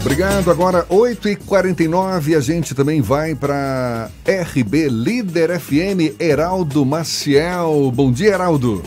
[0.00, 0.50] Obrigado.
[0.50, 7.92] Agora, 8h49, a gente também vai para RB Líder FM, Heraldo Maciel.
[7.94, 8.82] Bom dia, Heraldo.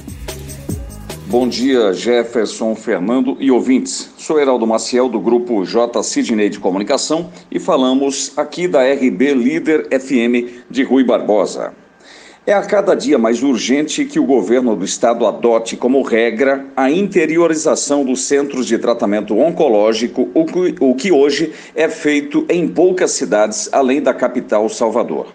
[1.28, 4.12] Bom dia, Jefferson, Fernando e ouvintes.
[4.18, 6.02] Sou Heraldo Maciel, do grupo J.
[6.02, 11.74] Sidney de Comunicação, e falamos aqui da RB Líder FM de Rui Barbosa.
[12.46, 16.92] É a cada dia mais urgente que o governo do estado adote como regra a
[16.92, 23.12] interiorização dos centros de tratamento oncológico, o que, o que hoje é feito em poucas
[23.12, 25.28] cidades além da capital Salvador.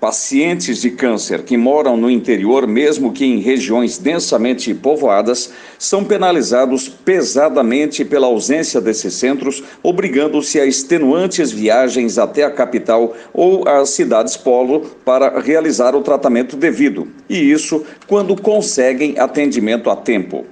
[0.00, 6.86] Pacientes de câncer que moram no interior, mesmo que em regiões densamente povoadas, são penalizados
[6.86, 14.36] pesadamente pela ausência desses centros, obrigando-se a extenuantes viagens até a capital ou às cidades
[14.36, 17.08] polo para realizar o tratamento devido.
[17.28, 20.44] E isso quando conseguem atendimento a tempo.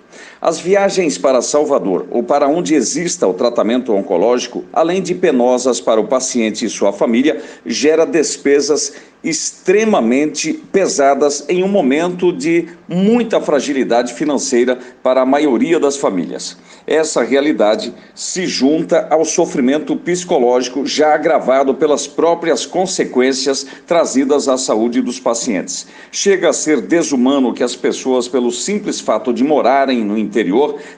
[0.45, 5.99] As viagens para Salvador ou para onde exista o tratamento oncológico, além de penosas para
[5.99, 8.93] o paciente e sua família, gera despesas
[9.25, 16.59] extremamente pesadas em um momento de muita fragilidade financeira para a maioria das famílias.
[16.87, 25.01] Essa realidade se junta ao sofrimento psicológico já agravado pelas próprias consequências trazidas à saúde
[25.01, 25.87] dos pacientes.
[26.12, 30.34] Chega a ser desumano que as pessoas, pelo simples fato de morarem no interior,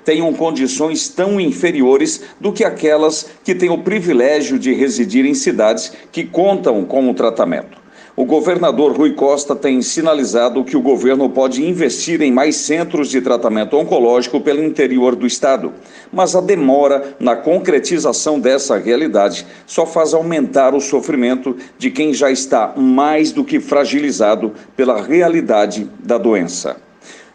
[0.04, 5.92] tenham condições tão inferiores do que aquelas que têm o privilégio de residir em cidades
[6.10, 7.86] que contam com o tratamento.
[8.16, 13.20] O governador Rui Costa tem sinalizado que o governo pode investir em mais centros de
[13.20, 15.74] tratamento oncológico pelo interior do estado,
[16.10, 22.30] mas a demora na concretização dessa realidade só faz aumentar o sofrimento de quem já
[22.30, 26.85] está mais do que fragilizado pela realidade da doença.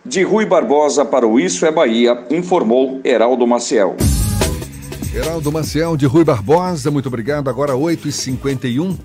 [0.03, 3.95] De Rui Barbosa para o Isso é Bahia, informou Heraldo Maciel.
[5.13, 7.49] Heraldo Maciel de Rui Barbosa, muito obrigado.
[7.49, 8.97] Agora 8h51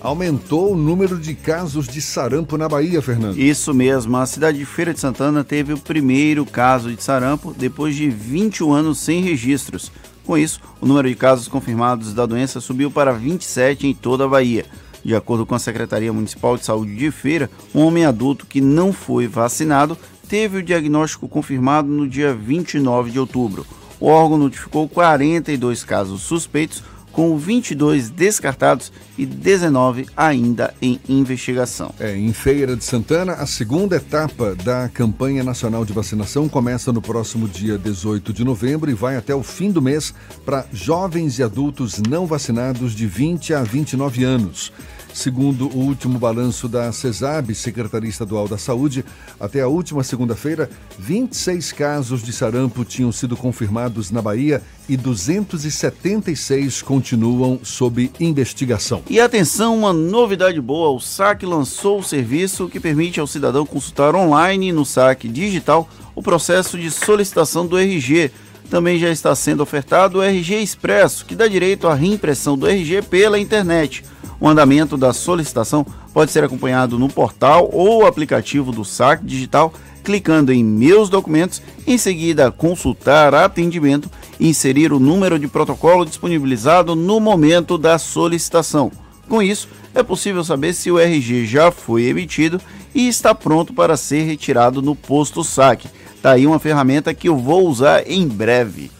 [0.00, 3.36] aumentou o número de casos de sarampo na Bahia, Fernando.
[3.36, 7.96] Isso mesmo, a cidade de Feira de Santana teve o primeiro caso de sarampo depois
[7.96, 9.90] de 21 anos sem registros.
[10.24, 14.28] Com isso, o número de casos confirmados da doença subiu para 27 em toda a
[14.28, 14.64] Bahia.
[15.04, 18.92] De acordo com a Secretaria Municipal de Saúde de Feira, um homem adulto que não
[18.92, 19.98] foi vacinado
[20.28, 23.66] teve o diagnóstico confirmado no dia 29 de outubro.
[24.00, 26.82] O órgão notificou 42 casos suspeitos,
[27.14, 31.94] com 22 descartados e 19 ainda em investigação.
[31.98, 37.00] É, em Feira de Santana, a segunda etapa da campanha nacional de vacinação começa no
[37.00, 40.12] próximo dia 18 de novembro e vai até o fim do mês
[40.44, 44.72] para jovens e adultos não vacinados de 20 a 29 anos.
[45.14, 49.04] Segundo o último balanço da CESAB, Secretaria Estadual da Saúde,
[49.38, 50.68] até a última segunda-feira,
[50.98, 59.02] 26 casos de sarampo tinham sido confirmados na Bahia e 276 continuam sob investigação.
[59.08, 64.16] E atenção, uma novidade boa: o SAC lançou o serviço que permite ao cidadão consultar
[64.16, 68.32] online no SAC digital o processo de solicitação do RG.
[68.70, 73.02] Também já está sendo ofertado o RG Expresso, que dá direito à reimpressão do RG
[73.02, 74.04] pela internet.
[74.40, 79.72] O andamento da solicitação pode ser acompanhado no portal ou aplicativo do SAC Digital,
[80.02, 86.94] clicando em Meus Documentos, em seguida consultar atendimento e inserir o número de protocolo disponibilizado
[86.94, 88.92] no momento da solicitação.
[89.28, 92.60] Com isso, é possível saber se o RG já foi emitido
[92.94, 95.86] e está pronto para ser retirado no posto SAC.
[96.24, 98.90] Tá aí uma ferramenta que eu vou usar em breve.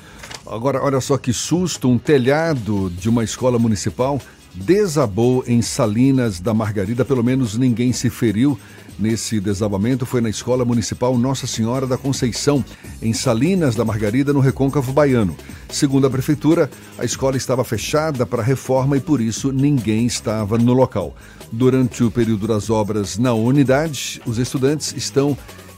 [0.46, 4.20] Agora, olha só que susto, um telhado de uma escola municipal
[4.54, 7.02] desabou em Salinas da Margarida.
[7.02, 8.60] Pelo menos ninguém se feriu
[8.98, 10.04] nesse desabamento.
[10.04, 12.62] Foi na Escola Municipal Nossa Senhora da Conceição,
[13.00, 15.34] em Salinas da Margarida, no Recôncavo Baiano.
[15.70, 20.74] Segundo a Prefeitura, a escola estava fechada para reforma e por isso ninguém estava no
[20.74, 21.16] local.
[21.50, 25.34] Durante o período das obras na unidade, os estudantes estão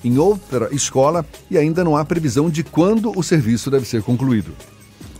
[0.06, 4.54] em outra escola e ainda não há previsão de quando o serviço deve ser concluído.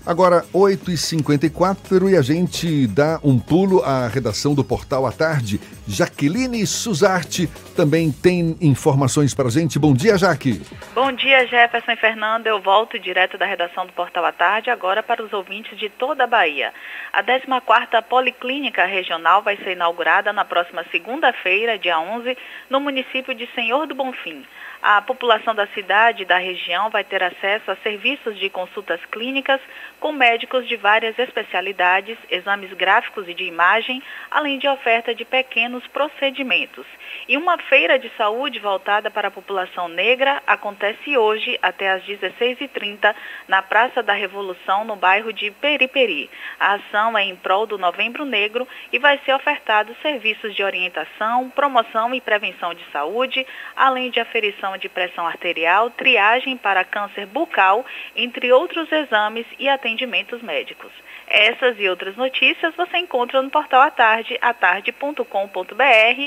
[0.06, 5.58] Agora, 8h54 e a gente dá um pulo à redação do Portal à Tarde.
[5.84, 9.80] Jaqueline Suzarte também tem informações para a gente.
[9.80, 10.62] Bom dia, Jaque.
[10.94, 12.46] Bom dia, Jefferson e Fernando.
[12.46, 16.22] Eu volto direto da redação do Portal à Tarde agora para os ouvintes de toda
[16.22, 16.72] a Bahia.
[17.12, 22.38] A 14ª Policlínica Regional vai ser inaugurada na próxima segunda-feira, dia 11,
[22.70, 24.44] no município de Senhor do Bonfim.
[24.82, 29.60] A população da cidade e da região vai ter acesso a serviços de consultas clínicas
[29.98, 35.86] com médicos de várias especialidades, exames gráficos e de imagem, além de oferta de pequenos
[35.88, 36.86] procedimentos.
[37.28, 43.12] E uma feira de saúde voltada para a população negra acontece hoje até às 16h30
[43.48, 46.30] na Praça da Revolução, no bairro de Periperi.
[46.60, 51.50] A ação é em prol do Novembro Negro e vai ser ofertado serviços de orientação,
[51.50, 53.44] promoção e prevenção de saúde,
[53.74, 57.84] além de aferição de pressão arterial, triagem para câncer bucal,
[58.14, 60.92] entre outros exames e atendimentos médicos.
[61.26, 65.22] Essas e outras notícias você encontra no portal à tarde, atarde.com.br.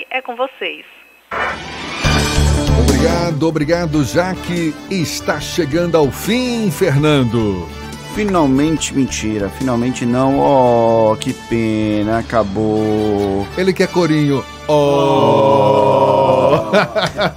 [0.09, 0.85] É com vocês.
[2.81, 4.73] Obrigado, obrigado, Jaque.
[4.91, 7.67] Está chegando ao fim, Fernando.
[8.13, 10.39] Finalmente mentira, finalmente não.
[10.39, 13.47] Oh, que pena, acabou.
[13.57, 14.43] Ele quer corinho.
[14.71, 16.29] Oh!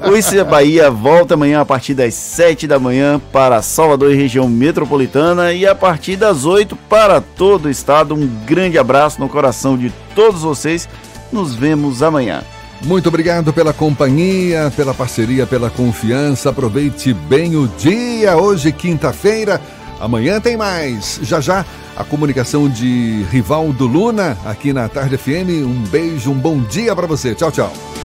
[0.07, 4.17] o Isso é Bahia volta amanhã a partir das 7 da manhã para Salvador e
[4.17, 8.15] região metropolitana e a partir das 8 para todo o estado.
[8.15, 10.87] Um grande abraço no coração de todos vocês.
[11.33, 12.43] Nos vemos amanhã.
[12.85, 16.51] Muito obrigado pela companhia, pela parceria, pela confiança.
[16.51, 18.37] Aproveite bem o dia.
[18.37, 19.59] Hoje, quinta-feira.
[20.03, 21.21] Amanhã tem mais.
[21.23, 21.65] Já já,
[21.97, 25.65] a comunicação de Rivaldo Luna aqui na Tarde FM.
[25.65, 27.37] Um beijo, um bom dia para você.
[27.37, 27.93] Tchau, tchau.